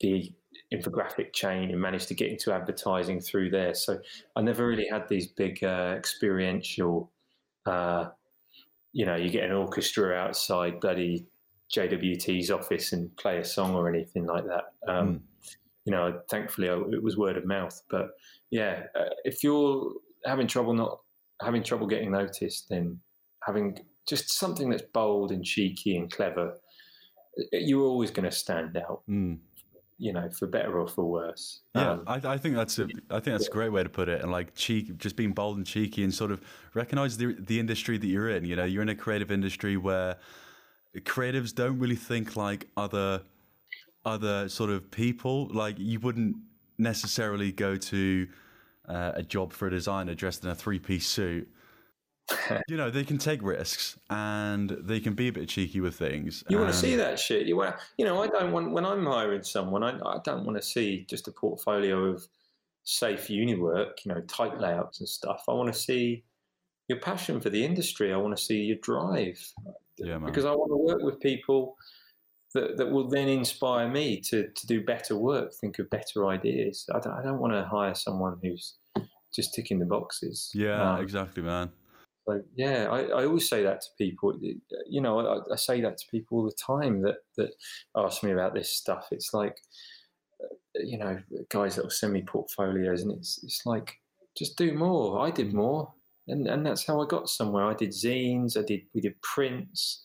the 0.01 0.33
infographic 0.73 1.33
chain 1.33 1.71
and 1.71 1.81
managed 1.81 2.09
to 2.09 2.15
get 2.15 2.31
into 2.31 2.53
advertising 2.53 3.21
through 3.21 3.51
there. 3.51 3.75
So 3.75 3.99
I 4.37 4.43
never 4.43 4.67
really 4.67 4.87
had 4.87 5.09
these 5.09 5.27
big 5.27 5.63
uh, 5.65 5.95
experiential. 5.97 7.11
Uh, 7.65 8.09
you 8.93 9.07
know, 9.07 9.17
you 9.17 9.31
get 9.31 9.45
an 9.45 9.53
orchestra 9.53 10.15
outside 10.15 10.81
bloody 10.81 11.27
JWT's 11.75 12.51
office 12.51 12.93
and 12.93 13.15
play 13.17 13.39
a 13.39 13.45
song 13.45 13.75
or 13.75 13.89
anything 13.89 14.27
like 14.27 14.45
that. 14.45 14.65
Um, 14.87 15.09
mm. 15.09 15.21
You 15.85 15.93
know, 15.93 16.21
thankfully 16.29 16.69
it 16.69 17.03
was 17.03 17.17
word 17.17 17.37
of 17.37 17.47
mouth. 17.47 17.81
But 17.89 18.11
yeah, 18.51 18.85
uh, 18.99 19.11
if 19.25 19.43
you're 19.43 19.93
having 20.25 20.47
trouble 20.47 20.75
not 20.75 21.01
having 21.41 21.63
trouble 21.63 21.87
getting 21.87 22.11
noticed, 22.11 22.69
then 22.69 23.01
having 23.47 23.79
just 24.07 24.31
something 24.31 24.71
that's 24.71 24.83
bold 24.93 25.31
and 25.31 25.45
cheeky 25.45 25.97
and 25.97 26.11
clever, 26.11 26.59
uh, 27.39 27.45
you're 27.53 27.85
always 27.85 28.11
going 28.11 28.29
to 28.29 28.37
stand 28.37 28.77
out. 28.77 29.03
Mm. 29.09 29.39
You 30.01 30.13
know, 30.13 30.31
for 30.31 30.47
better 30.47 30.79
or 30.79 30.87
for 30.87 31.05
worse. 31.05 31.61
Yeah, 31.75 31.91
um, 31.91 32.05
I, 32.07 32.21
I, 32.25 32.39
think 32.39 32.55
that's 32.55 32.79
a, 32.79 32.85
I 33.11 33.19
think 33.19 33.37
that's 33.37 33.49
a 33.49 33.51
great 33.51 33.71
way 33.71 33.83
to 33.83 33.89
put 33.89 34.09
it. 34.09 34.23
And 34.23 34.31
like 34.31 34.55
cheek, 34.55 34.97
just 34.97 35.17
being 35.17 35.33
bold 35.33 35.57
and 35.57 35.67
cheeky, 35.67 36.05
and 36.05 36.15
sort 36.15 36.31
of 36.31 36.41
recognize 36.75 37.17
the 37.17 37.35
the 37.39 37.59
industry 37.59 37.99
that 37.99 38.07
you're 38.07 38.31
in. 38.31 38.45
You 38.45 38.55
know, 38.55 38.65
you're 38.65 38.83
in 38.83 38.89
a 38.89 38.95
creative 38.95 39.33
industry 39.33 39.77
where 39.77 40.17
creatives 40.99 41.55
don't 41.55 41.79
really 41.79 41.97
think 41.97 42.37
like 42.37 42.69
other 42.77 43.23
other 44.05 44.49
sort 44.49 44.71
of 44.71 44.91
people. 44.91 45.49
Like 45.53 45.77
you 45.79 45.99
wouldn't 46.01 46.37
necessarily 46.79 47.53
go 47.53 47.77
to 47.77 48.29
uh, 48.89 49.13
a 49.15 49.23
job 49.23 49.53
for 49.53 49.67
a 49.67 49.71
designer 49.71 50.15
dressed 50.15 50.45
in 50.45 50.51
a 50.51 50.55
three 50.55 50.79
piece 50.79 51.07
suit. 51.07 51.49
you 52.69 52.77
know, 52.77 52.91
they 52.91 53.05
can 53.05 53.19
take 53.19 53.43
risks 53.43 53.99
and 54.11 54.71
they 54.71 55.01
can 55.01 55.15
be 55.15 55.29
a 55.29 55.33
bit 55.33 55.49
cheeky 55.49 55.81
with 55.81 55.95
things. 55.95 56.45
You 56.49 56.59
want 56.59 56.73
to 56.73 56.77
see 56.77 56.97
that 56.97 57.19
shit. 57.19 57.47
You 57.47 57.57
want, 57.57 57.77
you 57.97 58.05
know, 58.05 58.23
I 58.23 58.27
don't 58.27 58.53
want 58.53 58.73
when 58.73 58.85
I'm 58.85 59.07
hiring 59.07 59.43
someone, 59.43 59.83
I, 59.83 59.99
I 59.99 60.19
don't 60.25 60.45
want 60.45 60.57
to 60.57 60.63
see 60.63 61.07
just 61.09 61.29
a 61.29 61.33
portfolio 61.33 62.05
of 62.05 62.27
safe 62.85 63.29
uni 63.31 63.55
work, 63.55 64.05
you 64.05 64.13
know, 64.13 64.21
tight 64.23 64.61
layouts 64.61 65.01
and 65.01 65.09
stuff. 65.09 65.45
I 65.49 65.53
want 65.53 65.73
to 65.73 65.79
see 65.79 66.25
your 66.89 67.01
passion 67.01 67.41
for 67.41 67.51
the 67.51 67.65
industry. 67.65 68.13
I 68.13 68.17
want 68.17 68.37
to 68.37 68.43
see 68.43 68.63
your 68.63 68.79
drive 68.83 69.41
yeah, 69.99 70.19
man. 70.19 70.27
because 70.27 70.45
I 70.45 70.53
want 70.53 70.71
to 70.71 70.77
work 70.77 71.03
with 71.03 71.21
people 71.21 71.77
that, 72.55 72.77
that 72.79 72.91
will 72.91 73.09
then 73.09 73.29
inspire 73.29 73.89
me 73.89 74.21
to, 74.23 74.49
to 74.49 74.67
do 74.67 74.83
better 74.83 75.17
work, 75.17 75.53
think 75.55 75.79
of 75.79 75.91
better 75.91 76.27
ideas. 76.27 76.87
I 76.95 76.99
don't, 76.99 77.13
I 77.13 77.23
don't 77.23 77.39
want 77.39 77.53
to 77.53 77.65
hire 77.65 77.95
someone 77.95 78.39
who's 78.43 78.77
just 79.35 79.55
ticking 79.55 79.79
the 79.79 79.85
boxes. 79.85 80.51
Yeah, 80.55 80.95
um, 80.95 81.03
exactly, 81.03 81.43
man. 81.43 81.71
So 82.29 82.43
yeah, 82.57 82.89
I, 82.91 83.05
I 83.05 83.25
always 83.25 83.49
say 83.49 83.63
that 83.63 83.81
to 83.81 83.89
people. 83.97 84.39
You 84.89 85.01
know, 85.01 85.21
I, 85.21 85.53
I, 85.53 85.57
say 85.57 85.81
that 85.81 85.97
to 85.97 86.05
people 86.11 86.39
all 86.39 86.45
the 86.45 86.53
time 86.53 87.01
that 87.03 87.17
that 87.37 87.51
ask 87.97 88.23
me 88.23 88.33
about 88.33 88.55
this 88.55 88.71
stuff. 88.71 89.09
It's 89.11 89.33
like, 89.33 89.57
uh, 90.43 90.83
you 90.85 90.99
know, 90.99 91.19
guys 91.49 91.77
that 91.77 91.85
will 91.85 91.91
send 91.91 92.13
me 92.13 92.23
portfolios, 92.23 93.03
and 93.03 93.13
it's 93.13 93.41
it's 93.43 93.65
like, 93.65 93.97
just 94.37 94.59
do 94.59 94.75
more. 94.75 95.21
I 95.21 95.31
did 95.31 95.55
more 95.55 95.93
and 96.29 96.47
and 96.47 96.65
that's 96.65 96.87
how 96.87 97.03
I 97.03 97.07
got 97.07 97.29
somewhere. 97.29 97.65
I 97.65 97.75
did 97.75 97.91
zines, 97.91 98.57
I 98.57 98.63
did 98.63 98.83
we 98.95 99.01
did 99.01 99.21
prints, 99.23 100.03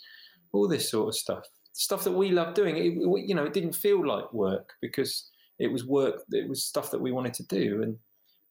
all 0.51 0.67
this 0.67 0.89
sort 0.89 1.09
of 1.09 1.15
stuff, 1.15 1.43
stuff 1.74 2.03
that 2.05 2.11
we 2.11 2.32
love 2.32 2.53
doing. 2.53 2.78
It, 2.78 2.93
you 3.28 3.36
know, 3.36 3.43
it 3.43 3.53
didn't 3.53 3.76
feel 3.76 4.05
like 4.05 4.34
work 4.34 4.74
because 4.82 5.30
it 5.59 5.67
was 5.67 5.86
work. 5.86 6.24
It 6.32 6.49
was 6.49 6.63
stuff 6.63 6.91
that 6.91 7.01
we 7.01 7.11
wanted 7.11 7.34
to 7.36 7.47
do, 7.47 7.84
and 7.84 7.97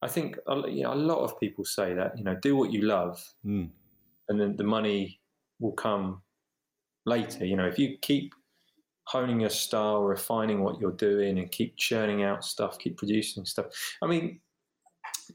I 0.03 0.09
think 0.09 0.37
you 0.47 0.83
know, 0.83 0.93
a 0.93 0.97
lot 0.97 1.21
of 1.21 1.39
people 1.39 1.65
say 1.65 1.95
that 1.95 2.19
you 2.19 2.25
know, 2.25 2.37
do 2.43 2.57
what 2.57 2.73
you 2.73 2.83
love, 2.83 3.25
mm. 3.47 3.69
and 4.29 4.41
then 4.41 4.57
the 4.57 4.65
money 4.65 5.21
will 5.61 5.73
come 5.73 6.23
later. 7.07 7.45
You 7.45 7.57
know, 7.57 7.67
if 7.67 7.79
you 7.79 7.97
keep 8.03 8.35
honing 9.05 9.41
your 9.41 9.51
style, 9.51 10.03
refining 10.03 10.63
what 10.63 10.81
you're 10.81 10.93
doing, 10.93 11.39
and 11.39 11.51
keep 11.51 11.77
churning 11.77 12.25
out 12.25 12.45
stuff, 12.45 12.79
keep 12.79 12.97
producing 12.97 13.45
stuff. 13.45 13.67
I 14.03 14.07
mean, 14.07 14.41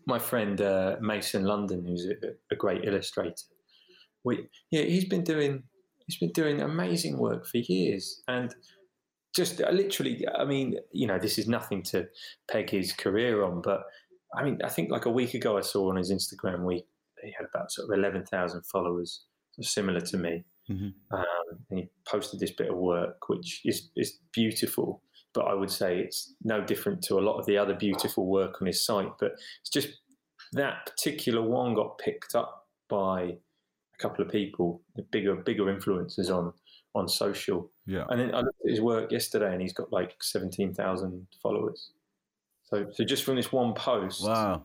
my 0.06 0.20
friend 0.20 0.60
uh, 0.60 0.98
Mason 1.00 1.44
London, 1.44 1.86
who's 1.86 2.06
a, 2.06 2.16
a, 2.52 2.56
great 2.56 2.84
illustrator, 2.84 3.36
we 4.26 4.48
yeah 4.70 4.82
he's 4.82 5.06
been 5.06 5.24
doing 5.24 5.64
he's 6.06 6.18
been 6.18 6.34
doing 6.34 6.62
amazing 6.62 7.18
work 7.18 7.48
for 7.48 7.60
years, 7.60 8.22
and 8.28 8.54
just 9.34 9.62
uh, 9.62 9.70
literally, 9.70 10.26
I 10.28 10.44
mean, 10.44 10.78
you 10.92 11.08
know, 11.08 11.20
this 11.20 11.38
is 11.38 11.48
nothing 11.48 11.84
to 11.84 12.08
peg 12.52 12.70
his 12.70 12.92
career 12.92 13.44
on, 13.44 13.62
but 13.62 13.84
I 14.38 14.44
mean, 14.44 14.60
I 14.64 14.70
think 14.70 14.92
like 14.92 15.06
a 15.06 15.12
week 15.12 15.34
ago 15.34 15.58
I 15.58 15.62
saw 15.62 15.90
on 15.90 15.98
his 15.98 16.12
Instagram 16.12 16.64
we 16.64 16.84
he 17.24 17.34
had 17.38 17.48
about 17.54 17.72
sort 17.72 17.90
of 17.90 17.98
eleven 17.98 18.26
thousand 18.26 18.64
followers, 18.66 19.24
similar 19.62 20.02
to 20.02 20.18
me. 20.18 20.44
Mm-hmm. 20.70 21.16
Um, 21.16 21.60
and 21.70 21.80
he 21.80 21.90
posted 22.08 22.40
this 22.40 22.52
bit 22.52 22.70
of 22.70 22.78
work, 22.78 23.30
which 23.30 23.62
is 23.66 23.90
is 23.96 24.20
beautiful 24.34 25.02
but 25.38 25.46
I 25.46 25.54
would 25.54 25.70
say 25.70 26.00
it's 26.00 26.34
no 26.44 26.62
different 26.62 27.04
to 27.04 27.20
a 27.20 27.22
lot 27.22 27.38
of 27.38 27.46
the 27.46 27.60
other 27.60 27.76
beautiful 27.76 28.26
work 28.26 28.60
on 28.60 28.66
his 28.66 28.84
site. 28.84 29.12
But 29.20 29.34
it's 29.62 29.70
just 29.72 29.90
that 30.54 30.88
particular 30.88 31.44
one 31.44 31.76
got 31.76 32.00
picked 32.00 32.34
up 32.34 32.66
by 32.90 33.22
a 33.22 33.98
couple 34.00 34.26
of 34.26 34.32
people, 34.32 34.82
the 34.96 35.04
bigger 35.04 35.36
bigger 35.36 35.66
influencers 35.66 36.36
on 36.36 36.54
on 36.96 37.08
social. 37.08 37.70
Yeah. 37.86 38.06
And 38.10 38.20
then 38.20 38.34
I 38.34 38.40
looked 38.40 38.62
at 38.66 38.72
his 38.72 38.82
work 38.82 39.12
yesterday, 39.12 39.52
and 39.52 39.62
he's 39.62 39.74
got 39.74 39.94
like 39.94 40.16
seventeen 40.24 40.74
thousand 40.74 41.28
followers. 41.44 41.92
So 42.70 42.88
so 42.92 43.04
just 43.04 43.24
from 43.24 43.36
this 43.36 43.52
one 43.52 43.74
post, 43.74 44.24
wow, 44.26 44.64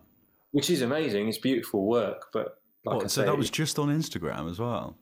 which 0.50 0.70
is 0.70 0.82
amazing. 0.82 1.28
It's 1.28 1.38
beautiful 1.38 1.86
work, 1.86 2.26
but 2.32 2.59
like 2.84 2.96
what, 2.96 3.11
so 3.11 3.22
that 3.22 3.36
was 3.36 3.50
just 3.50 3.78
on 3.78 3.88
Instagram 3.88 4.50
as 4.50 4.59
well. 4.59 4.96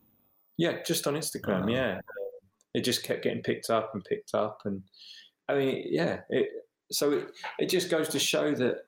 Yeah, 0.57 0.83
just 0.87 1.07
on 1.07 1.15
Instagram. 1.15 1.63
Wow. 1.63 1.69
Yeah, 1.69 2.01
it 2.75 2.85
just 2.85 3.03
kept 3.03 3.25
getting 3.25 3.43
picked 3.43 3.71
up 3.71 3.93
and 3.95 4.05
picked 4.05 4.35
up, 4.35 4.61
and 4.65 4.83
I 5.49 5.55
mean, 5.55 5.85
yeah. 5.89 6.21
It, 6.29 6.49
so 6.93 7.13
it, 7.13 7.31
it 7.59 7.69
just 7.69 7.89
goes 7.91 8.09
to 8.09 8.19
show 8.19 8.55
that 8.55 8.87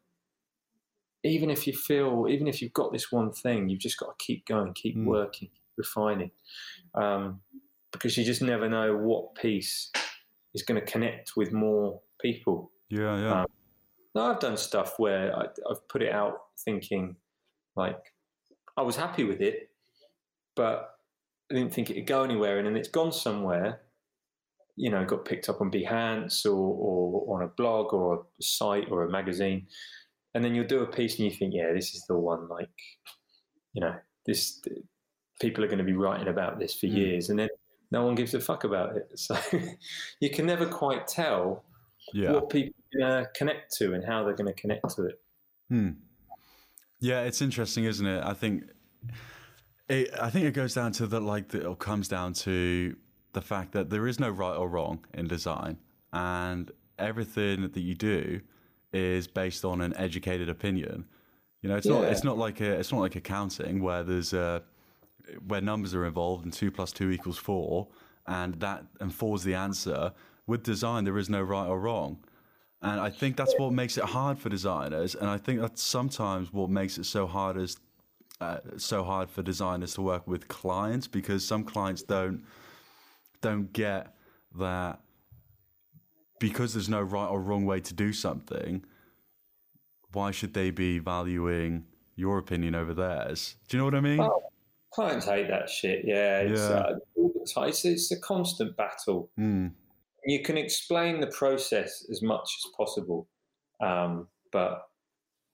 even 1.25 1.51
if 1.51 1.67
you 1.67 1.73
feel, 1.73 2.27
even 2.29 2.47
if 2.47 2.61
you've 2.61 2.73
got 2.73 2.93
this 2.93 3.13
one 3.13 3.33
thing, 3.33 3.69
you've 3.69 3.81
just 3.81 3.99
got 3.99 4.19
to 4.19 4.25
keep 4.25 4.47
going, 4.47 4.73
keep 4.75 4.97
mm. 4.97 5.05
working, 5.05 5.49
refining, 5.77 6.31
um, 6.95 7.41
because 7.93 8.17
you 8.17 8.25
just 8.25 8.43
never 8.43 8.69
know 8.69 8.97
what 8.97 9.35
piece 9.37 9.91
is 10.53 10.63
going 10.63 10.81
to 10.81 10.87
connect 10.87 11.33
with 11.37 11.53
more 11.53 12.01
people. 12.21 12.71
Yeah, 12.89 13.19
yeah. 13.19 13.41
Um, 13.41 13.47
now 14.15 14.31
I've 14.31 14.41
done 14.41 14.57
stuff 14.57 14.95
where 14.99 15.35
I, 15.37 15.47
I've 15.71 15.87
put 15.89 16.03
it 16.03 16.13
out 16.13 16.39
thinking, 16.65 17.17
like, 17.77 17.99
I 18.77 18.83
was 18.83 18.97
happy 18.97 19.25
with 19.25 19.41
it, 19.41 19.71
but 20.57 20.91
I 21.51 21.55
didn't 21.55 21.73
think 21.73 21.91
it'd 21.91 22.07
go 22.07 22.23
anywhere, 22.23 22.59
and 22.59 22.67
then 22.67 22.77
it's 22.77 22.89
gone 22.89 23.13
somewhere, 23.13 23.81
you 24.77 24.91
know, 24.91 25.05
got 25.05 25.25
picked 25.25 25.49
up 25.49 25.61
on 25.61 25.71
Behance 25.71 26.47
or, 26.47 26.51
or 26.51 27.37
on 27.37 27.45
a 27.45 27.49
blog 27.49 27.93
or 27.93 28.15
a 28.15 28.43
site 28.43 28.91
or 28.91 29.05
a 29.05 29.11
magazine. 29.11 29.67
And 30.35 30.43
then 30.43 30.55
you'll 30.55 30.67
do 30.67 30.81
a 30.81 30.87
piece 30.87 31.19
and 31.19 31.31
you 31.31 31.37
think, 31.37 31.53
yeah, 31.55 31.73
this 31.75 31.95
is 31.95 32.05
the 32.09 32.17
one, 32.17 32.49
like, 32.49 32.71
you 33.75 33.83
know, 33.83 33.95
this, 34.25 34.63
people 35.41 35.63
are 35.63 35.67
going 35.67 35.79
to 35.79 35.85
be 35.85 35.93
writing 35.93 36.29
about 36.29 36.59
this 36.59 36.75
for 36.75 36.87
mm. 36.87 36.97
years. 36.97 37.29
And 37.29 37.39
then 37.39 37.51
no 37.91 38.05
one 38.05 38.15
gives 38.15 38.33
a 38.33 38.41
fuck 38.41 38.65
about 38.65 38.97
it. 38.97 39.09
So 39.17 39.37
you 40.21 40.31
can 40.31 40.47
never 40.47 40.67
quite 40.67 41.07
tell 41.07 41.65
yeah. 42.15 42.33
what 42.33 42.49
people 42.49 42.82
are 43.01 43.27
connect 43.35 43.75
to 43.77 43.95
and 43.95 44.05
how 44.05 44.25
they're 44.25 44.35
going 44.35 44.53
to 44.53 44.61
connect 44.61 44.95
to 44.97 45.07
it. 45.07 45.21
Hmm. 45.69 45.91
Yeah, 47.01 47.23
it's 47.23 47.43
interesting, 47.43 47.85
isn't 47.85 48.07
it? 48.07 48.23
I 48.25 48.35
think 48.35 48.65
it, 49.89 50.11
I 50.21 50.31
think 50.31 50.47
it 50.47 50.55
goes 50.55 50.75
down 50.75 50.93
to 50.93 51.07
the 51.07 51.21
like, 51.21 51.49
the, 51.49 51.71
it 51.71 51.79
comes 51.79 52.09
down 52.09 52.33
to 52.35 52.97
the 53.33 53.41
fact 53.41 53.73
that 53.73 53.91
there 53.91 54.07
is 54.07 54.21
no 54.21 54.31
right 54.31 54.55
or 54.55 54.69
wrong 54.69 55.05
in 55.15 55.27
design, 55.27 55.79
and 56.13 56.71
everything 56.99 57.63
that 57.63 57.81
you 57.81 57.95
do 57.95 58.41
is 58.93 59.27
based 59.27 59.65
on 59.65 59.81
an 59.81 59.97
educated 59.97 60.49
opinion. 60.49 61.07
You 61.63 61.71
know, 61.71 61.77
it's 61.77 61.87
yeah. 61.87 61.95
not 61.95 62.05
it's 62.05 62.25
not 62.25 62.39
like 62.39 62.61
a, 62.61 62.79
it's 62.79 62.93
not 62.93 63.01
like 63.01 63.17
accounting 63.17 63.83
where 63.83 64.03
there's 64.03 64.33
a, 64.33 64.63
where 65.47 65.61
numbers 65.61 65.95
are 65.95 66.05
involved 66.05 66.45
and 66.45 66.53
two 66.53 66.71
plus 66.71 66.93
two 66.93 67.11
equals 67.11 67.39
four, 67.39 67.89
and 68.27 68.55
that 68.61 68.85
and 69.01 69.15
four 69.15 69.37
is 69.37 69.45
the 69.45 69.55
answer. 69.55 70.13
With 70.47 70.63
design, 70.63 71.05
there 71.05 71.19
is 71.19 71.31
no 71.31 71.41
right 71.41 71.67
or 71.67 71.81
wrong. 71.81 72.19
And 72.83 73.01
I 73.01 73.11
think 73.11 73.37
that's 73.37 73.55
what 73.59 73.73
makes 73.73 73.97
it 73.97 74.05
hard 74.05 74.39
for 74.39 74.49
designers. 74.49 75.15
And 75.15 75.31
I 75.31 75.39
think 75.39 75.61
that's 75.61 75.83
sometimes 75.83 76.53
what 76.53 76.69
makes 76.69 76.99
it 76.99 77.07
so 77.07 77.27
hard 77.27 77.57
is 77.57 77.77
uh, 78.41 78.59
so 78.77 79.05
hard 79.05 79.31
for 79.31 79.43
designers 79.43 79.95
to 79.95 80.03
work 80.03 80.27
with 80.27 80.49
clients 80.49 81.07
because 81.07 81.47
some 81.47 81.63
clients 81.63 82.03
don't 82.03 82.45
don't 83.41 83.73
get 83.73 84.15
that 84.59 85.01
because 86.41 86.75
there's 86.75 86.89
no 86.89 87.01
right 87.01 87.29
or 87.29 87.41
wrong 87.41 87.65
way 87.65 87.79
to 87.79 87.95
do 87.95 88.13
something, 88.13 88.85
why 90.13 90.33
should 90.33 90.55
they 90.55 90.71
be 90.71 90.99
valuing 90.99 91.85
your 92.17 92.39
opinion 92.39 92.75
over 92.75 92.93
theirs? 92.93 93.55
Do 93.69 93.77
you 93.77 93.79
know 93.79 93.85
what 93.85 93.95
I 93.95 94.01
mean? 94.01 94.21
Oh, 94.21 94.43
clients 94.93 95.27
hate 95.27 95.49
that 95.49 95.71
shit. 95.71 96.05
Yeah, 96.05 96.41
it's, 96.41 96.61
yeah. 96.61 96.95
Uh, 97.57 97.63
it's, 97.63 97.85
it's 97.85 98.11
a 98.11 98.19
constant 98.19 98.77
battle. 98.77 99.31
Mm. 99.39 99.73
You 100.25 100.43
can 100.43 100.57
explain 100.57 101.21
the 101.21 101.27
process 101.29 102.07
as 102.11 102.23
much 102.23 102.49
as 102.59 102.71
possible, 102.77 103.29
um, 103.81 104.29
but 104.53 104.83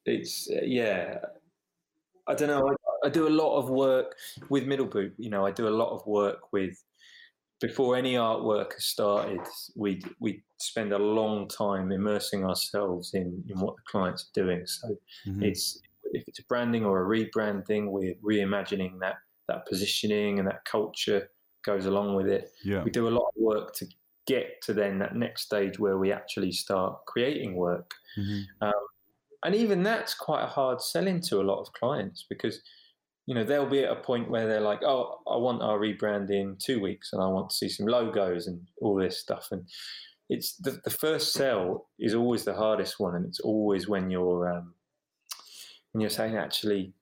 it's 0.05 0.49
uh, 0.51 0.61
yeah. 0.65 1.19
I 2.27 2.35
don't 2.35 2.49
know. 2.49 2.69
I, 2.69 3.07
I, 3.07 3.11
do 3.11 3.27
a 3.27 3.31
lot 3.31 3.57
of 3.57 3.71
work 3.71 4.15
with 4.51 4.67
Middle 4.67 4.87
Boop. 4.87 5.13
You 5.17 5.31
know, 5.31 5.47
I 5.47 5.51
do 5.51 5.67
a 5.67 5.71
lot 5.71 5.95
of 5.95 6.07
work 6.07 6.53
with 6.53 6.77
before 7.61 7.97
any 7.97 8.15
artwork 8.15 8.75
has 8.75 8.85
started, 8.85 9.41
we 9.75 10.01
we 10.21 10.43
spend 10.59 10.93
a 10.93 10.99
long 10.99 11.49
time 11.49 11.91
immersing 11.93 12.45
ourselves 12.45 13.15
in, 13.15 13.43
in 13.49 13.59
what 13.61 13.77
the 13.77 13.83
clients 13.87 14.25
are 14.25 14.41
doing. 14.41 14.67
So 14.67 14.89
mm-hmm. 15.27 15.43
it's 15.43 15.81
if 16.13 16.25
it's 16.27 16.39
a 16.39 16.45
branding 16.45 16.85
or 16.85 17.03
a 17.03 17.07
rebranding, 17.07 17.91
we're 17.91 18.15
reimagining 18.25 18.99
that 19.01 19.17
that 19.49 19.67
positioning 19.67 20.39
and 20.39 20.47
that 20.47 20.65
culture 20.65 21.29
goes 21.65 21.87
along 21.87 22.15
with 22.15 22.29
it. 22.29 22.51
Yeah. 22.65 22.83
We 22.83 22.91
do 22.91 23.09
a 23.09 23.11
lot 23.11 23.27
of 23.37 23.43
work 23.43 23.75
to 23.77 23.87
get 24.29 24.63
to 24.63 24.75
then 24.75 24.99
that 24.99 25.17
next 25.17 25.43
stage 25.43 25.79
where 25.79 25.99
we 25.99 26.13
actually 26.13 26.53
start 26.53 27.05
creating 27.07 27.57
work. 27.57 27.95
Mm-hmm. 28.17 28.65
Um, 28.65 28.87
and 29.45 29.55
even 29.55 29.83
that's 29.83 30.15
quite 30.15 30.45
a 30.45 30.47
hard 30.47 30.81
sell 30.81 31.07
into 31.07 31.41
a 31.41 31.43
lot 31.43 31.61
of 31.61 31.73
clients 31.73 32.27
because 32.29 32.61
you 33.29 33.35
know, 33.35 33.45
they'll 33.45 33.69
be 33.69 33.85
at 33.85 33.93
a 33.93 33.97
point 33.97 34.31
where 34.31 34.49
they're 34.49 34.59
like, 34.59 34.83
oh, 34.83 35.19
I 35.31 35.37
want 35.37 35.61
our 35.61 35.79
rebrand 35.79 36.31
in 36.31 36.57
two 36.57 36.81
weeks 36.81 37.13
and 37.13 37.21
I 37.21 37.27
want 37.27 37.51
to 37.51 37.57
see 37.57 37.69
some 37.69 37.85
logos 37.85 38.47
and 38.47 38.67
all 38.81 38.97
this 38.97 39.19
stuff. 39.19 39.49
And 39.53 39.69
it's 40.31 40.55
the, 40.55 40.81
the 40.83 40.91
first 40.91 41.35
sell 41.35 41.89
is 41.99 42.15
always 42.15 42.45
the 42.45 42.55
hardest 42.55 42.99
one. 42.99 43.17
And 43.17 43.27
it's 43.27 43.41
always 43.41 43.87
when 43.87 44.09
you're, 44.09 44.51
um, 44.51 44.73
when 45.93 46.01
you're 46.01 46.09
saying 46.09 46.39
actually 46.39 46.95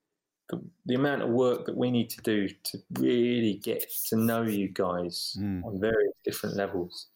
the, 0.48 0.60
the, 0.86 0.96
amount 0.96 1.22
of 1.22 1.28
work 1.28 1.64
that 1.64 1.76
we 1.76 1.92
need 1.92 2.10
to 2.10 2.22
do 2.22 2.48
to 2.48 2.78
really 2.94 3.60
get 3.62 3.88
to 4.08 4.16
know 4.16 4.42
you 4.42 4.68
guys 4.68 5.36
mm. 5.38 5.64
on 5.64 5.80
various 5.80 6.12
different 6.24 6.56
levels 6.56 7.06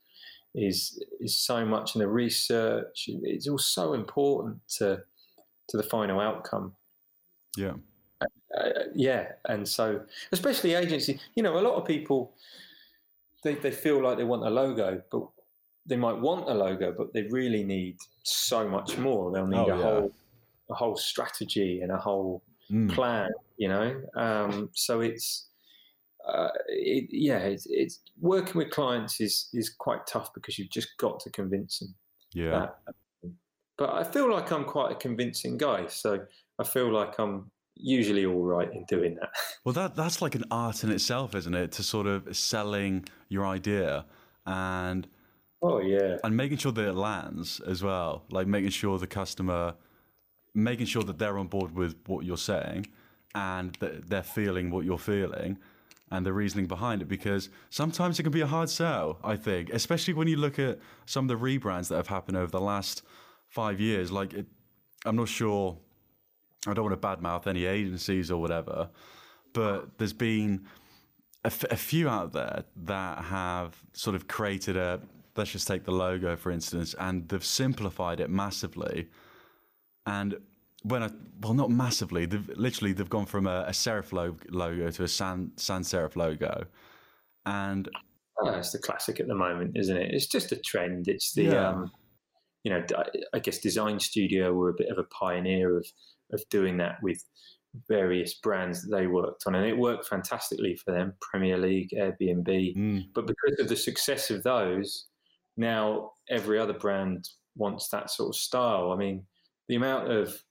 is, 0.55 1.03
is 1.21 1.37
so 1.37 1.65
much. 1.65 1.95
in 1.95 2.01
the 2.01 2.09
research, 2.09 3.09
it's 3.09 3.49
all 3.49 3.59
so 3.59 3.95
important 3.95 4.61
to, 4.79 5.03
to 5.69 5.77
the 5.77 5.83
final 5.83 6.21
outcome. 6.21 6.75
Yeah 7.57 7.75
uh, 8.57 8.71
yeah, 8.95 9.33
and 9.47 9.67
so 9.67 10.03
especially 10.33 10.75
agency, 10.75 11.21
you 11.35 11.43
know, 11.43 11.59
a 11.59 11.61
lot 11.61 11.75
of 11.75 11.87
people 11.87 12.33
they 13.43 13.55
they 13.55 13.71
feel 13.71 14.03
like 14.03 14.19
they 14.19 14.25
want 14.25 14.45
a 14.45 14.51
logo, 14.51 15.03
but 15.11 15.23
they 15.87 15.97
might 15.97 16.19
want 16.19 16.49
a 16.49 16.55
logo, 16.55 16.93
but 16.97 17.13
they 17.13 17.23
really 17.23 17.63
need 17.63 17.97
so 18.23 18.69
much 18.69 18.99
more. 18.99 19.31
They'll 19.33 19.47
need 19.47 19.57
oh, 19.57 19.65
a 19.65 19.77
yeah. 19.77 19.83
whole 19.83 20.13
a 20.71 20.75
whole 20.75 20.97
strategy 20.97 21.81
and 21.81 21.93
a 21.93 21.97
whole 21.97 22.43
mm. 22.71 22.93
plan, 22.93 23.31
you 23.57 23.69
know. 23.69 24.01
Um, 24.15 24.71
so 24.75 25.01
it's 25.01 25.47
uh, 26.27 26.49
it, 26.68 27.09
yeah, 27.11 27.39
it's, 27.39 27.66
it's, 27.71 28.01
working 28.21 28.59
with 28.59 28.71
clients 28.71 29.21
is 29.21 29.49
is 29.53 29.71
quite 29.71 30.07
tough 30.07 30.33
because 30.35 30.59
you've 30.59 30.71
just 30.71 30.89
got 30.99 31.21
to 31.21 31.31
convince 31.31 31.79
them. 31.79 31.95
Yeah. 32.33 32.51
That. 32.51 33.33
But 33.79 33.95
I 33.95 34.05
feel 34.05 34.31
like 34.31 34.53
I'm 34.53 34.64
quite 34.64 34.93
a 34.93 34.95
convincing 34.95 35.57
guy, 35.57 35.87
so 35.87 36.21
I 36.59 36.64
feel 36.64 36.93
like 36.93 37.18
I'm 37.18 37.51
usually 37.75 38.27
all 38.27 38.45
right 38.45 38.71
in 38.73 38.85
doing 38.85 39.16
that. 39.16 39.31
Well, 39.62 39.75
that 39.75 39.95
that's 39.95 40.23
like 40.23 40.35
an 40.35 40.45
art 40.51 40.85
in 40.85 40.91
itself, 40.91 41.35
isn't 41.35 41.55
it? 41.55 41.73
To 41.73 41.83
sort 41.83 42.07
of 42.07 42.35
selling 42.35 43.05
your 43.29 43.47
idea 43.47 44.07
and 44.47 45.07
oh 45.61 45.81
yeah, 45.81 46.16
and 46.25 46.35
making 46.35 46.57
sure 46.57 46.73
that 46.73 46.89
it 46.89 46.95
lands 46.95 47.61
as 47.61 47.83
well. 47.83 48.25
Like 48.31 48.47
making 48.47 48.71
sure 48.71 48.99
the 48.99 49.07
customer, 49.07 49.75
making 50.55 50.87
sure 50.87 51.03
that 51.03 51.18
they're 51.18 51.37
on 51.37 51.49
board 51.49 51.75
with 51.75 51.95
what 52.07 52.25
you're 52.25 52.39
saying, 52.39 52.87
and 53.35 53.77
that 53.81 54.09
they're 54.09 54.23
feeling 54.23 54.71
what 54.71 54.87
you're 54.87 54.99
feeling. 54.99 55.59
And 56.13 56.27
the 56.27 56.33
reasoning 56.33 56.67
behind 56.67 57.03
it, 57.03 57.09
because 57.09 57.51
sometimes 57.71 58.19
it 58.19 58.25
can 58.25 58.33
be 58.33 58.41
a 58.41 58.47
hard 58.47 58.69
sell, 58.69 59.19
I 59.23 59.37
think, 59.37 59.71
especially 59.71 60.15
when 60.15 60.27
you 60.27 60.37
look 60.37 60.59
at 60.59 60.81
some 61.07 61.27
of 61.27 61.29
the 61.29 61.45
rebrands 61.45 61.89
that 61.89 61.97
have 61.97 62.09
happened 62.09 62.37
over 62.37 62.51
the 62.51 62.61
last 62.61 63.03
five 63.47 63.79
years. 63.79 64.11
Like, 64.11 64.35
it, 64.35 64.47
I'm 65.05 65.15
not 65.15 65.29
sure 65.29 65.79
I 66.67 66.75
don't 66.75 66.85
want 66.85 67.01
to 67.01 67.09
badmouth 67.09 67.47
any 67.47 67.65
agencies 67.65 68.31
or 68.31 68.41
whatever, 68.41 68.91
but 69.53 69.99
there's 69.99 70.13
been 70.13 70.67
a, 71.45 71.47
f- 71.47 71.65
a 71.71 71.77
few 71.77 72.09
out 72.09 72.33
there 72.33 72.65
that 72.77 73.25
have 73.25 73.83
sort 73.93 74.15
of 74.17 74.29
created 74.29 74.77
a. 74.77 75.01
Let's 75.37 75.53
just 75.53 75.69
take 75.69 75.85
the 75.85 75.93
logo 75.93 76.37
for 76.37 76.51
instance, 76.51 76.95
and 76.99 77.29
they've 77.29 77.45
simplified 77.45 78.21
it 78.21 78.29
massively. 78.29 79.09
And 80.07 80.39
when 80.83 81.03
I 81.03 81.11
well, 81.43 81.55
not 81.55 81.70
massively, 81.70 82.26
they've 82.26 82.49
literally 82.57 82.93
they've 82.93 83.09
gone 83.09 83.26
from 83.26 83.47
a, 83.47 83.64
a 83.66 83.70
serif 83.70 84.12
logo 84.12 84.91
to 84.91 85.03
a 85.03 85.09
sans, 85.09 85.51
sans 85.57 85.91
serif 85.91 86.16
logo, 86.16 86.66
and 87.47 87.89
oh, 88.41 88.51
it's 88.51 88.72
the 88.72 88.78
classic 88.78 89.20
at 89.20 89.28
the 89.28 89.35
moment, 89.35 89.76
isn't 89.76 89.97
it? 89.97 90.14
It's 90.14 90.26
just 90.26 90.53
a 90.53 90.57
trend. 90.57 91.09
It's 91.09 91.33
the 91.33 91.45
yeah. 91.45 91.68
um, 91.68 91.91
you 92.64 92.70
know, 92.70 92.85
I 93.33 93.39
guess 93.39 93.59
Design 93.59 93.99
Studio 94.01 94.53
were 94.53 94.70
a 94.70 94.74
bit 94.76 94.91
of 94.91 94.99
a 94.99 95.05
pioneer 95.05 95.76
of 95.76 95.87
of 96.33 96.43
doing 96.51 96.76
that 96.78 97.03
with 97.03 97.24
various 97.89 98.35
brands 98.35 98.83
that 98.83 98.97
they 98.97 99.07
worked 99.07 99.45
on, 99.47 99.55
and 99.55 99.66
it 99.66 99.76
worked 99.76 100.09
fantastically 100.09 100.76
for 100.76 100.93
them. 100.93 101.14
Premier 101.20 101.59
League, 101.59 101.91
Airbnb, 101.97 102.76
mm. 102.76 103.07
but 103.14 103.26
because 103.26 103.59
of 103.59 103.68
the 103.68 103.76
success 103.76 104.31
of 104.31 104.43
those, 104.43 105.07
now 105.57 106.12
every 106.28 106.59
other 106.59 106.74
brand 106.74 107.28
wants 107.57 107.89
that 107.89 108.11
sort 108.11 108.31
of 108.31 108.37
style. 108.37 108.93
I 108.93 108.97
mean, 108.97 109.24
the 109.68 109.76
amount 109.76 110.11
of 110.11 110.43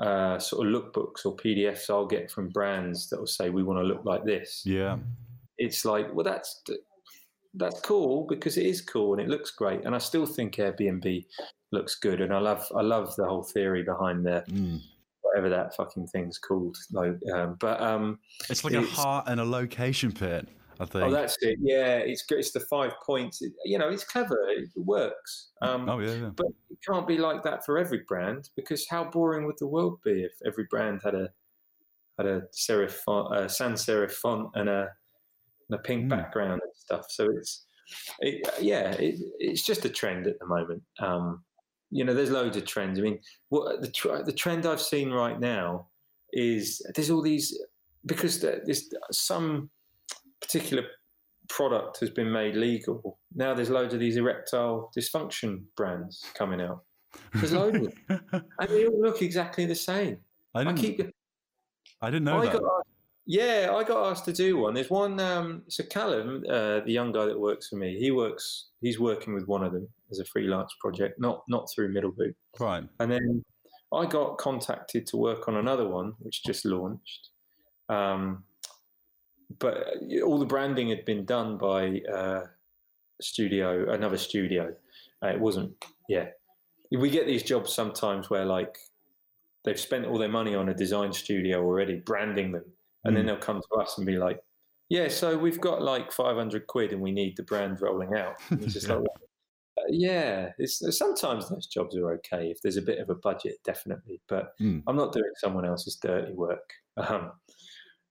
uh, 0.00 0.38
sort 0.38 0.66
of 0.66 0.72
lookbooks 0.72 1.26
or 1.26 1.36
PDFs 1.36 1.90
I'll 1.90 2.06
get 2.06 2.30
from 2.30 2.48
brands 2.48 3.08
that 3.10 3.18
will 3.18 3.26
say 3.26 3.50
we 3.50 3.62
want 3.62 3.78
to 3.78 3.84
look 3.84 4.04
like 4.04 4.24
this. 4.24 4.62
Yeah, 4.64 4.98
it's 5.58 5.84
like, 5.84 6.12
well, 6.14 6.24
that's 6.24 6.62
that's 7.54 7.80
cool 7.80 8.26
because 8.28 8.56
it 8.56 8.66
is 8.66 8.80
cool 8.80 9.12
and 9.12 9.20
it 9.20 9.28
looks 9.28 9.50
great, 9.50 9.84
and 9.84 9.94
I 9.94 9.98
still 9.98 10.26
think 10.26 10.56
Airbnb 10.56 11.24
looks 11.72 11.96
good, 11.96 12.20
and 12.20 12.32
I 12.32 12.38
love 12.38 12.66
I 12.76 12.82
love 12.82 13.14
the 13.16 13.26
whole 13.26 13.42
theory 13.42 13.82
behind 13.82 14.24
the 14.24 14.44
mm 14.48 14.80
whatever 15.32 15.48
that 15.48 15.74
fucking 15.74 16.06
thing's 16.08 16.38
called. 16.38 16.76
Like, 16.90 17.16
um, 17.34 17.56
but 17.58 17.80
um, 17.80 18.18
it's 18.50 18.64
like 18.64 18.74
it's, 18.74 18.92
a 18.92 18.94
heart 18.94 19.24
and 19.28 19.40
a 19.40 19.44
location 19.44 20.12
pin. 20.12 20.46
I 20.82 20.86
think. 20.86 21.04
Oh, 21.04 21.10
that's 21.10 21.36
it. 21.42 21.58
Yeah, 21.62 21.98
it's 21.98 22.24
it's 22.28 22.50
the 22.50 22.60
five 22.60 22.92
points. 23.06 23.40
It, 23.40 23.52
you 23.64 23.78
know, 23.78 23.88
it's 23.88 24.02
clever. 24.02 24.36
It 24.48 24.68
works. 24.74 25.50
Um, 25.62 25.88
oh 25.88 26.00
yeah, 26.00 26.14
yeah, 26.14 26.30
But 26.34 26.48
it 26.70 26.78
can't 26.86 27.06
be 27.06 27.18
like 27.18 27.44
that 27.44 27.64
for 27.64 27.78
every 27.78 28.02
brand 28.08 28.50
because 28.56 28.86
how 28.88 29.04
boring 29.04 29.46
would 29.46 29.58
the 29.58 29.68
world 29.68 30.00
be 30.04 30.24
if 30.24 30.32
every 30.44 30.66
brand 30.68 31.00
had 31.04 31.14
a 31.14 31.28
had 32.18 32.26
a 32.26 32.42
serif 32.52 32.90
font, 32.90 33.36
a 33.36 33.48
sans 33.48 33.84
serif 33.84 34.10
font 34.10 34.50
and 34.54 34.68
a 34.68 34.88
and 35.70 35.78
a 35.78 35.82
pink 35.82 36.06
mm. 36.06 36.08
background 36.08 36.60
and 36.62 36.72
stuff. 36.74 37.06
So 37.10 37.30
it's 37.30 37.64
it, 38.18 38.48
yeah, 38.60 38.90
it, 38.92 39.20
it's 39.38 39.62
just 39.62 39.84
a 39.84 39.88
trend 39.88 40.26
at 40.26 40.40
the 40.40 40.46
moment. 40.46 40.82
Um, 40.98 41.44
you 41.90 42.04
know, 42.04 42.14
there's 42.14 42.30
loads 42.30 42.56
of 42.56 42.64
trends. 42.64 42.98
I 42.98 43.02
mean, 43.02 43.20
what 43.50 43.80
the 43.80 43.88
tr- 43.90 44.24
the 44.24 44.32
trend 44.32 44.66
I've 44.66 44.82
seen 44.82 45.10
right 45.10 45.38
now 45.38 45.86
is 46.32 46.84
there's 46.96 47.10
all 47.10 47.22
these 47.22 47.56
because 48.04 48.40
there's 48.40 48.88
some 49.12 49.70
particular 50.42 50.84
product 51.48 52.00
has 52.00 52.10
been 52.10 52.30
made 52.30 52.56
legal. 52.56 53.18
Now 53.34 53.54
there's 53.54 53.70
loads 53.70 53.94
of 53.94 54.00
these 54.00 54.16
erectile 54.16 54.90
dysfunction 54.96 55.62
brands 55.76 56.24
coming 56.34 56.60
out. 56.60 56.82
There's 57.34 57.52
loads 57.52 57.76
of 57.76 57.82
them. 57.82 58.22
and 58.32 58.70
they 58.70 58.86
all 58.86 59.00
look 59.00 59.22
exactly 59.22 59.66
the 59.66 59.74
same. 59.74 60.18
I, 60.54 60.64
didn't, 60.64 60.78
I 60.78 60.82
keep. 60.82 61.10
I 62.00 62.10
didn't 62.10 62.24
know 62.24 62.38
I 62.38 62.46
that. 62.46 62.60
Got, 62.60 62.62
yeah, 63.26 63.72
I 63.74 63.84
got 63.84 64.10
asked 64.10 64.24
to 64.26 64.32
do 64.32 64.56
one. 64.56 64.74
There's 64.74 64.90
one. 64.90 65.20
Um, 65.20 65.62
so 65.68 65.84
Callum, 65.84 66.44
uh, 66.48 66.80
the 66.80 66.92
young 66.92 67.12
guy 67.12 67.26
that 67.26 67.38
works 67.38 67.68
for 67.68 67.76
me, 67.76 67.98
he 67.98 68.10
works. 68.10 68.70
He's 68.80 68.98
working 68.98 69.34
with 69.34 69.46
one 69.46 69.62
of 69.62 69.72
them 69.72 69.88
as 70.10 70.18
a 70.18 70.24
freelance 70.24 70.74
project, 70.80 71.20
not 71.20 71.42
not 71.48 71.68
through 71.72 71.92
Middle 71.92 72.12
Boop. 72.12 72.34
Right. 72.58 72.84
And 72.98 73.12
then 73.12 73.44
I 73.94 74.06
got 74.06 74.38
contacted 74.38 75.06
to 75.08 75.16
work 75.16 75.48
on 75.48 75.56
another 75.56 75.86
one, 75.86 76.14
which 76.18 76.44
just 76.44 76.64
launched. 76.64 77.30
Um, 77.88 78.44
but 79.58 79.94
all 80.24 80.38
the 80.38 80.46
branding 80.46 80.88
had 80.88 81.04
been 81.04 81.24
done 81.24 81.58
by 81.58 82.00
uh, 82.12 82.42
studio, 83.20 83.92
another 83.92 84.18
studio. 84.18 84.74
Uh, 85.22 85.28
it 85.28 85.40
wasn't. 85.40 85.72
Yeah, 86.08 86.26
we 86.90 87.10
get 87.10 87.26
these 87.26 87.42
jobs 87.42 87.72
sometimes 87.72 88.30
where 88.30 88.44
like 88.44 88.76
they've 89.64 89.78
spent 89.78 90.06
all 90.06 90.18
their 90.18 90.28
money 90.28 90.54
on 90.54 90.68
a 90.68 90.74
design 90.74 91.12
studio 91.12 91.62
already, 91.64 91.96
branding 91.96 92.52
them 92.52 92.64
and 93.04 93.14
mm. 93.14 93.18
then 93.18 93.26
they'll 93.26 93.36
come 93.36 93.60
to 93.60 93.80
us 93.80 93.98
and 93.98 94.06
be 94.06 94.16
like, 94.16 94.40
"Yeah, 94.88 95.08
so 95.08 95.36
we've 95.36 95.60
got 95.60 95.82
like 95.82 96.12
500 96.12 96.66
quid, 96.66 96.92
and 96.92 97.00
we 97.00 97.12
need 97.12 97.36
the 97.36 97.42
brand 97.42 97.80
rolling 97.80 98.14
out." 98.14 98.36
it's 98.50 98.74
just 98.74 98.88
yeah. 98.88 98.94
like, 98.94 99.06
uh, 99.78 99.82
yeah, 99.88 100.50
it's, 100.58 100.82
sometimes 100.96 101.48
those 101.48 101.66
jobs 101.66 101.96
are 101.96 102.12
okay 102.14 102.50
if 102.50 102.60
there's 102.62 102.76
a 102.76 102.82
bit 102.82 102.98
of 102.98 103.10
a 103.10 103.14
budget, 103.16 103.56
definitely. 103.64 104.20
But 104.28 104.52
mm. 104.60 104.82
I'm 104.86 104.96
not 104.96 105.12
doing 105.12 105.32
someone 105.36 105.64
else's 105.64 105.96
dirty 105.96 106.32
work. 106.32 106.72
Um, 106.96 107.32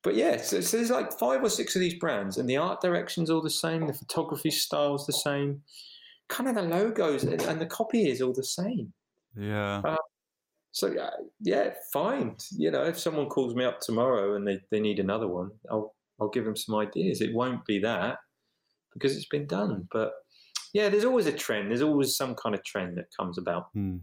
but 0.04 0.16
yeah, 0.16 0.38
so, 0.38 0.62
so, 0.62 0.78
there's 0.78 0.90
like 0.90 1.18
five 1.20 1.44
or 1.44 1.50
six 1.50 1.76
of 1.76 1.80
these 1.80 1.94
brands, 1.94 2.38
and 2.38 2.50
the 2.50 2.58
art 2.58 2.82
direction's 2.82 3.30
all 3.30 3.42
the 3.42 3.50
same, 3.50 3.88
the 3.88 3.94
photography 3.94 4.52
style's 4.52 5.06
the 5.06 5.14
same. 5.14 5.62
kind 6.28 6.50
of 6.50 6.56
the 6.56 6.64
logos 6.64 7.24
and 7.24 7.62
the 7.62 7.66
copy 7.66 8.10
is 8.10 8.22
all 8.22 8.34
the 8.34 8.44
same. 8.44 8.94
Yeah. 9.38 9.82
Uh, 9.84 9.98
so 10.72 10.88
uh, 10.98 11.10
yeah, 11.42 11.72
fine. 11.94 12.36
You 12.52 12.72
know, 12.72 12.84
if 12.84 12.98
someone 12.98 13.28
calls 13.28 13.56
me 13.56 13.66
up 13.66 13.80
tomorrow 13.82 14.36
and 14.36 14.48
they, 14.48 14.60
they 14.72 14.80
need 14.80 15.00
another 15.00 15.28
one, 15.28 15.52
I'll 15.70 15.94
I'll 16.20 16.30
give 16.30 16.46
them 16.46 16.56
some 16.56 16.76
ideas. 16.76 17.22
It 17.22 17.34
won't 17.34 17.66
be 17.66 17.80
that 17.80 18.18
because 18.94 19.16
it's 19.16 19.28
been 19.28 19.48
done. 19.48 19.88
But 19.92 20.14
yeah, 20.74 20.90
there's 20.90 21.06
always 21.06 21.26
a 21.26 21.32
trend. 21.32 21.70
There's 21.70 21.82
always 21.82 22.16
some 22.16 22.36
kind 22.36 22.56
of 22.56 22.64
trend 22.64 22.98
that 22.98 23.06
comes 23.18 23.38
about. 23.38 23.70
Hmm. 23.74 23.98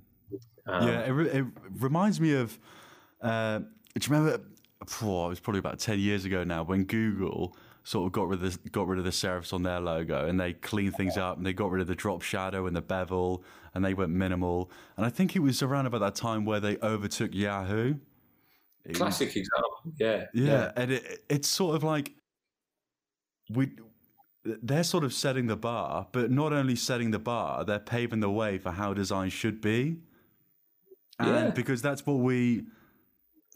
Um, 0.66 0.88
yeah, 0.88 1.06
it, 1.06 1.10
re- 1.10 1.30
it, 1.30 1.44
reminds 1.78 2.20
me 2.20 2.34
of. 2.34 2.58
Uh, 3.22 3.60
do 3.60 3.64
you 3.94 4.16
remember? 4.16 4.44
Oh, 5.02 5.26
it 5.26 5.28
was 5.28 5.40
probably 5.40 5.60
about 5.60 5.78
ten 5.78 5.98
years 5.98 6.24
ago 6.24 6.44
now 6.44 6.62
when 6.62 6.84
Google 6.84 7.56
sort 7.84 8.06
of 8.06 8.12
got 8.12 8.28
rid 8.28 8.42
of 8.42 8.62
the, 8.62 8.68
got 8.70 8.86
rid 8.86 8.98
of 8.98 9.04
the 9.04 9.10
serifs 9.10 9.52
on 9.52 9.62
their 9.62 9.80
logo 9.80 10.26
and 10.26 10.38
they 10.38 10.52
cleaned 10.52 10.94
things 10.94 11.16
up 11.16 11.38
and 11.38 11.46
they 11.46 11.54
got 11.54 11.70
rid 11.70 11.80
of 11.80 11.86
the 11.86 11.94
drop 11.94 12.20
shadow 12.20 12.66
and 12.66 12.76
the 12.76 12.82
bevel 12.82 13.42
and 13.74 13.82
they 13.82 13.94
went 13.94 14.10
minimal. 14.10 14.70
And 14.96 15.06
I 15.06 15.08
think 15.08 15.34
it 15.34 15.38
was 15.38 15.62
around 15.62 15.86
about 15.86 16.00
that 16.00 16.14
time 16.14 16.44
where 16.44 16.60
they 16.60 16.76
overtook 16.82 17.30
Yahoo. 17.32 17.94
Classic 18.92 19.28
example, 19.28 19.92
yeah, 19.98 20.26
yeah. 20.32 20.44
Yeah, 20.44 20.72
and 20.76 20.92
it, 20.92 21.24
it's 21.28 21.48
sort 21.48 21.76
of 21.76 21.82
like 21.82 22.14
we 23.50 23.70
they're 24.44 24.84
sort 24.84 25.04
of 25.04 25.12
setting 25.12 25.46
the 25.46 25.56
bar, 25.56 26.08
but 26.12 26.30
not 26.30 26.52
only 26.52 26.76
setting 26.76 27.10
the 27.10 27.18
bar, 27.18 27.64
they're 27.64 27.78
paving 27.78 28.20
the 28.20 28.30
way 28.30 28.58
for 28.58 28.70
how 28.70 28.94
design 28.94 29.30
should 29.30 29.60
be. 29.60 29.98
And 31.18 31.28
yeah. 31.28 31.50
because 31.50 31.82
that's 31.82 32.06
what 32.06 32.18
we 32.18 32.64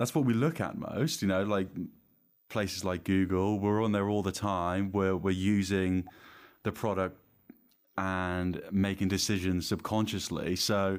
that's 0.02 0.16
what 0.16 0.24
we 0.24 0.34
look 0.34 0.60
at 0.60 0.76
most, 0.76 1.22
you 1.22 1.28
know, 1.28 1.44
like 1.44 1.68
places 2.48 2.84
like 2.84 3.04
Google, 3.04 3.60
we're 3.60 3.84
on 3.84 3.92
there 3.92 4.08
all 4.08 4.20
the 4.20 4.32
time. 4.32 4.90
We're 4.90 5.16
we're 5.16 5.30
using 5.30 6.08
the 6.64 6.72
product 6.72 7.20
and 7.96 8.60
making 8.72 9.06
decisions 9.06 9.68
subconsciously. 9.68 10.56
So 10.56 10.98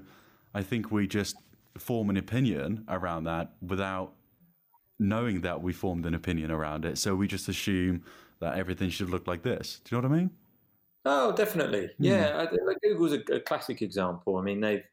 I 0.53 0.63
think 0.63 0.89
we 0.89 1.05
just 1.05 1.35
form 1.77 2.11
an 2.11 2.15
opinion 2.15 2.85
around 2.87 3.25
that 3.25 3.51
without 3.61 4.13
knowing 4.99 5.41
that 5.41 5.61
we 5.61 5.73
formed 5.73 6.05
an 6.05 6.13
opinion 6.13 6.49
around 6.49 6.85
it. 6.85 6.97
So 6.97 7.13
we 7.13 7.27
just 7.27 7.49
assume 7.49 8.05
that 8.39 8.57
everything 8.57 8.89
should 8.89 9.09
look 9.09 9.27
like 9.27 9.43
this. 9.43 9.81
Do 9.83 9.97
you 9.97 10.01
know 10.01 10.07
what 10.07 10.15
I 10.15 10.17
mean? 10.17 10.29
Oh, 11.03 11.33
definitely. 11.33 11.87
Hmm. 11.97 12.05
Yeah, 12.05 12.45
mm. 12.45 12.65
like 12.65 12.77
Google's 12.81 13.11
a, 13.11 13.35
a, 13.35 13.41
classic 13.41 13.81
example. 13.81 14.37
I 14.37 14.43
mean, 14.43 14.61
they've 14.61 14.85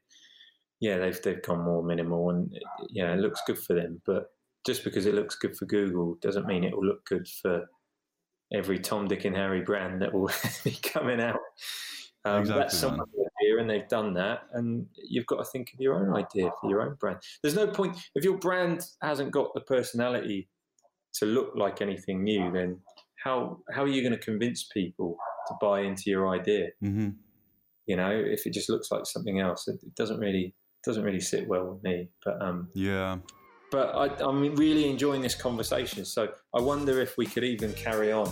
yeah 0.81 0.97
they've 0.97 1.21
they've 1.21 1.41
gone 1.41 1.63
more 1.63 1.81
minimal, 1.81 2.29
and 2.31 2.51
you 2.89 3.05
know 3.05 3.13
it 3.13 3.19
looks 3.19 3.41
good 3.47 3.57
for 3.57 3.73
them. 3.73 4.01
But 4.05 4.25
just 4.65 4.83
because 4.83 5.05
it 5.05 5.13
looks 5.13 5.35
good 5.35 5.55
for 5.55 5.65
Google 5.65 6.17
doesn't 6.21 6.47
mean 6.47 6.63
it 6.63 6.75
will 6.75 6.85
look 6.85 7.05
good 7.05 7.27
for 7.27 7.65
every 8.53 8.79
Tom, 8.79 9.07
Dick, 9.07 9.23
and 9.23 9.35
Harry 9.35 9.61
brand 9.61 10.01
that 10.01 10.13
will 10.13 10.29
be 10.63 10.71
coming 10.71 11.21
out. 11.21 11.39
Um, 12.25 12.41
exactly, 12.41 12.61
that's 12.61 12.77
someone's 12.77 13.09
idea, 13.13 13.59
and 13.59 13.69
they've 13.69 13.87
done 13.87 14.13
that. 14.15 14.41
And 14.53 14.87
you've 14.95 15.25
got 15.27 15.37
to 15.37 15.45
think 15.45 15.71
of 15.73 15.79
your 15.79 15.95
own 15.95 16.15
idea 16.15 16.51
for 16.59 16.69
your 16.69 16.81
own 16.81 16.95
brand. 16.99 17.19
There's 17.41 17.55
no 17.55 17.67
point 17.67 17.97
if 18.15 18.23
your 18.23 18.37
brand 18.37 18.85
hasn't 19.01 19.31
got 19.31 19.53
the 19.53 19.61
personality 19.61 20.49
to 21.13 21.25
look 21.25 21.53
like 21.55 21.81
anything 21.81 22.23
new. 22.23 22.51
Then 22.51 22.79
how 23.23 23.59
how 23.71 23.83
are 23.83 23.87
you 23.87 24.01
going 24.01 24.17
to 24.17 24.25
convince 24.25 24.63
people 24.63 25.17
to 25.47 25.53
buy 25.61 25.81
into 25.81 26.09
your 26.09 26.29
idea? 26.29 26.69
Mm-hmm. 26.83 27.09
You 27.87 27.95
know, 27.95 28.11
if 28.11 28.45
it 28.45 28.53
just 28.53 28.69
looks 28.69 28.91
like 28.91 29.05
something 29.05 29.39
else, 29.39 29.67
it, 29.67 29.79
it 29.83 29.95
doesn't 29.95 30.19
really 30.19 30.53
doesn't 30.83 31.03
really 31.03 31.19
sit 31.19 31.47
well 31.47 31.65
with 31.65 31.83
me. 31.83 32.09
But 32.23 32.41
um, 32.41 32.69
yeah. 32.73 33.17
But 33.71 33.95
I, 33.95 34.29
am 34.29 34.55
really 34.55 34.89
enjoying 34.89 35.21
this 35.21 35.35
conversation. 35.35 36.03
So 36.03 36.29
I 36.53 36.59
wonder 36.59 36.99
if 36.99 37.17
we 37.17 37.25
could 37.25 37.45
even 37.45 37.71
carry 37.73 38.11
on 38.11 38.31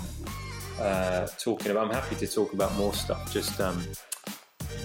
uh, 0.80 1.28
talking 1.40 1.72
about. 1.72 1.88
I'm 1.88 1.94
happy 1.94 2.16
to 2.18 2.28
talk 2.28 2.54
about 2.54 2.76
more 2.76 2.94
stuff. 2.94 3.32
Just 3.32 3.60
um, 3.62 3.82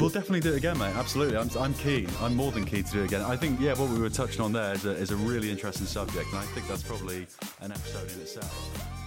We'll 0.00 0.10
definitely 0.10 0.40
do 0.40 0.52
it 0.52 0.56
again, 0.56 0.76
mate. 0.76 0.94
Absolutely. 0.96 1.36
I'm, 1.36 1.48
I'm 1.58 1.72
keen. 1.74 2.08
I'm 2.20 2.34
more 2.34 2.50
than 2.50 2.64
keen 2.64 2.82
to 2.82 2.92
do 2.92 3.02
it 3.02 3.04
again. 3.04 3.22
I 3.22 3.36
think, 3.36 3.60
yeah, 3.60 3.74
what 3.74 3.90
we 3.90 3.98
were 3.98 4.10
touching 4.10 4.40
on 4.40 4.52
there 4.52 4.74
is 4.74 4.84
a, 4.84 4.90
is 4.90 5.10
a 5.12 5.16
really 5.16 5.50
interesting 5.50 5.86
subject, 5.86 6.26
and 6.30 6.38
I 6.38 6.42
think 6.46 6.66
that's 6.66 6.82
probably 6.82 7.26
an 7.60 7.70
episode 7.70 8.10
in 8.10 8.20
itself. 8.20 9.03